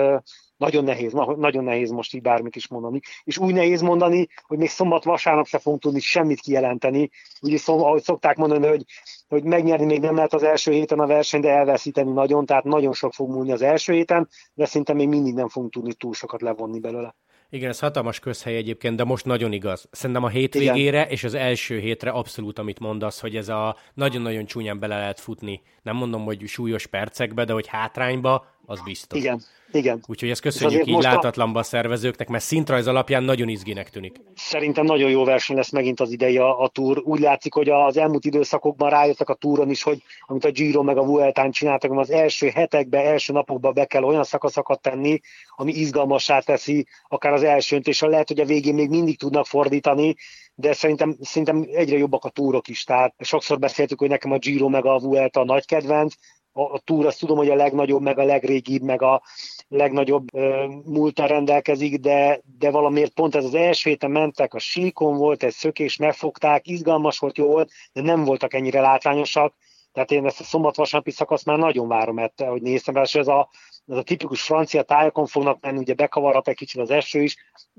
nagyon 0.58 0.84
nehéz, 0.84 1.14
nagyon 1.38 1.64
nehéz 1.64 1.92
most 1.92 2.14
így 2.14 2.22
bármit 2.22 2.56
is 2.56 2.68
mondani. 2.68 3.00
És 3.24 3.38
úgy 3.38 3.54
nehéz 3.54 3.82
mondani, 3.82 4.28
hogy 4.48 4.58
még 4.58 4.70
szombat, 4.70 5.04
vasárnap 5.04 5.46
se 5.46 5.60
fogunk 5.60 5.82
tudni 5.82 6.00
semmit 6.00 6.40
kijelenteni. 6.40 7.10
Ugye 7.42 7.58
szó, 7.58 7.86
ahogy 7.86 8.04
szokták 8.04 8.38
mondani, 8.38 8.68
hogy, 8.68 8.84
hogy 9.28 9.44
megnyerni 9.44 9.86
még 9.86 10.00
nem 10.00 10.16
lehet 10.16 10.34
az 10.34 10.44
első 10.44 10.72
héten 10.72 11.00
a 11.00 11.08
verseny, 11.08 11.42
de 11.42 11.50
elveszíteni 11.50 12.12
nagyon, 12.12 12.46
tehát 12.46 12.64
nagyon 12.64 12.94
sok 12.94 13.14
fog 13.14 13.30
múlni 13.30 13.52
az 13.52 13.62
első 13.62 13.94
héten, 13.94 14.28
de 14.54 14.66
szinte 14.66 14.94
még 14.94 15.08
mindig 15.08 15.34
nem 15.34 15.50
fogunk 15.50 15.72
tudni 15.72 15.94
túl 15.94 16.14
sokat 16.14 16.42
levonni 16.42 16.80
belőle. 16.80 17.16
Igen, 17.50 17.70
ez 17.70 17.80
hatalmas 17.80 18.20
közhely 18.20 18.56
egyébként, 18.56 18.95
de 18.95 19.04
most 19.04 19.26
nagyon 19.26 19.52
igaz. 19.52 19.88
Szerintem 19.91 20.24
a 20.24 20.30
hétvégére 20.30 21.00
Igen. 21.00 21.10
és 21.10 21.24
az 21.24 21.34
első 21.34 21.80
hétre 21.80 22.10
abszolút, 22.10 22.60
amit 22.60 22.80
mondasz, 22.80 23.20
hogy 23.20 23.36
ez 23.36 23.50
a 23.50 23.78
nagyon-nagyon 23.93 24.45
csúnyán 24.45 24.80
bele 24.80 24.98
lehet 24.98 25.20
futni. 25.20 25.62
Nem 25.82 25.95
mondom, 25.95 26.24
hogy 26.24 26.48
súlyos 26.48 26.86
percekbe, 26.86 27.45
de 27.45 27.54
hogy 27.54 27.68
hátrányba, 27.68 28.45
az 28.70 28.82
biztos. 28.84 29.20
Igen, 29.20 29.41
igen. 29.72 30.03
Úgyhogy 30.07 30.30
ezt 30.30 30.41
köszönjük 30.41 30.88
így 30.88 31.01
látatlanba 31.01 31.59
a 31.59 31.63
szervezőknek, 31.63 32.28
mert 32.28 32.43
szintrajz 32.43 32.88
alapján 32.88 33.24
nagyon 33.24 33.47
izginek 33.47 33.89
tűnik. 33.89 34.22
Szerintem 34.36 34.86
nagyon 34.86 35.09
jó 35.09 35.24
verseny 35.24 35.55
lesz 35.55 35.70
megint 35.70 35.99
az 35.99 36.11
idei 36.11 36.38
a, 36.38 36.61
a 36.61 36.68
túr. 36.68 37.01
Úgy 37.05 37.20
látszik, 37.20 37.53
hogy 37.53 37.70
az 37.70 37.97
elmúlt 37.97 38.26
időszakokban 38.26 38.89
rájöttek 38.89 39.30
a 39.30 39.34
túron 39.34 39.70
is, 39.70 39.84
hogy 39.84 40.03
amit 40.26 40.45
a 40.45 40.51
Giro 40.51 40.84
meg 40.84 40.97
a 40.97 41.03
Vueltán 41.03 41.51
csináltak, 41.51 41.91
az 41.91 42.11
első 42.11 42.47
hetekben, 42.47 43.05
első 43.05 43.34
napokban 43.34 43.74
be 43.74 43.86
kell 43.86 44.03
olyan 44.03 44.24
szakaszokat 44.24 44.82
tenni, 44.82 45.20
ami 45.55 45.74
izgalmassá 45.74 46.39
teszi, 46.39 46.88
akár 47.07 47.34
az 47.34 47.43
első 47.43 47.76
és 47.84 48.01
lehet, 48.01 48.28
hogy 48.28 48.39
a 48.39 48.45
végén 48.45 48.74
még 48.74 48.89
mindig 48.89 49.18
tudnak 49.18 49.45
fordítani, 49.45 50.15
de 50.55 50.74
szerintem, 50.74 51.15
szerintem 51.22 51.65
egyre 51.72 51.97
jobbak 51.97 52.26
a 52.26 52.30
túrok 52.30 52.68
is. 52.68 52.84
Tehát 52.84 53.15
sokszor 53.20 53.59
beszéltük, 53.59 53.99
hogy 53.99 54.09
nekem 54.09 54.32
a 54.32 54.38
Giro 54.38 54.70
meg 54.70 54.86
a 54.86 54.99
Vuelta 54.99 55.39
a 55.39 55.45
nagy 55.45 55.65
kedvenc, 55.65 56.15
a, 56.58 56.74
a 56.74 56.80
túr 56.80 57.05
azt 57.05 57.20
tudom, 57.20 57.38
hogy 57.38 57.49
a 57.49 57.55
legnagyobb, 57.55 58.01
meg 58.01 58.20
a 58.20 58.24
legrégibb, 58.24 58.82
meg 58.82 59.01
a 59.01 59.22
legnagyobb 59.68 60.34
uh, 60.34 60.66
múlta 60.86 61.26
rendelkezik, 61.26 61.99
de, 61.99 62.41
de 62.60 62.72
valamiért 62.72 63.14
pont 63.14 63.36
ez 63.36 63.45
az 63.45 63.53
első 63.53 63.89
héten 63.89 64.12
mentek, 64.12 64.53
a 64.53 64.60
síkon 64.60 65.18
volt 65.18 65.43
egy 65.43 65.53
szökés, 65.53 65.95
megfogták, 65.95 66.68
izgalmas 66.68 67.20
volt, 67.20 67.38
jó 67.38 67.47
volt, 67.47 67.72
de 67.93 68.01
nem 68.01 68.24
voltak 68.24 68.53
ennyire 68.53 68.82
látványosak, 68.82 69.53
tehát 69.91 70.12
én 70.12 70.26
ezt 70.26 70.39
a 70.39 70.43
szombat-vasárnapi 70.43 71.12
szakaszt 71.12 71.45
már 71.45 71.58
nagyon 71.58 71.88
várom, 71.88 72.16
mert 72.16 72.41
hogy 72.41 72.62
néztem 72.62 72.95
és 72.95 73.16
ez 73.16 73.28
a, 73.28 73.49
ez 73.88 73.97
a 73.97 74.03
tipikus 74.03 74.41
francia 74.41 74.84
tájakon 74.84 75.26
fognak 75.26 75.62
menni, 75.62 75.78
ugye 75.78 75.93
bekavarhat 75.93 76.47
egy 76.47 76.55
kicsit 76.55 76.82
az 76.82 76.89
eső 76.89 77.22
is, 77.22 77.36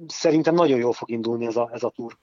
szerintem 0.06 0.54
nagyon 0.54 0.78
jól 0.78 0.92
fog 0.92 1.10
indulni 1.10 1.46
ez 1.46 1.56
a, 1.56 1.70
ez 1.72 1.82
a 1.82 1.90
túr. 1.90 2.18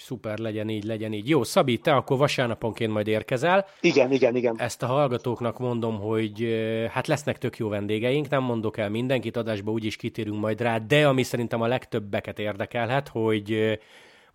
Szuper, 0.00 0.38
legyen 0.38 0.68
így, 0.68 0.84
legyen 0.84 1.12
így. 1.12 1.28
Jó, 1.28 1.42
Szabi, 1.42 1.78
te 1.78 1.94
akkor 1.94 2.18
vasárnaponként 2.18 2.92
majd 2.92 3.06
érkezel. 3.06 3.66
Igen, 3.80 4.12
igen, 4.12 4.36
igen. 4.36 4.54
Ezt 4.58 4.82
a 4.82 4.86
hallgatóknak 4.86 5.58
mondom, 5.58 5.98
hogy 6.00 6.46
hát 6.90 7.06
lesznek 7.06 7.38
tök 7.38 7.56
jó 7.56 7.68
vendégeink, 7.68 8.28
nem 8.28 8.42
mondok 8.42 8.76
el 8.76 8.90
mindenkit, 8.90 9.36
adásba 9.36 9.70
úgyis 9.70 9.96
kitérünk 9.96 10.40
majd 10.40 10.60
rá, 10.60 10.78
de 10.78 11.08
ami 11.08 11.22
szerintem 11.22 11.60
a 11.60 11.66
legtöbbeket 11.66 12.38
érdekelhet, 12.38 13.08
hogy 13.08 13.78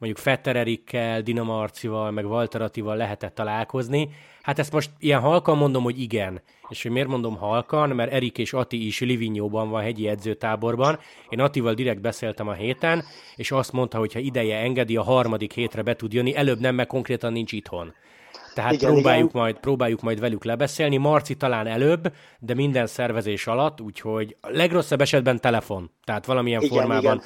mondjuk 0.03 0.23
Fetter 0.23 0.55
Erikkel, 0.55 1.21
Dinamo 1.21 1.61
Arcival, 1.61 2.11
meg 2.11 2.25
Walter 2.25 2.61
Attival 2.61 2.97
lehetett 2.97 3.35
találkozni. 3.35 4.09
Hát 4.41 4.59
ezt 4.59 4.71
most 4.71 4.89
ilyen 4.99 5.19
halkan 5.19 5.57
mondom, 5.57 5.83
hogy 5.83 6.01
igen. 6.01 6.41
És 6.69 6.81
hogy 6.81 6.91
miért 6.91 7.07
mondom 7.07 7.37
halkan? 7.37 7.89
Mert 7.89 8.11
Erik 8.11 8.37
és 8.37 8.53
Ati 8.53 8.85
is 8.85 8.99
Livinyóban 8.99 9.69
van, 9.69 9.81
hegyi 9.81 10.07
edzőtáborban. 10.07 10.99
Én 11.29 11.39
Atival 11.39 11.73
direkt 11.73 12.01
beszéltem 12.01 12.47
a 12.47 12.53
héten, 12.53 13.03
és 13.35 13.51
azt 13.51 13.71
mondta, 13.71 13.97
hogy 13.97 14.13
ha 14.13 14.19
ideje 14.19 14.57
engedi, 14.57 14.95
a 14.97 15.03
harmadik 15.03 15.53
hétre 15.53 15.81
be 15.81 15.95
tud 15.95 16.13
jönni. 16.13 16.35
Előbb 16.35 16.59
nem, 16.59 16.75
mert 16.75 16.89
konkrétan 16.89 17.31
nincs 17.31 17.51
itthon. 17.51 17.93
Tehát 18.53 18.73
igen, 18.73 18.91
próbáljuk, 18.91 19.29
igen. 19.29 19.41
Majd, 19.41 19.59
próbáljuk 19.59 20.01
majd 20.01 20.19
velük 20.19 20.43
lebeszélni. 20.43 20.97
Marci 20.97 21.35
talán 21.35 21.67
előbb, 21.67 22.13
de 22.39 22.53
minden 22.53 22.87
szervezés 22.87 23.47
alatt, 23.47 23.81
úgyhogy 23.81 24.35
a 24.41 24.49
legrosszabb 24.49 25.01
esetben 25.01 25.41
telefon. 25.41 25.91
Tehát 26.03 26.25
valamilyen 26.25 26.61
igen, 26.61 26.77
formában 26.77 27.15
igen 27.15 27.21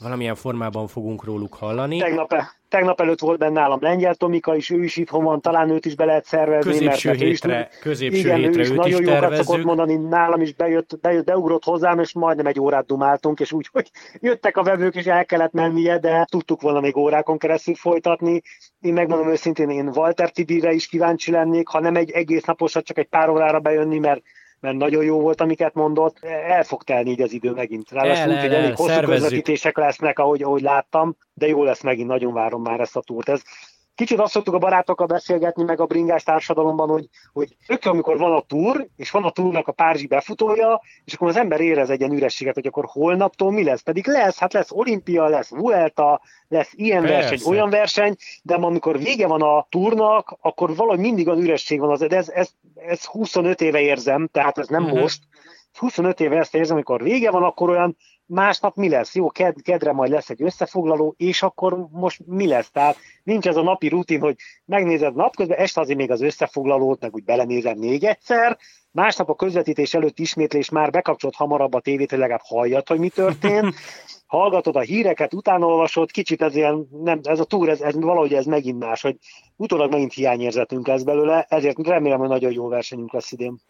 valamilyen 0.00 0.34
formában 0.34 0.86
fogunk 0.86 1.24
róluk 1.24 1.54
hallani. 1.54 1.98
Tegnap, 1.98 2.34
tegnap 2.68 3.00
előtt 3.00 3.20
volt 3.20 3.38
benne 3.38 3.60
nálam 3.60 3.78
Lengyel 3.80 4.14
Tomika 4.14 4.56
is, 4.56 4.70
ő 4.70 4.82
is 4.82 4.96
itthon 4.96 5.24
van, 5.24 5.40
talán 5.40 5.70
őt 5.70 5.86
is 5.86 5.94
be 5.94 6.04
lehet 6.04 6.24
szervezni. 6.24 6.70
Középső 6.70 7.08
mert, 7.08 7.20
hétre, 7.20 7.68
is, 7.70 7.78
középső 7.78 8.18
igen, 8.18 8.36
hétre 8.36 8.58
ő 8.58 8.62
is 8.62 8.70
őt 8.70 8.76
nagyon 8.76 9.02
is 9.02 9.08
jókat 9.08 9.34
szokott 9.34 9.64
mondani, 9.64 9.94
nálam 9.94 10.40
is 10.40 10.54
bejött, 10.54 10.98
bejött, 11.00 11.24
beugrott 11.24 11.64
hozzám, 11.64 11.98
és 11.98 12.12
majdnem 12.12 12.46
egy 12.46 12.60
órát 12.60 12.86
dumáltunk, 12.86 13.40
és 13.40 13.52
úgy, 13.52 13.68
hogy 13.72 13.90
jöttek 14.20 14.56
a 14.56 14.62
vevők, 14.62 14.94
és 14.94 15.06
el 15.06 15.24
kellett 15.24 15.52
mennie, 15.52 15.98
de 15.98 16.26
tudtuk 16.30 16.60
volna 16.60 16.80
még 16.80 16.96
órákon 16.96 17.38
keresztül 17.38 17.74
folytatni. 17.74 18.42
Én 18.80 18.92
megmondom 18.92 19.30
őszintén, 19.30 19.70
én 19.70 19.90
Walter 19.94 20.30
Tibire 20.30 20.72
is 20.72 20.86
kíváncsi 20.86 21.30
lennék, 21.30 21.68
ha 21.68 21.80
nem 21.80 21.96
egy 21.96 22.10
egész 22.10 22.44
naposat, 22.44 22.84
csak 22.84 22.98
egy 22.98 23.08
pár 23.08 23.28
órára 23.28 23.58
bejönni, 23.58 23.98
mert 23.98 24.22
mert 24.60 24.76
nagyon 24.76 25.04
jó 25.04 25.20
volt, 25.20 25.40
amiket 25.40 25.74
mondott. 25.74 26.18
El 26.24 26.62
fog 26.62 26.82
telni 26.82 27.10
így 27.10 27.22
az 27.22 27.32
idő 27.32 27.50
megint. 27.50 27.90
Ráadásul 27.90 28.32
úgy, 28.32 28.40
hogy 28.40 28.52
elég 28.54 28.76
hosszú 28.76 28.88
szervezzük. 28.88 29.22
közvetítések 29.22 29.76
lesznek, 29.76 30.18
ahogy, 30.18 30.42
ahogy 30.42 30.62
láttam, 30.62 31.16
de 31.32 31.46
jó 31.46 31.64
lesz 31.64 31.82
megint, 31.82 32.08
nagyon 32.08 32.32
várom 32.32 32.62
már 32.62 32.80
ezt 32.80 32.96
a 32.96 33.00
túrt. 33.00 33.28
Ez, 33.28 33.42
Kicsit 33.98 34.18
azt 34.18 34.32
szoktuk 34.32 34.54
a 34.54 34.58
barátokkal 34.58 35.06
beszélgetni, 35.06 35.62
meg 35.62 35.80
a 35.80 35.86
bringás 35.86 36.22
társadalomban, 36.22 36.88
hogy, 36.88 37.08
hogy 37.32 37.56
tök, 37.66 37.84
amikor 37.84 38.18
van 38.18 38.32
a 38.32 38.40
túr, 38.40 38.86
és 38.96 39.10
van 39.10 39.24
a 39.24 39.30
túrnak 39.30 39.68
a 39.68 39.72
párzsi 39.72 40.06
befutója, 40.06 40.80
és 41.04 41.14
akkor 41.14 41.28
az 41.28 41.36
ember 41.36 41.60
érez 41.60 41.90
egy 41.90 42.00
ilyen 42.00 42.12
ürességet, 42.12 42.54
hogy 42.54 42.66
akkor 42.66 42.84
holnaptól 42.88 43.52
mi 43.52 43.64
lesz. 43.64 43.80
Pedig 43.80 44.06
lesz, 44.06 44.38
hát 44.38 44.52
lesz 44.52 44.70
olimpia, 44.70 45.28
lesz 45.28 45.50
Vuelta, 45.50 46.20
lesz 46.48 46.72
ilyen 46.74 47.02
Persze. 47.02 47.28
verseny, 47.28 47.52
olyan 47.52 47.70
verseny, 47.70 48.16
de 48.42 48.54
amikor 48.54 48.98
vége 48.98 49.26
van 49.26 49.42
a 49.42 49.66
túrnak, 49.68 50.36
akkor 50.40 50.76
valahogy 50.76 51.00
mindig 51.00 51.28
az 51.28 51.38
üresség 51.38 51.80
van. 51.80 51.90
Az, 51.90 51.98
de 51.98 52.16
ez, 52.16 52.28
ez, 52.28 52.50
ez 52.74 53.04
25 53.04 53.60
éve 53.60 53.80
érzem, 53.80 54.28
tehát 54.32 54.58
ez 54.58 54.68
nem 54.68 54.84
uh-huh. 54.84 55.00
most. 55.00 55.22
25 55.78 56.20
éve 56.20 56.38
ezt 56.38 56.54
érzem, 56.54 56.74
amikor 56.74 57.02
vége 57.02 57.30
van, 57.30 57.42
akkor 57.42 57.70
olyan 57.70 57.96
másnap 58.26 58.76
mi 58.76 58.88
lesz? 58.88 59.14
Jó, 59.14 59.30
ked, 59.30 59.62
kedre 59.62 59.92
majd 59.92 60.10
lesz 60.10 60.30
egy 60.30 60.42
összefoglaló, 60.42 61.14
és 61.16 61.42
akkor 61.42 61.88
most 61.90 62.20
mi 62.26 62.46
lesz? 62.46 62.70
Tehát 62.70 62.96
nincs 63.22 63.46
ez 63.46 63.56
a 63.56 63.62
napi 63.62 63.88
rutin, 63.88 64.20
hogy 64.20 64.36
megnézed 64.64 65.14
napközben, 65.14 65.58
este 65.58 65.80
azért 65.80 65.98
még 65.98 66.10
az 66.10 66.22
összefoglalót, 66.22 67.00
meg 67.00 67.14
úgy 67.14 67.24
belenézed 67.24 67.78
még 67.78 68.04
egyszer, 68.04 68.58
másnap 68.90 69.28
a 69.28 69.34
közvetítés 69.34 69.94
előtt 69.94 70.18
ismétlés 70.18 70.68
már 70.68 70.90
bekapcsolt 70.90 71.34
hamarabb 71.34 71.74
a 71.74 71.80
tévét, 71.80 72.10
hogy 72.10 72.18
legalább 72.18 72.44
halljad, 72.44 72.88
hogy 72.88 72.98
mi 72.98 73.08
történt, 73.08 73.74
hallgatod 74.26 74.76
a 74.76 74.80
híreket, 74.80 75.34
utána 75.34 75.66
olvasod, 75.66 76.10
kicsit 76.10 76.42
ez 76.42 76.56
ilyen, 76.56 76.88
nem, 77.02 77.20
ez 77.22 77.40
a 77.40 77.44
túr, 77.44 77.68
ez, 77.68 77.80
ez 77.80 77.94
valahogy 77.94 78.34
ez 78.34 78.44
megint 78.44 78.78
más, 78.78 79.02
hogy 79.02 79.16
utólag 79.56 79.90
megint 79.90 80.12
hiányérzetünk 80.12 80.86
lesz 80.86 81.02
belőle, 81.02 81.46
ezért 81.48 81.86
remélem, 81.86 82.18
hogy 82.18 82.28
nagyon 82.28 82.52
jó 82.52 82.68
versenyünk 82.68 83.12
lesz 83.12 83.32
idén. 83.32 83.60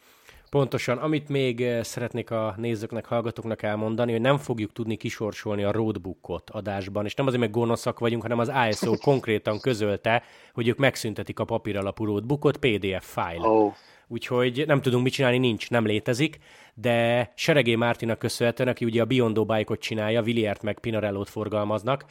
Pontosan. 0.50 0.98
Amit 0.98 1.28
még 1.28 1.60
eh, 1.60 1.84
szeretnék 1.84 2.30
a 2.30 2.54
nézőknek, 2.56 3.06
hallgatóknak 3.06 3.62
elmondani, 3.62 4.12
hogy 4.12 4.20
nem 4.20 4.38
fogjuk 4.38 4.72
tudni 4.72 4.96
kisorsolni 4.96 5.62
a 5.62 5.72
roadbookot 5.72 6.50
adásban, 6.50 7.04
és 7.04 7.14
nem 7.14 7.26
azért, 7.26 7.40
mert 7.40 7.52
gonoszak 7.52 7.98
vagyunk, 7.98 8.22
hanem 8.22 8.38
az 8.38 8.52
ISO 8.70 8.96
konkrétan 9.10 9.60
közölte, 9.60 10.22
hogy 10.52 10.68
ők 10.68 10.78
megszüntetik 10.78 11.38
a 11.38 11.44
papír 11.44 11.76
alapú 11.76 12.04
roadbookot 12.04 12.56
PDF 12.56 13.14
file. 13.14 13.48
Oh. 13.48 13.74
Úgyhogy 14.08 14.64
nem 14.66 14.80
tudunk 14.80 15.02
mit 15.02 15.12
csinálni, 15.12 15.38
nincs, 15.38 15.70
nem 15.70 15.86
létezik, 15.86 16.38
de 16.74 17.30
Seregé 17.34 17.74
Mártinak 17.74 18.18
köszönhetően, 18.18 18.68
aki 18.68 18.84
ugye 18.84 19.02
a 19.02 19.04
Biondo 19.04 19.44
Bike-ot 19.44 19.80
csinálja, 19.80 20.22
Villiert 20.22 20.62
meg 20.62 20.78
Pinarellót 20.78 21.28
forgalmaznak, 21.28 22.04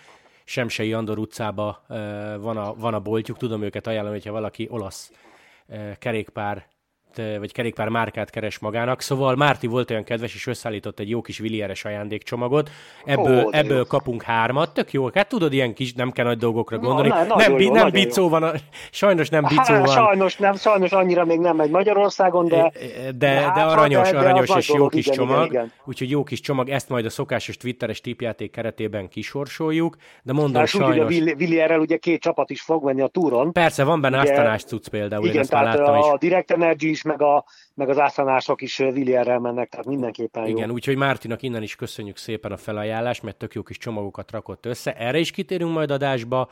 Semsei 0.43 0.93
Andor 0.93 1.17
utcába 1.17 1.83
uh, 1.89 1.97
van, 2.39 2.57
a, 2.57 2.73
van 2.75 2.93
a 2.93 2.99
boltjuk, 2.99 3.37
tudom 3.37 3.63
őket 3.63 3.87
ajánlani, 3.87 4.15
hogyha 4.15 4.31
valaki 4.31 4.67
olasz 4.69 5.11
uh, 5.67 5.91
kerékpár 5.97 6.67
vagy 7.39 7.51
kerékpár 7.51 7.89
márkát 7.89 8.29
keres 8.29 8.59
magának. 8.59 9.01
Szóval 9.01 9.35
Márti 9.35 9.67
volt 9.67 9.91
olyan 9.91 10.03
kedves, 10.03 10.35
és 10.35 10.47
összeállított 10.47 10.99
egy 10.99 11.09
jó 11.09 11.21
kis 11.21 11.37
Villieres 11.37 11.85
ajándékcsomagot. 11.85 12.69
Ebből, 13.05 13.45
Ó, 13.45 13.49
ebből 13.51 13.85
kapunk 13.85 14.21
hármat, 14.21 14.73
tök 14.73 14.91
jó. 14.91 15.09
Hát 15.13 15.29
tudod, 15.29 15.53
ilyen 15.53 15.73
kis, 15.73 15.93
nem 15.93 16.11
kell 16.11 16.25
nagy 16.25 16.37
dolgokra 16.37 16.77
gondolni. 16.77 17.07
Na, 17.07 17.35
nem, 17.35 17.59
jó, 17.59 17.73
nem 17.73 17.89
bicó 17.89 18.29
van, 18.29 18.43
a, 18.43 18.51
sajnos 18.91 19.29
nem 19.29 19.43
bicó 19.43 19.73
van. 19.73 19.87
Sajnos, 19.87 20.35
nem, 20.35 20.55
sajnos 20.55 20.91
annyira 20.91 21.25
még 21.25 21.39
nem 21.39 21.55
megy 21.55 21.69
Magyarországon, 21.69 22.47
de... 22.47 22.71
De, 22.91 23.11
de, 23.11 23.51
de 23.55 23.61
aranyos, 23.61 24.09
de, 24.09 24.17
aranyos 24.17 24.47
de 24.47 24.57
és 24.57 24.69
jó 24.73 24.87
kis 24.87 25.05
igen, 25.05 25.17
csomag. 25.17 25.45
Igen, 25.45 25.49
igen. 25.49 25.71
Úgyhogy 25.85 26.09
jó 26.09 26.23
kis 26.23 26.39
csomag, 26.39 26.69
ezt 26.69 26.89
majd 26.89 27.05
a 27.05 27.09
szokásos 27.09 27.57
Twitteres 27.57 28.01
tipjáték 28.01 28.51
keretében 28.51 29.09
kisorsoljuk, 29.09 29.95
de 30.23 30.33
mondom 30.33 30.59
hát, 30.59 30.67
sajnos... 30.67 31.15
Ugye 31.15 31.35
Villierrel 31.35 31.79
ugye 31.79 31.97
két 31.97 32.21
csapat 32.21 32.49
is 32.49 32.61
fog 32.61 32.83
venni 32.83 33.01
a 33.01 33.07
túron. 33.07 33.51
Persze, 33.51 33.83
van 33.83 34.01
benne 34.01 34.19
Asztanás 34.19 34.63
cucc 34.63 34.87
például, 34.87 35.23
igen, 35.23 35.35
én 35.35 35.41
ezt 35.41 35.49
tehát 35.49 35.65
láttam 35.65 35.93
a 35.93 35.97
is. 35.97 36.19
Direct 36.19 36.51
Energy 36.51 36.85
is, 36.97 37.03
meg, 37.03 37.21
a, 37.21 37.45
meg 37.73 37.89
az 37.89 37.99
ászanások 37.99 38.61
is 38.61 38.77
Villierrel 38.77 39.39
mennek, 39.39 39.69
tehát 39.69 39.85
mindenképpen 39.85 40.47
jó. 40.47 40.57
Igen, 40.57 40.71
úgyhogy 40.71 40.95
Mártinak 40.97 41.41
innen 41.41 41.63
is 41.63 41.75
köszönjük 41.75 42.17
szépen 42.17 42.51
a 42.51 42.57
felajánlást, 42.57 43.23
mert 43.23 43.37
tök 43.37 43.53
jó 43.53 43.63
kis 43.63 43.77
csomagokat 43.77 44.31
rakott 44.31 44.65
össze. 44.65 44.93
Erre 44.93 45.17
is 45.17 45.31
kitérünk 45.31 45.73
majd 45.73 45.91
adásba, 45.91 46.49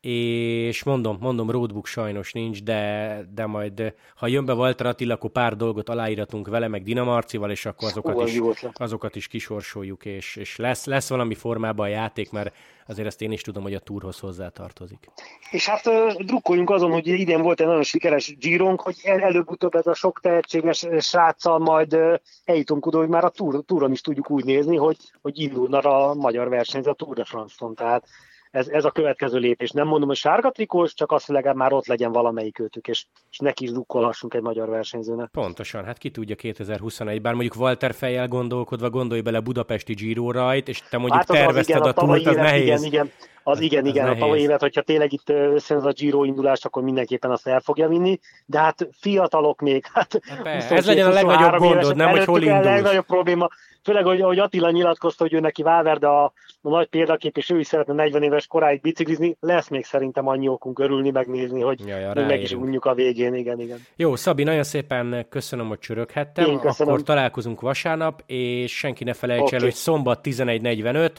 és 0.00 0.82
mondom, 0.82 1.16
mondom, 1.20 1.50
roadbook 1.50 1.86
sajnos 1.86 2.32
nincs, 2.32 2.62
de, 2.62 3.24
de 3.34 3.46
majd, 3.46 3.94
ha 4.14 4.26
jön 4.26 4.44
be 4.44 4.54
Walter 4.54 4.86
Attila, 4.86 5.14
akkor 5.14 5.30
pár 5.30 5.56
dolgot 5.56 5.88
aláíratunk 5.88 6.48
vele, 6.48 6.68
meg 6.68 6.82
Dinamarcival, 6.82 7.50
és 7.50 7.66
akkor 7.66 7.88
azokat, 7.88 8.28
is, 8.28 8.40
azokat 8.74 9.16
is 9.16 9.26
kisorsoljuk, 9.26 10.04
és, 10.04 10.36
és 10.36 10.56
lesz, 10.56 10.84
lesz 10.84 11.08
valami 11.08 11.34
formában 11.34 11.86
a 11.86 11.88
játék, 11.88 12.30
mert 12.30 12.54
azért 12.86 13.06
ezt 13.06 13.22
én 13.22 13.32
is 13.32 13.42
tudom, 13.42 13.62
hogy 13.62 13.74
a 13.74 13.78
túrhoz 13.78 14.18
hozzá 14.18 14.48
tartozik. 14.48 15.10
És 15.50 15.68
hát 15.68 15.82
drukkoljunk 16.24 16.70
azon, 16.70 16.90
hogy 16.90 17.06
idén 17.06 17.42
volt 17.42 17.60
egy 17.60 17.66
nagyon 17.66 17.82
sikeres 17.82 18.36
Gironk, 18.38 18.80
hogy 18.80 19.00
előbb-utóbb 19.02 19.74
ez 19.74 19.86
a 19.86 19.94
sok 19.94 20.20
tehetséges 20.20 20.86
sráccal 20.98 21.58
majd 21.58 21.96
eljutunk 22.44 22.86
oda, 22.86 22.98
hogy 22.98 23.08
már 23.08 23.24
a 23.24 23.28
túr, 23.28 23.64
túron 23.64 23.92
is 23.92 24.00
tudjuk 24.00 24.30
úgy 24.30 24.44
nézni, 24.44 24.76
hogy, 24.76 24.96
hogy 25.22 25.38
indulna 25.38 25.78
a 25.78 26.14
magyar 26.14 26.48
versenyző 26.48 26.90
a 26.90 26.94
Tour 26.94 27.14
de 27.14 27.24
France-on. 27.24 27.74
Tehát 27.74 28.04
ez, 28.50 28.68
ez 28.68 28.84
a 28.84 28.90
következő 28.90 29.38
lépés. 29.38 29.70
Nem 29.70 29.86
mondom, 29.86 30.08
hogy 30.08 30.16
sárga 30.16 30.50
trikós, 30.50 30.94
csak 30.94 31.12
azt, 31.12 31.26
hogy 31.26 31.34
legalább 31.34 31.56
már 31.56 31.72
ott 31.72 31.86
legyen 31.86 32.12
valamelyik 32.12 32.58
őtük, 32.58 32.88
és, 32.88 33.06
és 33.30 33.38
neki 33.38 33.64
is 33.64 33.70
dukkolhassunk 33.70 34.34
egy 34.34 34.42
magyar 34.42 34.68
versenyzőnek. 34.68 35.28
Pontosan, 35.28 35.84
hát 35.84 35.98
ki 35.98 36.10
tudja 36.10 36.36
2021, 36.36 37.20
bár 37.20 37.34
mondjuk 37.34 37.62
Walter 37.62 37.94
fejjel 37.94 38.28
gondolkodva, 38.28 38.90
gondolj 38.90 39.20
bele 39.20 39.40
Budapesti 39.40 39.94
Giro 39.94 40.30
rajt, 40.30 40.68
és 40.68 40.82
te 40.90 40.98
mondjuk 40.98 41.20
hát 41.20 41.30
az 41.30 41.36
tervezted 41.36 41.60
az, 41.60 41.68
igen, 41.68 41.82
a, 41.82 41.88
a 41.88 42.06
túrt, 42.06 42.26
az 42.26 42.36
nehéz. 42.36 42.62
Igen, 42.62 42.84
igen. 42.84 43.10
Az 43.42 43.60
igen, 43.60 43.86
igen, 43.86 44.08
a 44.08 44.16
tavalyi 44.16 44.42
évet, 44.42 44.60
hogyha 44.60 44.82
tényleg 44.82 45.12
itt 45.12 45.28
összejön 45.28 45.84
a 45.84 45.92
Giro 45.92 46.24
indulás, 46.24 46.64
akkor 46.64 46.82
mindenképpen 46.82 47.30
azt 47.30 47.46
el 47.46 47.60
fogja 47.60 47.88
vinni, 47.88 48.18
de 48.46 48.58
hát 48.58 48.88
fiatalok 49.00 49.60
még, 49.60 49.86
hát... 49.92 50.20
hát 50.44 50.70
ez 50.70 50.86
legyen 50.86 51.06
a 51.06 51.12
legnagyobb 51.12 51.56
gondod, 51.56 51.96
nem, 51.96 52.10
hogy 52.10 52.24
hol 52.24 52.42
indulsz. 52.42 52.66
A 52.66 52.70
legnagyobb 52.70 53.06
probléma, 53.06 53.48
főleg, 53.82 54.04
hogy, 54.04 54.20
hogy 54.20 54.38
Attila 54.38 54.70
nyilatkozta, 54.70 55.22
hogy 55.22 55.32
ő 55.32 55.40
neki 55.40 55.62
Valverde 55.62 56.06
a, 56.06 56.24
a 56.62 56.68
nagy 56.68 56.86
példakép, 56.86 57.36
és 57.36 57.50
ő 57.50 57.58
is 57.58 57.66
szeretne 57.66 57.94
40 57.94 58.22
éves 58.22 58.46
koráig 58.46 58.80
biciklizni, 58.80 59.36
lesz 59.40 59.68
még 59.68 59.84
szerintem 59.84 60.26
annyi 60.26 60.48
okunk 60.48 60.78
örülni, 60.78 61.10
megnézni, 61.10 61.60
hogy 61.60 61.86
ja, 61.86 62.12
meg 62.14 62.42
is 62.42 62.52
unjuk 62.52 62.84
a 62.84 62.94
végén, 62.94 63.34
igen, 63.34 63.60
igen. 63.60 63.78
Jó, 63.96 64.16
Szabi, 64.16 64.42
nagyon 64.42 64.62
szépen 64.62 65.26
köszönöm, 65.28 65.68
hogy 65.68 65.78
csöröghettem, 65.78 66.60
akkor 66.62 67.02
találkozunk 67.02 67.60
vasárnap, 67.60 68.22
és 68.26 68.76
senki 68.76 69.04
ne 69.04 69.12
felejts 69.12 69.42
okay. 69.42 69.58
el, 69.58 69.64
hogy 69.64 69.74
szombat 69.74 70.20
11.45, 70.26 71.10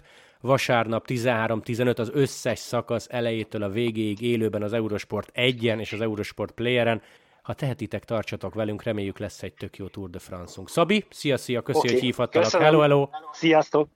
vasárnap 0.41 1.05
13-15 1.07 1.99
az 1.99 2.11
összes 2.13 2.59
szakasz 2.59 3.07
elejétől 3.09 3.63
a 3.63 3.69
végéig 3.69 4.21
élőben 4.21 4.63
az 4.63 4.73
Eurosport 4.73 5.31
1-en 5.35 5.79
és 5.79 5.93
az 5.93 6.01
Eurosport 6.01 6.51
Playeren. 6.51 7.01
Ha 7.41 7.53
tehetitek, 7.53 8.05
tartsatok 8.05 8.53
velünk, 8.53 8.83
reméljük 8.83 9.17
lesz 9.17 9.43
egy 9.43 9.53
tök 9.53 9.77
jó 9.77 9.87
Tour 9.87 10.09
de 10.09 10.19
France-unk. 10.19 10.69
Szabi, 10.69 11.05
szia, 11.09 11.37
szia, 11.37 11.61
köszi, 11.61 11.77
okay. 11.79 11.91
hogy 11.91 12.01
hívhattalak. 12.01 12.51
Hello, 12.51 12.79
hello! 12.79 13.09
Sziasztok! 13.31 13.89